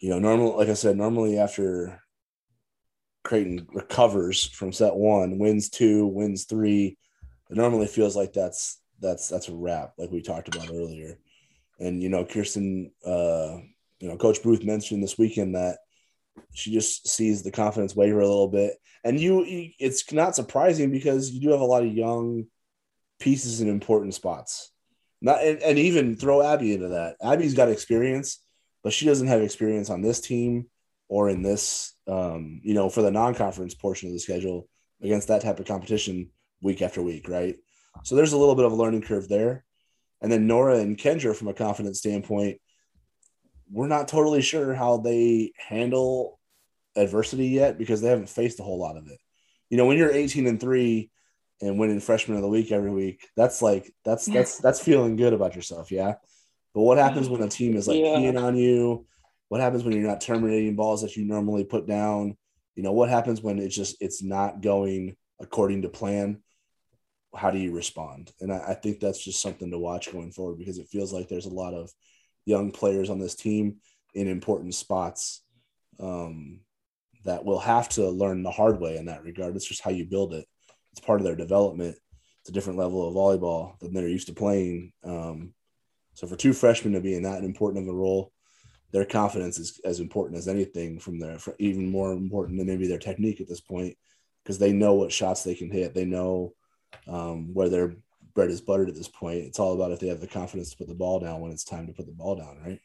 You 0.00 0.10
know, 0.10 0.18
normal 0.18 0.56
like 0.56 0.68
I 0.68 0.74
said, 0.74 0.96
normally 0.96 1.38
after 1.38 2.00
Creighton 3.26 3.66
recovers 3.72 4.44
from 4.44 4.72
set 4.72 4.94
one, 4.94 5.38
wins 5.38 5.68
two, 5.68 6.06
wins 6.06 6.44
three, 6.44 6.96
it 7.50 7.56
normally 7.56 7.86
feels 7.86 8.16
like 8.16 8.32
that's 8.32 8.80
that's 9.00 9.28
that's 9.28 9.48
a 9.48 9.54
wrap, 9.54 9.94
like 9.98 10.10
we 10.10 10.22
talked 10.22 10.48
about 10.48 10.70
earlier. 10.70 11.18
And 11.78 12.02
you 12.02 12.08
know, 12.08 12.24
Kirsten, 12.24 12.92
uh, 13.04 13.58
you 13.98 14.08
know, 14.08 14.16
Coach 14.16 14.42
Booth 14.42 14.64
mentioned 14.64 15.02
this 15.02 15.18
weekend 15.18 15.54
that 15.54 15.78
she 16.54 16.72
just 16.72 17.08
sees 17.08 17.42
the 17.42 17.50
confidence 17.50 17.94
waver 17.94 18.20
a 18.20 18.26
little 18.26 18.48
bit. 18.48 18.74
And 19.04 19.20
you, 19.20 19.44
it's 19.78 20.10
not 20.12 20.34
surprising 20.34 20.90
because 20.90 21.30
you 21.30 21.40
do 21.40 21.50
have 21.50 21.60
a 21.60 21.64
lot 21.64 21.84
of 21.84 21.92
young 21.92 22.46
pieces 23.18 23.60
in 23.60 23.68
important 23.68 24.14
spots. 24.14 24.72
Not 25.20 25.42
and, 25.42 25.62
and 25.62 25.78
even 25.78 26.16
throw 26.16 26.42
Abby 26.42 26.74
into 26.74 26.88
that. 26.88 27.16
Abby's 27.22 27.54
got 27.54 27.68
experience, 27.70 28.42
but 28.82 28.92
she 28.92 29.06
doesn't 29.06 29.28
have 29.28 29.42
experience 29.42 29.90
on 29.90 30.02
this 30.02 30.20
team 30.20 30.66
or 31.08 31.28
in 31.28 31.42
this, 31.42 31.94
um, 32.06 32.60
you 32.62 32.74
know, 32.74 32.88
for 32.88 33.02
the 33.02 33.10
non-conference 33.10 33.74
portion 33.74 34.08
of 34.08 34.12
the 34.12 34.20
schedule 34.20 34.68
against 35.02 35.28
that 35.28 35.42
type 35.42 35.58
of 35.58 35.66
competition 35.66 36.30
week 36.60 36.82
after 36.82 37.02
week, 37.02 37.28
right? 37.28 37.56
So 38.04 38.14
there's 38.14 38.32
a 38.32 38.38
little 38.38 38.54
bit 38.54 38.64
of 38.64 38.72
a 38.72 38.76
learning 38.76 39.02
curve 39.02 39.28
there. 39.28 39.64
And 40.20 40.30
then 40.30 40.46
Nora 40.46 40.78
and 40.78 40.96
Kendra, 40.96 41.34
from 41.34 41.48
a 41.48 41.54
confidence 41.54 41.98
standpoint, 41.98 42.60
we're 43.70 43.88
not 43.88 44.08
totally 44.08 44.42
sure 44.42 44.74
how 44.74 44.98
they 44.98 45.52
handle 45.56 46.38
adversity 46.96 47.48
yet 47.48 47.78
because 47.78 48.00
they 48.00 48.08
haven't 48.08 48.28
faced 48.28 48.60
a 48.60 48.62
whole 48.62 48.78
lot 48.78 48.96
of 48.96 49.06
it. 49.08 49.18
You 49.70 49.76
know, 49.76 49.86
when 49.86 49.98
you're 49.98 50.12
18 50.12 50.46
and 50.46 50.60
three 50.60 51.10
and 51.60 51.78
winning 51.78 52.00
freshman 52.00 52.36
of 52.36 52.42
the 52.42 52.48
week 52.48 52.70
every 52.70 52.90
week, 52.90 53.28
that's 53.36 53.60
like 53.60 53.92
that's 54.04 54.26
that's 54.26 54.58
that's 54.62 54.80
feeling 54.80 55.16
good 55.16 55.32
about 55.32 55.56
yourself, 55.56 55.90
yeah. 55.90 56.14
But 56.74 56.82
what 56.82 56.98
happens 56.98 57.28
when 57.28 57.42
a 57.42 57.48
team 57.48 57.74
is 57.74 57.88
like 57.88 57.98
yeah. 57.98 58.16
keying 58.16 58.36
on 58.36 58.56
you? 58.56 59.06
What 59.48 59.60
happens 59.60 59.84
when 59.84 59.94
you're 59.94 60.08
not 60.08 60.20
terminating 60.20 60.76
balls 60.76 61.02
that 61.02 61.16
you 61.16 61.24
normally 61.24 61.64
put 61.64 61.86
down? 61.86 62.36
You 62.74 62.82
know, 62.82 62.92
what 62.92 63.08
happens 63.08 63.40
when 63.40 63.58
it's 63.58 63.74
just 63.74 63.96
it's 64.00 64.22
not 64.22 64.60
going 64.60 65.16
according 65.40 65.82
to 65.82 65.88
plan? 65.88 66.42
How 67.34 67.50
do 67.50 67.58
you 67.58 67.72
respond? 67.72 68.32
And 68.40 68.52
I, 68.52 68.70
I 68.70 68.74
think 68.74 69.00
that's 69.00 69.22
just 69.22 69.42
something 69.42 69.70
to 69.70 69.78
watch 69.78 70.12
going 70.12 70.32
forward 70.32 70.58
because 70.58 70.78
it 70.78 70.88
feels 70.88 71.12
like 71.12 71.28
there's 71.28 71.46
a 71.46 71.50
lot 71.50 71.74
of 71.74 71.90
young 72.44 72.70
players 72.70 73.10
on 73.10 73.18
this 73.18 73.34
team 73.34 73.76
in 74.14 74.28
important 74.28 74.74
spots 74.74 75.42
um, 76.00 76.60
that 77.24 77.44
will 77.44 77.58
have 77.58 77.88
to 77.90 78.08
learn 78.08 78.42
the 78.42 78.50
hard 78.50 78.80
way 78.80 78.96
in 78.96 79.06
that 79.06 79.24
regard. 79.24 79.54
It's 79.54 79.66
just 79.66 79.82
how 79.82 79.90
you 79.90 80.06
build 80.06 80.32
it. 80.32 80.46
It's 80.92 81.04
part 81.04 81.20
of 81.20 81.26
their 81.26 81.36
development. 81.36 81.96
It's 82.40 82.50
a 82.50 82.52
different 82.52 82.78
level 82.78 83.06
of 83.06 83.14
volleyball 83.14 83.78
than 83.80 83.92
they're 83.92 84.08
used 84.08 84.28
to 84.28 84.34
playing. 84.34 84.92
Um, 85.04 85.52
so 86.14 86.26
for 86.26 86.36
two 86.36 86.52
freshmen 86.52 86.94
to 86.94 87.00
be 87.00 87.14
in 87.14 87.24
that 87.24 87.44
important 87.44 87.84
of 87.84 87.94
a 87.94 87.96
role, 87.96 88.32
their 88.92 89.04
confidence 89.04 89.58
is 89.58 89.80
as 89.84 90.00
important 90.00 90.38
as 90.38 90.48
anything 90.48 90.98
from 90.98 91.18
their, 91.18 91.38
even 91.58 91.90
more 91.90 92.12
important 92.12 92.58
than 92.58 92.66
maybe 92.66 92.86
their 92.86 92.98
technique 92.98 93.40
at 93.40 93.48
this 93.48 93.60
point, 93.60 93.96
because 94.42 94.58
they 94.58 94.72
know 94.72 94.94
what 94.94 95.12
shots 95.12 95.42
they 95.42 95.54
can 95.54 95.70
hit. 95.70 95.94
They 95.94 96.04
know 96.04 96.54
um, 97.08 97.52
where 97.52 97.68
their 97.68 97.96
bread 98.34 98.50
is 98.50 98.60
buttered 98.60 98.88
at 98.88 98.94
this 98.94 99.08
point. 99.08 99.38
It's 99.38 99.58
all 99.58 99.74
about 99.74 99.92
if 99.92 100.00
they 100.00 100.08
have 100.08 100.20
the 100.20 100.26
confidence 100.26 100.70
to 100.70 100.76
put 100.76 100.88
the 100.88 100.94
ball 100.94 101.20
down 101.20 101.40
when 101.40 101.52
it's 101.52 101.64
time 101.64 101.86
to 101.86 101.92
put 101.92 102.06
the 102.06 102.12
ball 102.12 102.36
down, 102.36 102.58
right? 102.64 102.80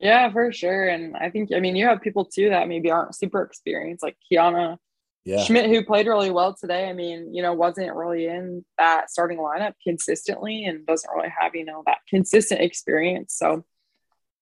Yeah, 0.00 0.32
for 0.32 0.50
sure. 0.52 0.88
And 0.88 1.16
I 1.16 1.28
think, 1.28 1.50
I 1.54 1.60
mean, 1.60 1.76
you 1.76 1.86
have 1.86 2.00
people 2.00 2.24
too 2.24 2.48
that 2.50 2.68
maybe 2.68 2.90
aren't 2.90 3.14
super 3.14 3.42
experienced, 3.42 4.02
like 4.02 4.16
Kiana 4.32 4.78
yeah. 5.24 5.44
Schmidt, 5.44 5.66
who 5.66 5.84
played 5.84 6.06
really 6.06 6.30
well 6.30 6.54
today. 6.58 6.88
I 6.88 6.94
mean, 6.94 7.34
you 7.34 7.42
know, 7.42 7.52
wasn't 7.52 7.94
really 7.94 8.26
in 8.26 8.64
that 8.78 9.10
starting 9.10 9.38
lineup 9.38 9.74
consistently 9.86 10.64
and 10.64 10.86
doesn't 10.86 11.10
really 11.14 11.32
have, 11.38 11.54
you 11.54 11.66
know, 11.66 11.82
that 11.86 11.98
consistent 12.08 12.62
experience. 12.62 13.34
So, 13.34 13.64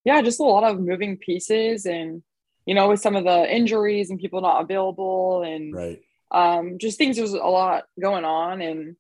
yeah, 0.09 0.23
just 0.23 0.40
a 0.40 0.42
lot 0.42 0.64
of 0.64 0.81
moving 0.81 1.18
pieces 1.18 1.85
and, 1.85 2.23
you 2.64 2.75
know, 2.75 2.88
with 2.88 2.99
some 2.99 3.14
of 3.14 3.25
the 3.25 3.55
injuries 3.55 4.09
and 4.09 4.18
people 4.18 4.40
not 4.40 4.62
available 4.62 5.42
and 5.42 5.75
right. 5.75 6.01
um, 6.31 6.79
just 6.79 6.97
things, 6.97 7.18
there's 7.18 7.35
a 7.35 7.37
lot 7.37 7.85
going 8.01 8.25
on. 8.25 8.62
And, 8.62 8.97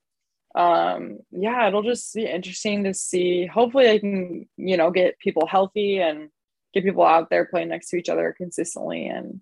um, 0.54 1.20
yeah, 1.30 1.66
it'll 1.66 1.82
just 1.82 2.14
be 2.14 2.26
interesting 2.26 2.84
to 2.84 2.92
see. 2.92 3.46
Hopefully, 3.46 3.88
I 3.88 3.98
can, 3.98 4.50
you 4.58 4.76
know, 4.76 4.90
get 4.90 5.18
people 5.18 5.46
healthy 5.46 5.98
and 5.98 6.28
get 6.74 6.84
people 6.84 7.06
out 7.06 7.30
there 7.30 7.46
playing 7.46 7.70
next 7.70 7.88
to 7.88 7.96
each 7.96 8.10
other 8.10 8.34
consistently 8.36 9.06
and 9.06 9.40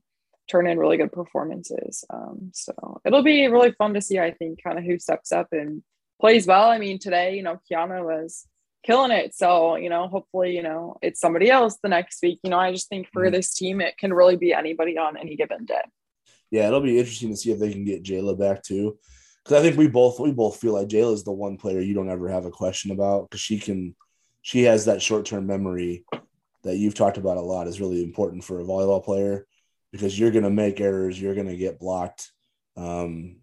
turn 0.49 0.69
in 0.69 0.79
really 0.79 0.99
good 0.99 1.11
performances. 1.11 2.05
Um, 2.09 2.53
so 2.55 3.01
it'll 3.05 3.25
be 3.25 3.49
really 3.49 3.73
fun 3.73 3.95
to 3.95 4.01
see, 4.01 4.21
I 4.21 4.31
think, 4.31 4.63
kind 4.63 4.79
of 4.79 4.85
who 4.85 5.01
steps 5.01 5.33
up 5.33 5.49
and 5.51 5.83
plays 6.21 6.47
well. 6.47 6.71
I 6.71 6.79
mean, 6.79 7.01
today, 7.01 7.35
you 7.35 7.43
know, 7.43 7.59
Kiana 7.69 8.05
was 8.05 8.47
killing 8.87 9.11
it. 9.11 9.35
So, 9.35 9.77
you 9.77 9.91
know, 9.91 10.09
hopefully, 10.09 10.55
you 10.55 10.63
know, 10.63 10.97
it's 11.03 11.21
somebody 11.21 11.51
else 11.51 11.77
the 11.83 11.89
next 11.89 12.23
week. 12.23 12.39
You 12.43 12.51
know, 12.51 12.59
I 12.59 12.73
just 12.73 12.89
think 12.89 13.09
for 13.13 13.23
mm-hmm. 13.23 13.35
this 13.35 13.55
team, 13.55 13.81
it 13.81 13.99
can 13.99 14.13
really 14.13 14.37
be 14.37 14.53
anybody 14.53 14.97
on 14.97 15.17
any 15.17 15.37
given 15.37 15.65
day. 15.65 15.83
Yeah, 16.51 16.69
it'll 16.69 16.81
be 16.81 16.99
interesting 16.99 17.31
to 17.31 17.37
see 17.37 17.51
if 17.51 17.59
they 17.59 17.73
can 17.73 17.85
get 17.85 18.05
Jayla 18.05 18.39
back 18.39 18.63
too. 18.63 18.99
Because 19.45 19.59
I 19.59 19.63
think 19.63 19.77
we 19.77 19.89
both 19.89 20.19
we 20.19 20.33
both 20.33 20.61
feel 20.61 20.75
like 20.75 20.89
Jayla 20.89 21.15
is 21.15 21.25
the 21.25 21.33
one 21.33 21.57
player 21.57 21.81
you 21.81 21.95
don't 21.95 22.11
ever 22.11 22.29
have 22.29 22.47
a 22.47 22.51
question 22.51 22.91
about 22.91 23.29
because 23.29 23.41
she 23.41 23.59
can 23.59 23.95
she 24.43 24.63
has 24.63 24.85
that 24.85 25.03
short 25.03 25.27
term 25.27 25.47
memory 25.47 26.05
that 26.63 26.77
you've 26.77 26.95
talked 26.95 27.17
about 27.17 27.37
a 27.37 27.41
lot 27.41 27.69
is 27.69 27.81
really 27.81 28.03
important 28.03 28.43
for 28.43 28.61
a 28.61 28.65
volleyball 28.65 29.05
player 29.05 29.47
because 29.93 30.19
you're 30.19 30.33
going 30.33 30.45
to 30.45 30.51
make 30.51 30.81
errors, 30.81 31.21
you're 31.21 31.35
going 31.35 31.47
to 31.47 31.57
get 31.57 31.79
blocked, 31.79 32.33
um, 32.77 33.37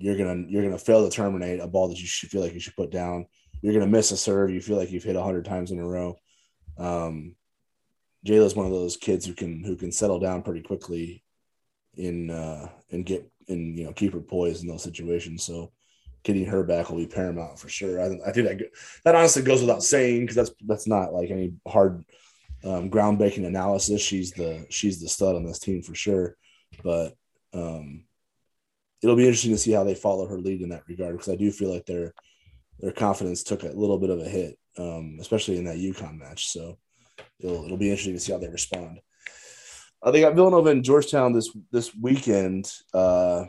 you're 0.00 0.16
gonna 0.16 0.44
you're 0.48 0.62
gonna 0.62 0.78
fail 0.78 1.08
to 1.08 1.14
terminate 1.14 1.60
a 1.60 1.66
ball 1.66 1.88
that 1.88 2.00
you 2.00 2.06
should 2.06 2.30
feel 2.30 2.40
like 2.40 2.54
you 2.54 2.60
should 2.60 2.76
put 2.76 2.90
down. 2.90 3.26
You're 3.62 3.74
gonna 3.74 3.86
miss 3.86 4.10
a 4.10 4.16
serve 4.16 4.50
you 4.50 4.60
feel 4.60 4.76
like 4.76 4.90
you've 4.90 5.04
hit 5.04 5.16
hundred 5.16 5.44
times 5.44 5.70
in 5.70 5.78
a 5.78 5.86
row. 5.86 6.16
Um, 6.78 7.36
Jayla's 8.26 8.54
one 8.54 8.66
of 8.66 8.72
those 8.72 8.96
kids 8.96 9.26
who 9.26 9.34
can 9.34 9.64
who 9.64 9.76
can 9.76 9.92
settle 9.92 10.18
down 10.18 10.42
pretty 10.42 10.62
quickly 10.62 11.24
in 11.94 12.30
uh, 12.30 12.68
and 12.90 13.04
get 13.04 13.30
and 13.48 13.78
you 13.78 13.84
know 13.84 13.92
keep 13.92 14.12
her 14.12 14.20
poised 14.20 14.62
in 14.62 14.68
those 14.68 14.82
situations. 14.82 15.44
So 15.44 15.72
getting 16.22 16.44
her 16.46 16.62
back 16.62 16.90
will 16.90 16.98
be 16.98 17.06
paramount 17.06 17.58
for 17.58 17.68
sure. 17.68 18.00
I, 18.00 18.18
I 18.26 18.32
think 18.32 18.48
that 18.48 18.60
that 19.04 19.14
honestly 19.14 19.42
goes 19.42 19.60
without 19.60 19.82
saying 19.82 20.22
because 20.22 20.36
that's 20.36 20.52
that's 20.66 20.86
not 20.86 21.12
like 21.12 21.30
any 21.30 21.54
hard 21.66 22.04
um, 22.64 22.90
groundbreaking 22.90 23.46
analysis. 23.46 24.02
She's 24.02 24.32
the 24.32 24.66
she's 24.70 25.00
the 25.00 25.08
stud 25.08 25.36
on 25.36 25.44
this 25.44 25.58
team 25.58 25.82
for 25.82 25.94
sure. 25.94 26.36
But 26.84 27.14
um, 27.52 28.04
it'll 29.02 29.16
be 29.16 29.26
interesting 29.26 29.52
to 29.52 29.58
see 29.58 29.72
how 29.72 29.84
they 29.84 29.94
follow 29.94 30.26
her 30.26 30.38
lead 30.38 30.62
in 30.62 30.70
that 30.70 30.86
regard 30.88 31.16
because 31.16 31.32
I 31.32 31.36
do 31.36 31.50
feel 31.50 31.72
like 31.72 31.86
their 31.86 32.14
their 32.80 32.92
confidence 32.92 33.42
took 33.42 33.62
a 33.62 33.68
little 33.68 33.98
bit 33.98 34.10
of 34.10 34.20
a 34.20 34.28
hit, 34.28 34.58
um, 34.78 35.18
especially 35.20 35.58
in 35.58 35.64
that 35.64 35.76
UConn 35.76 36.18
match. 36.18 36.48
So 36.48 36.78
it'll 37.38 37.64
it'll 37.64 37.76
be 37.76 37.90
interesting 37.90 38.14
to 38.14 38.20
see 38.20 38.32
how 38.32 38.38
they 38.38 38.48
respond. 38.48 39.00
Uh, 40.02 40.10
they 40.10 40.20
got 40.20 40.34
Villanova 40.34 40.70
and 40.70 40.84
Georgetown 40.84 41.32
this 41.32 41.54
this 41.70 41.94
weekend. 41.94 42.72
Uh, 42.94 43.46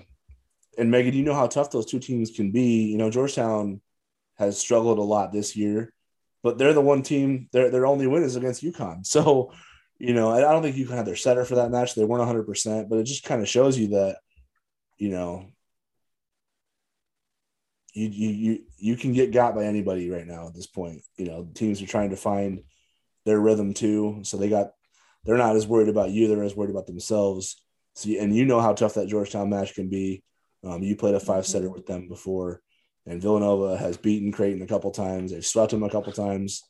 and 0.77 0.89
Megan, 0.89 1.13
you 1.13 1.23
know 1.23 1.33
how 1.33 1.47
tough 1.47 1.71
those 1.71 1.85
two 1.85 1.99
teams 1.99 2.31
can 2.31 2.51
be. 2.51 2.85
You 2.85 2.97
know, 2.97 3.09
Georgetown 3.09 3.81
has 4.37 4.57
struggled 4.57 4.97
a 4.97 5.03
lot 5.03 5.31
this 5.31 5.55
year 5.55 5.93
but 6.43 6.57
they're 6.57 6.73
the 6.73 6.81
one 6.81 7.03
team. 7.03 7.47
Their 7.51 7.69
their 7.69 7.85
only 7.85 8.07
win 8.07 8.23
is 8.23 8.35
against 8.35 8.63
UConn. 8.63 9.05
So, 9.11 9.51
you 9.99 10.13
know, 10.13 10.31
I 10.31 10.39
don't 10.41 10.63
think 10.63 10.75
UConn 10.75 10.95
had 10.95 11.05
their 11.05 11.15
setter 11.15 11.45
for 11.45 11.55
that 11.55 11.69
match. 11.69 11.93
They 11.93 12.03
weren't 12.03 12.19
100, 12.19 12.43
percent 12.43 12.89
but 12.89 12.97
it 12.99 13.03
just 13.03 13.23
kind 13.23 13.41
of 13.41 13.47
shows 13.47 13.77
you 13.77 13.89
that, 13.89 14.17
you 14.97 15.09
know, 15.09 15.45
you 17.93 18.07
you 18.07 18.29
you 18.29 18.59
you 18.77 18.95
can 18.95 19.13
get 19.13 19.31
got 19.31 19.55
by 19.55 19.65
anybody 19.65 20.09
right 20.09 20.25
now 20.25 20.47
at 20.47 20.53
this 20.53 20.67
point. 20.67 21.01
You 21.17 21.25
know, 21.25 21.47
teams 21.53 21.81
are 21.81 21.87
trying 21.87 22.11
to 22.11 22.15
find 22.15 22.63
their 23.25 23.39
rhythm 23.39 23.73
too, 23.73 24.21
so 24.23 24.37
they 24.37 24.49
got 24.49 24.71
they're 25.23 25.37
not 25.37 25.55
as 25.55 25.67
worried 25.67 25.89
about 25.89 26.11
you; 26.11 26.27
they're 26.27 26.43
as 26.43 26.55
worried 26.55 26.71
about 26.71 26.87
themselves. 26.87 27.61
So, 27.95 28.09
and 28.09 28.35
you 28.35 28.45
know 28.45 28.61
how 28.61 28.73
tough 28.73 28.93
that 28.95 29.09
Georgetown 29.09 29.49
match 29.49 29.75
can 29.75 29.89
be. 29.89 30.23
Um, 30.63 30.81
you 30.83 30.95
played 30.95 31.15
a 31.15 31.19
five 31.19 31.45
setter 31.45 31.69
with 31.69 31.85
them 31.85 32.07
before, 32.07 32.61
and 33.05 33.21
Villanova 33.21 33.77
has 33.77 33.97
beaten 33.97 34.31
Creighton 34.31 34.61
a 34.61 34.67
couple 34.67 34.91
times. 34.91 35.31
They've 35.31 35.45
swept 35.45 35.71
them 35.71 35.83
a 35.83 35.89
couple 35.89 36.13
times. 36.13 36.63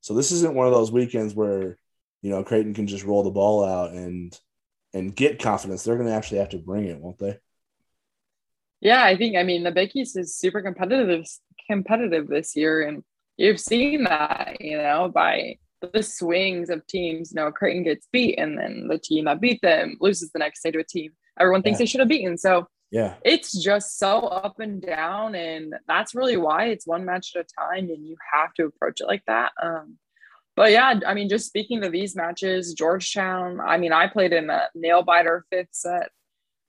So 0.00 0.14
this 0.14 0.32
isn't 0.32 0.54
one 0.54 0.66
of 0.66 0.74
those 0.74 0.92
weekends 0.92 1.34
where 1.34 1.78
you 2.20 2.30
know 2.30 2.44
Creighton 2.44 2.74
can 2.74 2.86
just 2.86 3.04
roll 3.04 3.22
the 3.22 3.30
ball 3.30 3.64
out 3.64 3.92
and 3.92 4.38
and 4.92 5.16
get 5.16 5.40
confidence. 5.40 5.84
They're 5.84 5.96
going 5.96 6.08
to 6.08 6.14
actually 6.14 6.38
have 6.38 6.50
to 6.50 6.58
bring 6.58 6.84
it, 6.84 7.00
won't 7.00 7.18
they? 7.18 7.38
Yeah, 8.80 9.04
I 9.04 9.16
think 9.16 9.36
I 9.36 9.42
mean 9.42 9.62
the 9.62 9.70
Big 9.70 9.90
East 9.94 10.18
is 10.18 10.36
super 10.36 10.62
competitive 10.62 11.26
competitive 11.68 12.28
this 12.28 12.54
year, 12.54 12.82
and 12.82 13.02
you've 13.36 13.60
seen 13.60 14.04
that 14.04 14.56
you 14.60 14.76
know 14.76 15.10
by 15.12 15.56
the 15.92 16.02
swings 16.02 16.70
of 16.70 16.86
teams. 16.86 17.32
You 17.32 17.36
know, 17.36 17.52
Creighton 17.52 17.84
gets 17.84 18.06
beat, 18.12 18.38
and 18.38 18.58
then 18.58 18.88
the 18.88 18.98
team 18.98 19.24
that 19.24 19.40
beat 19.40 19.60
them 19.62 19.96
loses 20.00 20.30
the 20.32 20.38
next 20.38 20.62
day 20.62 20.70
to 20.70 20.80
a 20.80 20.84
team 20.84 21.12
everyone 21.38 21.62
thinks 21.62 21.78
yeah. 21.78 21.82
they 21.82 21.86
should 21.86 22.00
have 22.00 22.08
beaten. 22.08 22.38
So 22.38 22.66
yeah, 22.90 23.14
it's 23.24 23.52
just 23.62 23.98
so 23.98 24.20
up 24.20 24.60
and 24.60 24.80
down, 24.80 25.34
and 25.34 25.74
that's 25.88 26.14
really 26.14 26.36
why 26.36 26.66
it's 26.66 26.86
one 26.86 27.04
match 27.04 27.32
at 27.34 27.44
a 27.44 27.54
time, 27.58 27.90
and 27.90 28.06
you 28.06 28.16
have 28.32 28.54
to 28.54 28.66
approach 28.66 29.00
it 29.00 29.06
like 29.06 29.24
that. 29.26 29.52
Um, 29.60 29.98
but 30.54 30.70
yeah, 30.70 31.00
I 31.06 31.14
mean, 31.14 31.28
just 31.28 31.46
speaking 31.46 31.82
to 31.82 31.90
these 31.90 32.16
matches, 32.16 32.74
Georgetown. 32.74 33.60
I 33.60 33.76
mean, 33.76 33.92
I 33.92 34.06
played 34.06 34.32
in 34.32 34.48
a 34.50 34.68
nail 34.74 35.02
biter 35.02 35.44
fifth 35.50 35.70
set 35.72 36.10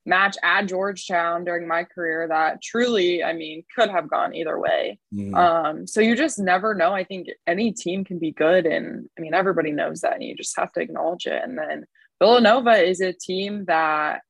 match 0.07 0.37
at 0.41 0.67
Georgetown 0.67 1.43
during 1.43 1.67
my 1.67 1.83
career 1.83 2.27
that 2.29 2.61
truly, 2.61 3.23
I 3.23 3.33
mean, 3.33 3.63
could 3.75 3.89
have 3.89 4.09
gone 4.09 4.33
either 4.33 4.57
way. 4.57 4.99
Mm. 5.13 5.35
Um, 5.35 5.87
so 5.87 5.99
you 5.99 6.15
just 6.15 6.39
never 6.39 6.73
know. 6.73 6.93
I 6.93 7.03
think 7.03 7.27
any 7.45 7.73
team 7.73 8.05
can 8.05 8.17
be 8.17 8.31
good, 8.31 8.65
and 8.65 9.09
I 9.17 9.21
mean, 9.21 9.33
everybody 9.33 9.71
knows 9.71 10.01
that, 10.01 10.13
and 10.13 10.23
you 10.23 10.35
just 10.35 10.57
have 10.57 10.71
to 10.73 10.79
acknowledge 10.79 11.27
it. 11.27 11.41
And 11.43 11.57
then 11.57 11.85
Villanova 12.19 12.75
is 12.77 13.01
a 13.01 13.11
team 13.11 13.65
that 13.65 14.21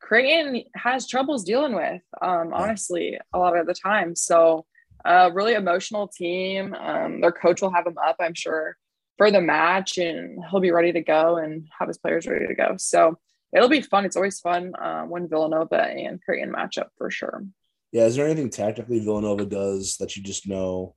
Creighton 0.00 0.64
has 0.76 1.08
troubles 1.08 1.44
dealing 1.44 1.74
with, 1.74 2.02
um, 2.20 2.52
honestly, 2.52 3.18
a 3.32 3.38
lot 3.38 3.56
of 3.56 3.66
the 3.66 3.74
time. 3.74 4.14
So, 4.14 4.66
a 5.04 5.24
uh, 5.24 5.28
really 5.30 5.54
emotional 5.54 6.06
team. 6.06 6.74
Um, 6.74 7.22
their 7.22 7.32
coach 7.32 7.60
will 7.60 7.72
have 7.72 7.84
them 7.84 7.98
up, 7.98 8.16
I'm 8.20 8.34
sure, 8.34 8.76
for 9.18 9.32
the 9.32 9.40
match, 9.40 9.98
and 9.98 10.38
he'll 10.48 10.60
be 10.60 10.70
ready 10.70 10.92
to 10.92 11.00
go 11.00 11.38
and 11.38 11.66
have 11.76 11.88
his 11.88 11.98
players 11.98 12.26
ready 12.26 12.46
to 12.46 12.54
go. 12.54 12.76
So, 12.78 13.18
it'll 13.52 13.68
be 13.68 13.80
fun. 13.80 14.04
It's 14.04 14.16
always 14.16 14.40
fun 14.40 14.74
uh, 14.74 15.02
when 15.02 15.28
Villanova 15.28 15.82
and 15.82 16.22
Creighton 16.22 16.50
match 16.50 16.78
up 16.78 16.90
for 16.96 17.10
sure. 17.10 17.44
Yeah. 17.92 18.04
Is 18.04 18.16
there 18.16 18.26
anything 18.26 18.50
tactically 18.50 19.00
Villanova 19.00 19.44
does 19.44 19.96
that 19.98 20.16
you 20.16 20.22
just 20.22 20.48
know 20.48 20.94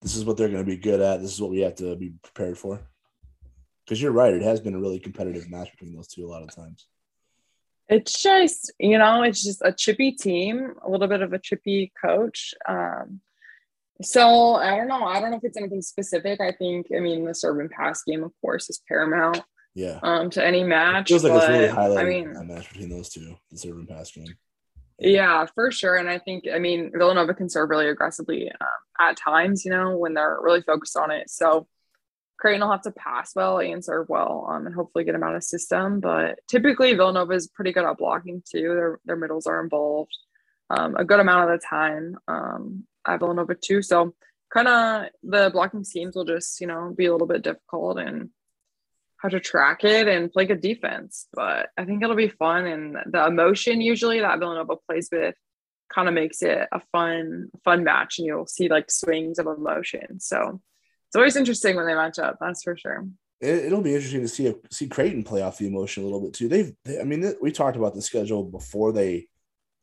this 0.00 0.16
is 0.16 0.24
what 0.24 0.36
they're 0.36 0.48
going 0.48 0.64
to 0.64 0.70
be 0.70 0.76
good 0.76 1.00
at? 1.00 1.20
This 1.20 1.32
is 1.32 1.40
what 1.40 1.50
we 1.50 1.60
have 1.60 1.76
to 1.76 1.94
be 1.96 2.14
prepared 2.22 2.58
for? 2.58 2.80
Because 3.84 4.00
you're 4.00 4.12
right. 4.12 4.32
It 4.32 4.42
has 4.42 4.60
been 4.60 4.74
a 4.74 4.80
really 4.80 4.98
competitive 4.98 5.50
match 5.50 5.70
between 5.72 5.94
those 5.94 6.08
two 6.08 6.24
a 6.24 6.28
lot 6.28 6.42
of 6.42 6.54
times. 6.54 6.86
It's 7.88 8.22
just, 8.22 8.72
you 8.78 8.96
know, 8.96 9.22
it's 9.22 9.42
just 9.42 9.60
a 9.62 9.72
chippy 9.72 10.12
team, 10.12 10.74
a 10.82 10.90
little 10.90 11.08
bit 11.08 11.20
of 11.20 11.32
a 11.32 11.38
chippy 11.38 11.92
coach. 12.02 12.54
Um, 12.66 13.20
so 14.00 14.54
I 14.54 14.76
don't 14.76 14.88
know. 14.88 15.04
I 15.04 15.20
don't 15.20 15.30
know 15.30 15.36
if 15.36 15.44
it's 15.44 15.58
anything 15.58 15.82
specific. 15.82 16.40
I 16.40 16.52
think, 16.52 16.86
I 16.96 17.00
mean, 17.00 17.24
the 17.24 17.34
serve 17.34 17.58
and 17.58 17.70
pass 17.70 18.02
game, 18.04 18.24
of 18.24 18.32
course, 18.40 18.70
is 18.70 18.80
paramount. 18.88 19.42
Yeah. 19.74 19.98
Um, 20.02 20.30
to 20.30 20.44
any 20.44 20.64
match. 20.64 21.10
It 21.10 21.14
feels 21.14 21.24
like 21.24 21.32
but, 21.32 21.42
it's 21.42 21.48
really 21.48 21.68
highlighted 21.68 21.98
I 21.98 22.04
mean, 22.04 22.32
that 22.32 22.44
match 22.44 22.68
between 22.70 22.90
those 22.90 23.08
two, 23.08 23.36
the 23.50 23.58
serve 23.58 23.76
and 23.76 23.88
pass 23.88 24.10
game. 24.12 24.36
Yeah, 24.98 25.46
for 25.54 25.70
sure. 25.72 25.96
And 25.96 26.08
I 26.08 26.18
think, 26.18 26.44
I 26.52 26.58
mean, 26.58 26.92
Villanova 26.94 27.34
can 27.34 27.48
serve 27.48 27.70
really 27.70 27.88
aggressively 27.88 28.50
um, 28.50 28.68
at 29.00 29.16
times, 29.16 29.64
you 29.64 29.70
know, 29.70 29.96
when 29.96 30.14
they're 30.14 30.38
really 30.40 30.62
focused 30.62 30.96
on 30.96 31.10
it. 31.10 31.30
So 31.30 31.66
Creighton 32.38 32.60
will 32.60 32.70
have 32.70 32.82
to 32.82 32.92
pass 32.92 33.34
well 33.34 33.58
and 33.58 33.84
serve 33.84 34.08
well 34.08 34.48
um, 34.50 34.66
and 34.66 34.74
hopefully 34.74 35.04
get 35.04 35.12
them 35.12 35.22
out 35.22 35.34
of 35.34 35.42
system. 35.42 36.00
But 36.00 36.38
typically, 36.48 36.92
Villanova 36.94 37.32
is 37.32 37.48
pretty 37.48 37.72
good 37.72 37.84
at 37.84 37.98
blocking 37.98 38.42
too. 38.48 38.74
Their, 38.74 39.00
their 39.04 39.16
middles 39.16 39.46
are 39.46 39.62
involved 39.62 40.16
um, 40.70 40.96
a 40.96 41.04
good 41.04 41.20
amount 41.20 41.50
of 41.50 41.60
the 41.60 41.66
time 41.66 42.16
um, 42.28 42.84
at 43.06 43.18
Villanova 43.18 43.54
too. 43.54 43.82
So, 43.82 44.14
kind 44.52 44.68
of 44.68 45.04
the 45.22 45.50
blocking 45.52 45.84
schemes 45.84 46.14
will 46.14 46.24
just, 46.24 46.60
you 46.60 46.66
know, 46.66 46.92
be 46.96 47.06
a 47.06 47.12
little 47.12 47.26
bit 47.26 47.42
difficult 47.42 47.98
and 47.98 48.30
how 49.22 49.28
to 49.28 49.40
track 49.40 49.84
it 49.84 50.08
and 50.08 50.32
play 50.32 50.46
good 50.46 50.60
defense. 50.60 51.28
But 51.32 51.68
I 51.78 51.84
think 51.84 52.02
it'll 52.02 52.16
be 52.16 52.28
fun. 52.28 52.66
And 52.66 52.96
the 53.06 53.26
emotion 53.26 53.80
usually 53.80 54.20
that 54.20 54.38
Villanova 54.40 54.74
plays 54.88 55.08
with 55.12 55.36
kind 55.94 56.08
of 56.08 56.14
makes 56.14 56.42
it 56.42 56.66
a 56.72 56.80
fun, 56.90 57.48
fun 57.64 57.84
match. 57.84 58.18
And 58.18 58.26
you'll 58.26 58.46
see 58.46 58.68
like 58.68 58.90
swings 58.90 59.38
of 59.38 59.46
emotion. 59.46 60.18
So, 60.20 60.60
it's 61.12 61.16
always 61.16 61.36
interesting 61.36 61.76
when 61.76 61.86
they 61.86 61.94
match 61.94 62.18
up. 62.18 62.38
That's 62.40 62.62
for 62.62 62.74
sure. 62.74 63.06
It, 63.42 63.70
will 63.70 63.82
be 63.82 63.94
interesting 63.94 64.22
to 64.22 64.28
see 64.28 64.54
see 64.70 64.88
Creighton 64.88 65.24
play 65.24 65.42
off 65.42 65.58
the 65.58 65.66
emotion 65.66 66.02
a 66.02 66.06
little 66.06 66.22
bit 66.22 66.32
too. 66.32 66.48
They've, 66.48 66.72
they, 66.86 67.00
I 67.00 67.04
mean, 67.04 67.34
we 67.42 67.52
talked 67.52 67.76
about 67.76 67.94
the 67.94 68.00
schedule 68.00 68.44
before 68.44 68.92
they 68.92 69.26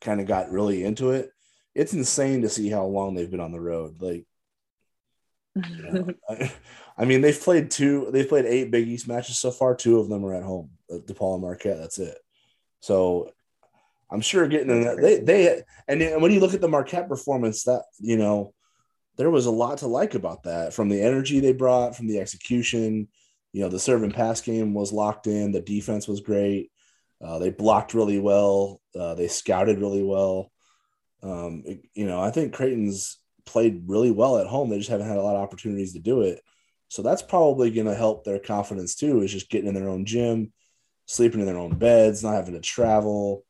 kind 0.01 0.19
of 0.19 0.25
got 0.25 0.49
really 0.49 0.83
into 0.83 1.11
it. 1.11 1.29
It's 1.75 1.93
insane 1.93 2.41
to 2.41 2.49
see 2.49 2.69
how 2.69 2.85
long 2.85 3.13
they've 3.13 3.29
been 3.29 3.41
on 3.41 3.51
the 3.51 3.59
road. 3.59 4.01
Like, 4.01 4.25
you 5.67 5.83
know, 5.91 6.13
I, 6.29 6.51
I, 6.97 7.05
mean, 7.05 7.21
they've 7.21 7.39
played 7.39 7.71
two. 7.71 8.09
They've 8.11 8.27
played 8.27 8.45
eight 8.45 8.71
Big 8.71 8.87
East 8.87 9.07
matches 9.07 9.37
so 9.37 9.51
far. 9.51 9.75
Two 9.75 9.99
of 9.99 10.09
them 10.09 10.25
are 10.25 10.33
at 10.33 10.43
home, 10.43 10.71
DePaul 10.91 11.35
and 11.35 11.41
Marquette. 11.41 11.77
That's 11.77 11.99
it. 11.99 12.17
So 12.81 13.31
I'm 14.11 14.21
sure 14.21 14.47
getting 14.47 14.69
in 14.69 14.83
that 14.83 15.01
they 15.01 15.19
they 15.19 15.61
and 15.87 16.21
when 16.21 16.31
you 16.31 16.39
look 16.39 16.53
at 16.53 16.61
the 16.61 16.67
Marquette 16.67 17.07
performance, 17.07 17.63
that 17.63 17.83
you 17.99 18.17
know 18.17 18.53
there 19.17 19.29
was 19.29 19.45
a 19.45 19.51
lot 19.51 19.79
to 19.79 19.87
like 19.87 20.15
about 20.15 20.43
that 20.43 20.73
from 20.73 20.89
the 20.89 21.01
energy 21.01 21.39
they 21.39 21.53
brought, 21.53 21.95
from 21.95 22.07
the 22.07 22.19
execution. 22.19 23.07
You 23.51 23.63
know, 23.63 23.69
the 23.69 23.79
serve 23.79 24.03
and 24.03 24.13
pass 24.13 24.41
game 24.41 24.73
was 24.73 24.93
locked 24.93 25.27
in. 25.27 25.51
The 25.51 25.61
defense 25.61 26.07
was 26.07 26.21
great. 26.21 26.71
Uh, 27.21 27.39
they 27.39 27.49
blocked 27.49 27.93
really 27.93 28.19
well. 28.19 28.81
Uh, 28.97 29.15
they 29.15 29.27
scouted 29.27 29.79
really 29.79 30.03
well. 30.03 30.51
Um, 31.21 31.63
it, 31.65 31.81
you 31.93 32.05
know, 32.05 32.21
I 32.21 32.31
think 32.31 32.53
Creighton's 32.53 33.17
played 33.49 33.83
really 33.87 34.11
well 34.11 34.37
at 34.37 34.47
home. 34.47 34.69
They 34.69 34.77
just 34.77 34.89
haven't 34.89 35.07
had 35.07 35.17
a 35.17 35.21
lot 35.21 35.35
of 35.35 35.41
opportunities 35.41 35.93
to 35.93 35.99
do 35.99 36.21
it. 36.21 36.41
So 36.87 37.01
that's 37.01 37.21
probably 37.21 37.71
going 37.71 37.87
to 37.87 37.95
help 37.95 38.23
their 38.23 38.39
confidence 38.39 38.95
too, 38.95 39.21
is 39.21 39.31
just 39.31 39.49
getting 39.49 39.67
in 39.67 39.75
their 39.75 39.89
own 39.89 40.05
gym, 40.05 40.53
sleeping 41.05 41.39
in 41.39 41.45
their 41.45 41.57
own 41.57 41.75
beds, 41.75 42.23
not 42.23 42.35
having 42.35 42.53
to 42.53 42.61
travel, 42.61 43.43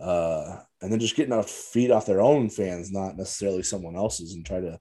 uh, 0.00 0.58
and 0.80 0.90
then 0.90 1.00
just 1.00 1.16
getting 1.16 1.32
off 1.32 1.50
feed 1.50 1.90
off 1.90 2.06
their 2.06 2.20
own 2.20 2.48
fans, 2.48 2.90
not 2.90 3.16
necessarily 3.16 3.62
someone 3.62 3.96
else's, 3.96 4.34
and 4.34 4.46
try 4.46 4.60
to 4.60 4.78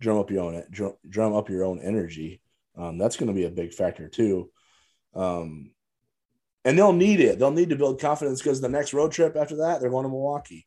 drum 0.00 0.18
up 0.18 0.30
your 0.30 0.42
own 0.42 0.62
drum, 0.70 0.94
drum 1.08 1.34
up 1.34 1.48
your 1.48 1.64
own 1.64 1.80
energy. 1.80 2.40
Um, 2.76 2.98
that's 2.98 3.16
going 3.16 3.28
to 3.28 3.34
be 3.34 3.44
a 3.44 3.50
big 3.50 3.72
factor 3.72 4.08
too. 4.08 4.50
Um, 5.14 5.70
and 6.64 6.76
they'll 6.76 6.92
need 6.92 7.20
it. 7.20 7.38
They'll 7.38 7.52
need 7.52 7.70
to 7.70 7.76
build 7.76 8.00
confidence 8.00 8.42
because 8.42 8.60
the 8.60 8.68
next 8.68 8.92
road 8.92 9.12
trip 9.12 9.36
after 9.36 9.56
that, 9.56 9.80
they're 9.80 9.88
going 9.88 10.02
to 10.02 10.10
Milwaukee. 10.10 10.66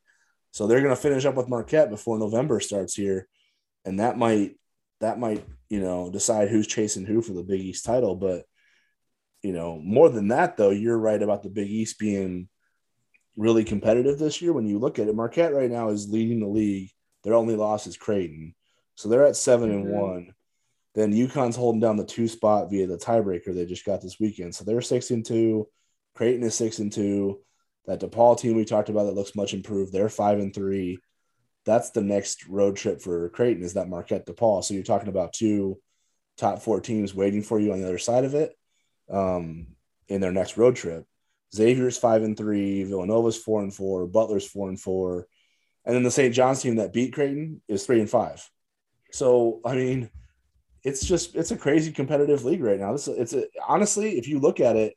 So 0.52 0.66
they're 0.66 0.82
going 0.82 0.96
to 0.96 1.02
finish 1.02 1.26
up 1.26 1.36
with 1.36 1.50
Marquette 1.50 1.90
before 1.90 2.18
November 2.18 2.60
starts 2.60 2.96
here, 2.96 3.28
and 3.86 4.00
that 4.00 4.18
might 4.18 4.56
that 5.00 5.20
might 5.20 5.46
you 5.70 5.80
know 5.80 6.10
decide 6.10 6.50
who's 6.50 6.68
chasing 6.68 7.06
who 7.06 7.22
for 7.22 7.34
the 7.34 7.44
Big 7.44 7.62
East 7.62 7.86
title. 7.86 8.16
But 8.16 8.46
you 9.42 9.54
know 9.54 9.80
more 9.80 10.10
than 10.10 10.30
that, 10.30 10.58
though, 10.58 10.72
you're 10.72 10.98
right 10.98 11.22
about 11.22 11.44
the 11.44 11.50
Big 11.50 11.70
East 11.70 12.00
being 12.00 12.50
really 13.38 13.64
competitive 13.64 14.20
this 14.20 14.42
year. 14.42 14.54
When 14.54 14.68
you 14.68 14.80
look 14.80 15.00
at 15.00 15.08
it, 15.08 15.16
Marquette 15.16 15.54
right 15.54 15.72
now 15.72 15.90
is 15.90 16.10
leading 16.10 16.40
the 16.40 16.48
league. 16.48 16.92
Their 17.24 17.36
only 17.36 17.56
loss 17.56 17.88
is 17.88 17.98
Creighton. 17.98 18.56
So 18.96 19.08
they're 19.08 19.26
at 19.26 19.38
7 19.38 19.72
and 19.72 19.86
mm-hmm. 19.86 19.94
one. 19.94 20.34
Then 20.96 21.14
UConn's 21.14 21.56
holding 21.56 21.80
down 21.80 21.98
the 21.98 22.06
two 22.06 22.28
spot 22.28 22.70
via 22.70 22.88
the 22.88 22.98
tiebreaker 22.98 23.54
they 23.54 23.66
just 23.66 23.86
got 23.86 24.02
this 24.02 24.20
weekend. 24.20 24.56
So 24.56 24.64
they're 24.64 24.82
six 24.82 25.12
and 25.12 25.26
two. 25.26 25.68
Creighton 26.16 26.44
is 26.44 26.56
six 26.56 26.80
and 26.80 26.92
two. 26.92 27.40
That 27.86 28.02
DePaul 28.02 28.38
team 28.38 28.56
we 28.56 28.66
talked 28.66 28.90
about 28.90 29.06
that 29.06 29.16
looks 29.16 29.36
much 29.36 29.54
improved. 29.54 29.94
They're 29.94 30.10
five 30.10 30.40
and 30.40 30.54
three. 30.54 31.00
That's 31.66 31.92
the 31.92 32.02
next 32.02 32.48
road 32.48 32.76
trip 32.76 33.02
for 33.02 33.30
Creighton 33.30 33.64
is 33.64 33.74
that 33.74 33.90
Marquette 33.90 34.26
DePaul. 34.26 34.64
So 34.64 34.74
you're 34.74 34.84
talking 34.84 35.10
about 35.10 35.34
two 35.34 35.80
top 36.38 36.62
four 36.62 36.80
teams 36.80 37.14
waiting 37.14 37.42
for 37.42 37.60
you 37.60 37.74
on 37.74 37.80
the 37.80 37.88
other 37.88 37.98
side 37.98 38.24
of 38.26 38.34
it 38.34 38.56
um, 39.10 39.68
in 40.08 40.22
their 40.22 40.32
next 40.32 40.58
road 40.58 40.76
trip. 40.76 41.06
Xavier's 41.54 41.98
five 41.98 42.24
and 42.24 42.38
three, 42.38 42.84
Villanova's 42.84 43.38
four 43.38 43.62
and 43.62 43.74
four, 43.74 44.08
Butler's 44.08 44.48
four 44.48 44.70
and 44.70 44.80
four, 44.80 45.28
and 45.86 45.96
then 45.96 46.04
the 46.04 46.12
St. 46.12 46.34
John's 46.34 46.62
team 46.62 46.76
that 46.76 46.94
beat 46.94 47.14
Creighton 47.14 47.62
is 47.68 47.86
three 47.86 48.00
and 48.00 48.10
five. 48.10 48.48
So 49.12 49.60
I 49.66 49.76
mean, 49.76 50.10
it's 50.84 51.06
just 51.06 51.36
it's 51.36 51.52
a 51.52 51.58
crazy 51.58 51.92
competitive 51.92 52.46
league 52.46 52.64
right 52.64 52.80
now. 52.80 52.92
This 52.92 53.08
it's 53.08 53.34
a, 53.34 53.46
honestly, 53.68 54.18
if 54.18 54.28
you 54.28 54.40
look 54.40 54.60
at 54.60 54.76
it, 54.76 54.96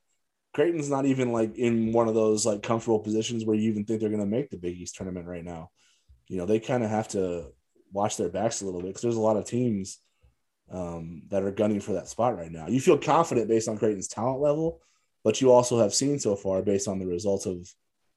Creighton's 0.54 0.90
not 0.90 1.06
even 1.06 1.32
like 1.32 1.56
in 1.56 1.92
one 1.92 2.08
of 2.08 2.14
those 2.14 2.44
like 2.44 2.62
comfortable 2.62 3.00
positions 3.00 3.44
where 3.44 3.56
you 3.56 3.70
even 3.70 3.84
think 3.84 4.00
they're 4.00 4.10
going 4.10 4.20
to 4.20 4.26
make 4.26 4.50
the 4.50 4.58
Big 4.58 4.78
East 4.78 4.96
tournament 4.96 5.26
right 5.26 5.44
now. 5.44 5.70
You 6.32 6.38
know, 6.38 6.46
they 6.46 6.60
kind 6.60 6.82
of 6.82 6.88
have 6.88 7.08
to 7.08 7.52
watch 7.92 8.16
their 8.16 8.30
backs 8.30 8.62
a 8.62 8.64
little 8.64 8.80
bit 8.80 8.88
because 8.88 9.02
there's 9.02 9.16
a 9.16 9.20
lot 9.20 9.36
of 9.36 9.44
teams 9.44 9.98
um, 10.70 11.24
that 11.28 11.42
are 11.42 11.50
gunning 11.50 11.80
for 11.80 11.92
that 11.92 12.08
spot 12.08 12.38
right 12.38 12.50
now. 12.50 12.68
You 12.68 12.80
feel 12.80 12.96
confident 12.96 13.48
based 13.48 13.68
on 13.68 13.76
Creighton's 13.76 14.08
talent 14.08 14.40
level, 14.40 14.80
but 15.24 15.42
you 15.42 15.52
also 15.52 15.78
have 15.78 15.92
seen 15.92 16.18
so 16.18 16.34
far 16.34 16.62
based 16.62 16.88
on 16.88 16.98
the 16.98 17.06
results 17.06 17.44
of 17.44 17.70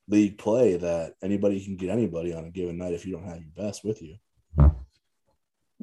league 0.07 0.37
play 0.37 0.77
that 0.77 1.15
anybody 1.21 1.61
can 1.61 1.75
get 1.75 1.89
anybody 1.89 2.33
on 2.33 2.45
a 2.45 2.49
given 2.51 2.77
night 2.77 2.93
if 2.93 3.05
you 3.05 3.11
don't 3.11 3.25
have 3.25 3.41
your 3.41 3.51
best 3.53 3.83
with 3.83 4.01
you. 4.01 4.15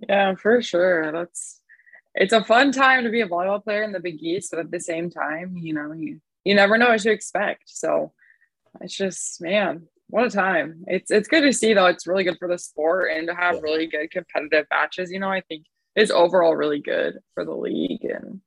Yeah, 0.08 0.34
for 0.34 0.62
sure. 0.62 1.12
That's 1.12 1.60
it's 2.14 2.32
a 2.32 2.42
fun 2.42 2.72
time 2.72 3.04
to 3.04 3.10
be 3.10 3.20
a 3.20 3.28
volleyball 3.28 3.62
player 3.62 3.82
in 3.82 3.92
the 3.92 4.00
Big 4.00 4.22
East, 4.22 4.52
but 4.52 4.60
at 4.60 4.70
the 4.70 4.80
same 4.80 5.10
time, 5.10 5.58
you 5.58 5.74
know, 5.74 5.92
you 5.92 6.18
you 6.44 6.54
never 6.54 6.78
know 6.78 6.88
what 6.88 7.00
to 7.00 7.10
expect. 7.10 7.64
So 7.66 8.12
it's 8.80 8.96
just 8.96 9.42
man, 9.42 9.86
what 10.12 10.26
a 10.26 10.30
time. 10.30 10.84
It's 10.88 11.10
it's 11.10 11.26
good 11.26 11.40
to 11.40 11.54
see 11.54 11.72
though. 11.72 11.86
It's 11.86 12.06
really 12.06 12.22
good 12.22 12.36
for 12.38 12.46
the 12.46 12.58
sport 12.58 13.10
and 13.10 13.26
to 13.28 13.34
have 13.34 13.62
really 13.62 13.86
good 13.86 14.10
competitive 14.10 14.66
matches. 14.70 15.10
You 15.10 15.18
know, 15.18 15.30
I 15.30 15.40
think 15.40 15.64
it's 15.96 16.10
overall 16.10 16.54
really 16.54 16.80
good 16.80 17.18
for 17.32 17.46
the 17.46 17.54
league 17.54 18.04
and 18.04 18.42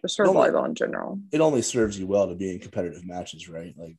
just 0.00 0.16
for 0.16 0.28
only, 0.28 0.48
volleyball 0.48 0.64
in 0.64 0.76
general. 0.76 1.18
It 1.32 1.40
only 1.40 1.60
serves 1.60 1.98
you 1.98 2.06
well 2.06 2.28
to 2.28 2.36
be 2.36 2.52
in 2.52 2.60
competitive 2.60 3.04
matches, 3.04 3.48
right? 3.48 3.74
Like 3.76 3.96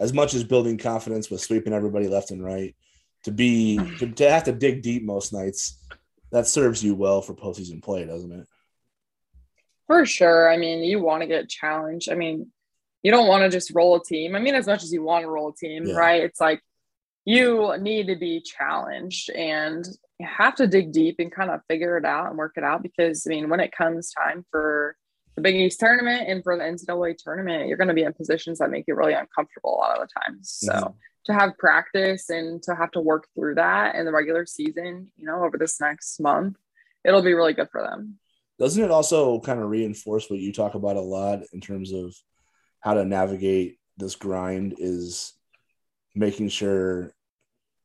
as 0.00 0.12
much 0.12 0.34
as 0.34 0.42
building 0.42 0.78
confidence 0.78 1.30
with 1.30 1.40
sweeping 1.40 1.72
everybody 1.72 2.08
left 2.08 2.32
and 2.32 2.44
right, 2.44 2.74
to 3.22 3.30
be 3.30 3.76
to, 4.00 4.10
to 4.10 4.28
have 4.28 4.42
to 4.44 4.52
dig 4.52 4.82
deep 4.82 5.04
most 5.04 5.32
nights, 5.32 5.78
that 6.32 6.48
serves 6.48 6.82
you 6.82 6.96
well 6.96 7.22
for 7.22 7.34
postseason 7.34 7.80
play, 7.80 8.04
doesn't 8.04 8.32
it? 8.32 8.48
For 9.86 10.04
sure. 10.04 10.50
I 10.50 10.56
mean, 10.56 10.82
you 10.82 11.00
want 11.00 11.20
to 11.22 11.28
get 11.28 11.48
challenged. 11.48 12.10
I 12.10 12.16
mean, 12.16 12.50
you 13.02 13.10
don't 13.10 13.28
want 13.28 13.42
to 13.42 13.48
just 13.48 13.72
roll 13.74 13.96
a 13.96 14.04
team. 14.04 14.36
I 14.36 14.38
mean, 14.38 14.54
as 14.54 14.66
much 14.66 14.82
as 14.82 14.92
you 14.92 15.02
want 15.02 15.24
to 15.24 15.30
roll 15.30 15.50
a 15.50 15.54
team, 15.54 15.86
yeah. 15.86 15.94
right? 15.94 16.22
It's 16.22 16.40
like 16.40 16.60
you 17.24 17.74
need 17.78 18.08
to 18.08 18.16
be 18.16 18.40
challenged 18.40 19.30
and 19.30 19.86
you 20.18 20.26
have 20.26 20.54
to 20.56 20.66
dig 20.66 20.92
deep 20.92 21.16
and 21.18 21.32
kind 21.32 21.50
of 21.50 21.60
figure 21.68 21.96
it 21.96 22.04
out 22.04 22.28
and 22.28 22.38
work 22.38 22.54
it 22.56 22.64
out 22.64 22.82
because 22.82 23.26
I 23.26 23.30
mean, 23.30 23.48
when 23.48 23.60
it 23.60 23.72
comes 23.72 24.12
time 24.12 24.44
for 24.50 24.96
the 25.34 25.42
Big 25.42 25.56
East 25.56 25.80
tournament 25.80 26.28
and 26.28 26.42
for 26.42 26.56
the 26.56 26.64
NCAA 26.64 27.16
tournament, 27.16 27.66
you're 27.66 27.78
going 27.78 27.88
to 27.88 27.94
be 27.94 28.02
in 28.02 28.12
positions 28.12 28.58
that 28.58 28.70
make 28.70 28.84
you 28.86 28.94
really 28.94 29.14
uncomfortable 29.14 29.74
a 29.74 29.78
lot 29.78 30.00
of 30.00 30.08
the 30.08 30.20
times. 30.20 30.58
So 30.60 30.72
mm-hmm. 30.72 30.92
to 31.26 31.32
have 31.32 31.58
practice 31.58 32.28
and 32.28 32.62
to 32.64 32.74
have 32.74 32.90
to 32.92 33.00
work 33.00 33.26
through 33.34 33.56
that 33.56 33.94
in 33.94 34.04
the 34.04 34.12
regular 34.12 34.46
season, 34.46 35.10
you 35.16 35.26
know, 35.26 35.44
over 35.44 35.56
this 35.56 35.80
next 35.80 36.20
month, 36.20 36.56
it'll 37.04 37.22
be 37.22 37.34
really 37.34 37.54
good 37.54 37.70
for 37.70 37.82
them. 37.82 38.18
Doesn't 38.58 38.84
it 38.84 38.90
also 38.90 39.40
kind 39.40 39.60
of 39.60 39.70
reinforce 39.70 40.28
what 40.28 40.38
you 40.38 40.52
talk 40.52 40.74
about 40.74 40.96
a 40.96 41.00
lot 41.00 41.40
in 41.52 41.60
terms 41.60 41.92
of 41.92 42.14
how 42.82 42.94
to 42.94 43.04
navigate 43.04 43.78
this 43.96 44.16
grind 44.16 44.74
is 44.78 45.32
making 46.14 46.48
sure 46.48 47.12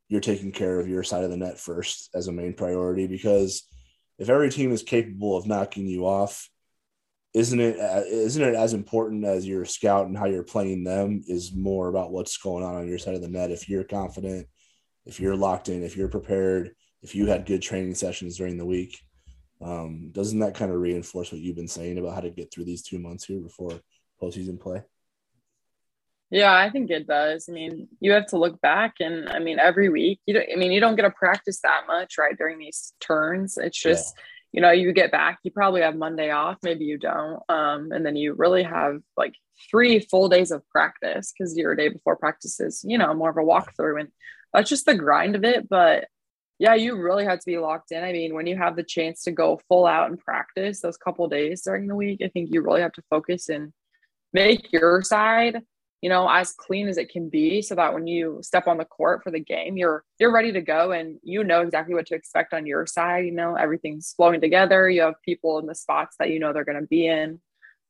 you're 0.08 0.20
taking 0.20 0.52
care 0.52 0.78
of 0.80 0.88
your 0.88 1.02
side 1.02 1.24
of 1.24 1.30
the 1.30 1.36
net 1.36 1.58
first 1.58 2.10
as 2.14 2.26
a 2.26 2.32
main 2.32 2.52
priority 2.52 3.06
because 3.06 3.62
if 4.18 4.28
every 4.28 4.50
team 4.50 4.72
is 4.72 4.82
capable 4.82 5.36
of 5.36 5.46
knocking 5.46 5.86
you 5.86 6.06
off 6.06 6.50
isn't 7.34 7.60
it 7.60 7.76
isn't 8.10 8.42
it 8.42 8.54
as 8.54 8.72
important 8.72 9.24
as 9.24 9.46
your 9.46 9.64
scout 9.64 10.06
and 10.06 10.16
how 10.16 10.24
you're 10.24 10.42
playing 10.42 10.82
them 10.82 11.22
is 11.26 11.54
more 11.54 11.88
about 11.88 12.10
what's 12.10 12.36
going 12.38 12.64
on 12.64 12.74
on 12.74 12.88
your 12.88 12.98
side 12.98 13.14
of 13.14 13.20
the 13.20 13.28
net. 13.28 13.50
If 13.50 13.68
you're 13.68 13.84
confident 13.84 14.46
if 15.04 15.20
you're 15.20 15.36
locked 15.36 15.68
in 15.68 15.82
if 15.82 15.96
you're 15.96 16.08
prepared 16.08 16.70
if 17.02 17.14
you 17.14 17.26
had 17.26 17.46
good 17.46 17.62
training 17.62 17.94
sessions 17.94 18.36
during 18.36 18.56
the 18.56 18.66
week 18.66 18.98
um, 19.60 20.10
doesn't 20.12 20.38
that 20.38 20.54
kind 20.54 20.70
of 20.70 20.80
reinforce 20.80 21.32
what 21.32 21.40
you've 21.40 21.56
been 21.56 21.68
saying 21.68 21.98
about 21.98 22.14
how 22.14 22.20
to 22.20 22.30
get 22.30 22.52
through 22.52 22.64
these 22.64 22.82
two 22.82 22.98
months 22.98 23.24
here 23.24 23.40
before 23.40 23.80
postseason 24.20 24.60
play 24.60 24.82
yeah, 26.30 26.54
I 26.54 26.68
think 26.68 26.90
it 26.90 27.06
does. 27.06 27.48
I 27.48 27.52
mean, 27.52 27.88
you 28.00 28.12
have 28.12 28.26
to 28.28 28.38
look 28.38 28.60
back, 28.60 28.96
and 29.00 29.28
I 29.30 29.38
mean, 29.38 29.58
every 29.58 29.88
week, 29.88 30.20
you 30.26 30.34
don't. 30.34 30.46
I 30.52 30.56
mean, 30.56 30.72
you 30.72 30.80
don't 30.80 30.94
get 30.94 31.02
to 31.02 31.10
practice 31.10 31.60
that 31.62 31.86
much, 31.86 32.18
right? 32.18 32.36
During 32.36 32.58
these 32.58 32.92
turns, 33.00 33.56
it's 33.56 33.80
just, 33.80 34.14
yeah. 34.14 34.22
you 34.52 34.60
know, 34.60 34.70
you 34.70 34.92
get 34.92 35.10
back. 35.10 35.38
You 35.42 35.50
probably 35.50 35.80
have 35.80 35.96
Monday 35.96 36.30
off, 36.30 36.58
maybe 36.62 36.84
you 36.84 36.98
don't, 36.98 37.40
um, 37.48 37.92
and 37.92 38.04
then 38.04 38.14
you 38.14 38.34
really 38.34 38.62
have 38.62 39.00
like 39.16 39.34
three 39.70 40.00
full 40.00 40.28
days 40.28 40.50
of 40.50 40.68
practice 40.68 41.32
because 41.32 41.56
your 41.56 41.74
day 41.74 41.88
before 41.88 42.16
practice 42.16 42.60
is, 42.60 42.84
you 42.86 42.98
know, 42.98 43.14
more 43.14 43.30
of 43.30 43.36
a 43.38 43.40
walkthrough, 43.40 44.00
and 44.00 44.10
that's 44.52 44.68
just 44.68 44.84
the 44.84 44.94
grind 44.94 45.34
of 45.34 45.44
it. 45.44 45.66
But 45.66 46.08
yeah, 46.58 46.74
you 46.74 46.96
really 46.96 47.24
have 47.24 47.38
to 47.38 47.46
be 47.46 47.56
locked 47.56 47.90
in. 47.90 48.04
I 48.04 48.12
mean, 48.12 48.34
when 48.34 48.46
you 48.46 48.58
have 48.58 48.76
the 48.76 48.82
chance 48.82 49.22
to 49.22 49.32
go 49.32 49.62
full 49.66 49.86
out 49.86 50.10
and 50.10 50.18
practice 50.18 50.82
those 50.82 50.98
couple 50.98 51.26
days 51.28 51.62
during 51.62 51.86
the 51.86 51.96
week, 51.96 52.20
I 52.22 52.28
think 52.28 52.50
you 52.52 52.60
really 52.60 52.82
have 52.82 52.92
to 52.92 53.02
focus 53.08 53.48
and 53.48 53.72
make 54.32 54.72
your 54.72 55.02
side 55.02 55.62
you 56.00 56.08
know 56.08 56.28
as 56.28 56.52
clean 56.52 56.88
as 56.88 56.96
it 56.96 57.10
can 57.10 57.28
be 57.28 57.60
so 57.60 57.74
that 57.74 57.92
when 57.92 58.06
you 58.06 58.38
step 58.42 58.66
on 58.66 58.78
the 58.78 58.84
court 58.84 59.22
for 59.22 59.30
the 59.30 59.40
game 59.40 59.76
you're 59.76 60.04
you're 60.18 60.32
ready 60.32 60.52
to 60.52 60.60
go 60.60 60.92
and 60.92 61.18
you 61.22 61.42
know 61.42 61.60
exactly 61.60 61.94
what 61.94 62.06
to 62.06 62.14
expect 62.14 62.54
on 62.54 62.66
your 62.66 62.86
side. 62.86 63.24
You 63.24 63.32
know 63.32 63.54
everything's 63.54 64.12
flowing 64.12 64.40
together. 64.40 64.88
You 64.88 65.02
have 65.02 65.20
people 65.24 65.58
in 65.58 65.66
the 65.66 65.74
spots 65.74 66.16
that 66.18 66.30
you 66.30 66.38
know 66.38 66.52
they're 66.52 66.64
going 66.64 66.80
to 66.80 66.86
be 66.86 67.06
in. 67.06 67.40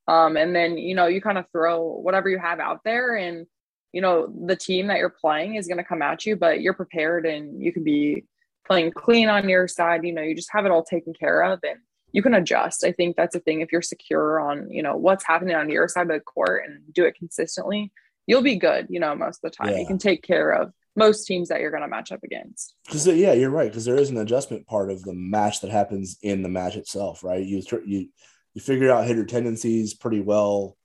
Um, 0.06 0.36
and 0.38 0.56
then 0.56 0.78
you 0.78 0.94
know 0.94 1.06
you 1.06 1.20
kind 1.20 1.38
of 1.38 1.50
throw 1.52 1.82
whatever 1.82 2.28
you 2.28 2.38
have 2.38 2.60
out 2.60 2.80
there 2.84 3.16
and 3.16 3.46
you 3.92 4.00
know 4.00 4.32
the 4.46 4.56
team 4.56 4.86
that 4.86 4.98
you're 4.98 5.10
playing 5.10 5.56
is 5.56 5.66
going 5.66 5.78
to 5.78 5.84
come 5.84 6.02
at 6.02 6.24
you 6.24 6.36
but 6.36 6.60
you're 6.60 6.74
prepared 6.74 7.26
and 7.26 7.62
you 7.62 7.72
can 7.72 7.84
be 7.84 8.24
playing 8.66 8.92
clean 8.92 9.28
on 9.28 9.48
your 9.48 9.68
side. 9.68 10.04
You 10.04 10.14
know 10.14 10.22
you 10.22 10.34
just 10.34 10.52
have 10.52 10.64
it 10.64 10.70
all 10.70 10.84
taken 10.84 11.12
care 11.12 11.42
of 11.42 11.60
and 11.62 11.78
you 12.12 12.22
can 12.22 12.34
adjust. 12.34 12.84
I 12.84 12.92
think 12.92 13.16
that's 13.16 13.34
a 13.34 13.40
thing. 13.40 13.60
If 13.60 13.72
you're 13.72 13.82
secure 13.82 14.40
on, 14.40 14.70
you 14.70 14.82
know, 14.82 14.96
what's 14.96 15.24
happening 15.24 15.54
on 15.54 15.68
your 15.68 15.88
side 15.88 16.02
of 16.02 16.08
the 16.08 16.20
court 16.20 16.64
and 16.66 16.82
do 16.92 17.04
it 17.04 17.16
consistently, 17.16 17.92
you'll 18.26 18.42
be 18.42 18.56
good, 18.56 18.86
you 18.90 19.00
know, 19.00 19.14
most 19.14 19.44
of 19.44 19.50
the 19.50 19.56
time. 19.56 19.72
Yeah. 19.72 19.80
You 19.80 19.86
can 19.86 19.98
take 19.98 20.22
care 20.22 20.50
of 20.52 20.72
most 20.96 21.26
teams 21.26 21.48
that 21.48 21.60
you're 21.60 21.70
going 21.70 21.82
to 21.82 21.88
match 21.88 22.10
up 22.10 22.22
against. 22.24 22.74
Because 22.84 23.06
yeah, 23.06 23.32
you're 23.32 23.50
right. 23.50 23.70
Because 23.70 23.84
there 23.84 23.96
is 23.96 24.10
an 24.10 24.18
adjustment 24.18 24.66
part 24.66 24.90
of 24.90 25.02
the 25.02 25.14
match 25.14 25.60
that 25.60 25.70
happens 25.70 26.18
in 26.22 26.42
the 26.42 26.48
match 26.48 26.76
itself, 26.76 27.22
right? 27.22 27.44
You 27.44 27.62
you 27.86 28.08
you 28.54 28.60
figure 28.60 28.90
out 28.90 29.06
hitter 29.06 29.24
tendencies 29.24 29.94
pretty 29.94 30.20
well 30.20 30.76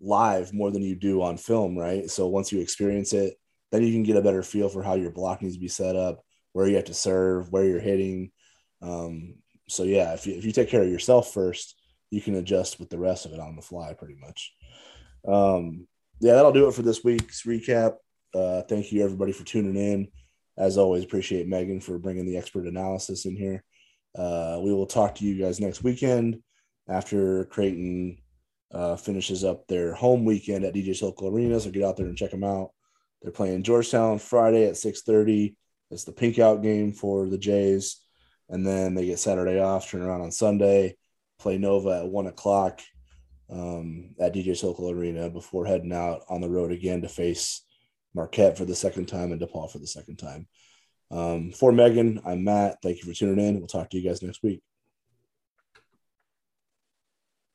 live 0.00 0.52
more 0.52 0.70
than 0.70 0.82
you 0.82 0.94
do 0.94 1.22
on 1.22 1.36
film, 1.36 1.78
right? 1.78 2.10
So 2.10 2.26
once 2.26 2.52
you 2.52 2.60
experience 2.60 3.12
it, 3.12 3.38
then 3.70 3.82
you 3.82 3.92
can 3.92 4.02
get 4.02 4.16
a 4.16 4.22
better 4.22 4.42
feel 4.42 4.68
for 4.68 4.82
how 4.82 4.94
your 4.94 5.10
block 5.10 5.40
needs 5.40 5.54
to 5.54 5.60
be 5.60 5.68
set 5.68 5.96
up, 5.96 6.22
where 6.52 6.66
you 6.66 6.76
have 6.76 6.84
to 6.86 6.94
serve, 6.94 7.50
where 7.50 7.64
you're 7.64 7.80
hitting. 7.80 8.32
Um, 8.82 9.36
so 9.72 9.84
yeah, 9.84 10.12
if 10.12 10.26
you, 10.26 10.34
if 10.34 10.44
you 10.44 10.52
take 10.52 10.68
care 10.68 10.82
of 10.82 10.88
yourself 10.88 11.32
first, 11.32 11.80
you 12.10 12.20
can 12.20 12.34
adjust 12.34 12.78
with 12.78 12.90
the 12.90 12.98
rest 12.98 13.24
of 13.24 13.32
it 13.32 13.40
on 13.40 13.56
the 13.56 13.62
fly 13.62 13.94
pretty 13.94 14.16
much. 14.20 14.54
Um, 15.26 15.86
yeah, 16.20 16.34
that'll 16.34 16.52
do 16.52 16.68
it 16.68 16.74
for 16.74 16.82
this 16.82 17.02
week's 17.02 17.42
recap. 17.42 17.96
Uh, 18.34 18.62
thank 18.62 18.92
you 18.92 19.02
everybody 19.02 19.32
for 19.32 19.44
tuning 19.44 19.76
in. 19.76 20.08
As 20.58 20.76
always, 20.76 21.04
appreciate 21.04 21.48
Megan 21.48 21.80
for 21.80 21.98
bringing 21.98 22.26
the 22.26 22.36
expert 22.36 22.66
analysis 22.66 23.24
in 23.24 23.34
here. 23.34 23.64
Uh, 24.16 24.60
we 24.62 24.74
will 24.74 24.86
talk 24.86 25.14
to 25.16 25.24
you 25.24 25.42
guys 25.42 25.58
next 25.58 25.82
weekend 25.82 26.42
after 26.86 27.46
Creighton 27.46 28.18
uh, 28.72 28.96
finishes 28.96 29.42
up 29.42 29.66
their 29.68 29.94
home 29.94 30.26
weekend 30.26 30.66
at 30.66 30.74
DJ 30.74 30.94
Sokol 30.94 31.28
Arena. 31.28 31.58
So 31.58 31.70
get 31.70 31.82
out 31.82 31.96
there 31.96 32.06
and 32.06 32.16
check 32.16 32.30
them 32.30 32.44
out. 32.44 32.72
They're 33.22 33.32
playing 33.32 33.62
Georgetown 33.62 34.18
Friday 34.18 34.66
at 34.66 34.74
6:30. 34.74 35.54
It's 35.90 36.04
the 36.04 36.12
pink 36.12 36.38
out 36.38 36.62
game 36.62 36.92
for 36.92 37.26
the 37.26 37.38
Jays 37.38 38.02
and 38.48 38.66
then 38.66 38.94
they 38.94 39.06
get 39.06 39.18
Saturday 39.18 39.60
off, 39.60 39.88
turn 39.90 40.02
around 40.02 40.20
on 40.20 40.32
Sunday, 40.32 40.96
play 41.38 41.58
Nova 41.58 42.02
at 42.02 42.08
one 42.08 42.26
o'clock 42.26 42.80
um, 43.50 44.14
at 44.20 44.34
DJ 44.34 44.56
Sokol 44.56 44.90
Arena 44.90 45.28
before 45.28 45.66
heading 45.66 45.92
out 45.92 46.22
on 46.28 46.40
the 46.40 46.50
road 46.50 46.72
again 46.72 47.02
to 47.02 47.08
face 47.08 47.64
Marquette 48.14 48.56
for 48.56 48.64
the 48.64 48.74
second 48.74 49.06
time 49.06 49.32
and 49.32 49.40
DePaul 49.40 49.70
for 49.70 49.78
the 49.78 49.86
second 49.86 50.16
time. 50.16 50.46
Um, 51.10 51.52
for 51.52 51.72
Megan, 51.72 52.20
I'm 52.24 52.44
Matt. 52.44 52.78
Thank 52.82 52.98
you 52.98 53.04
for 53.04 53.16
tuning 53.16 53.44
in. 53.44 53.58
We'll 53.58 53.66
talk 53.66 53.90
to 53.90 53.98
you 53.98 54.08
guys 54.08 54.22
next 54.22 54.42
week. 54.42 54.62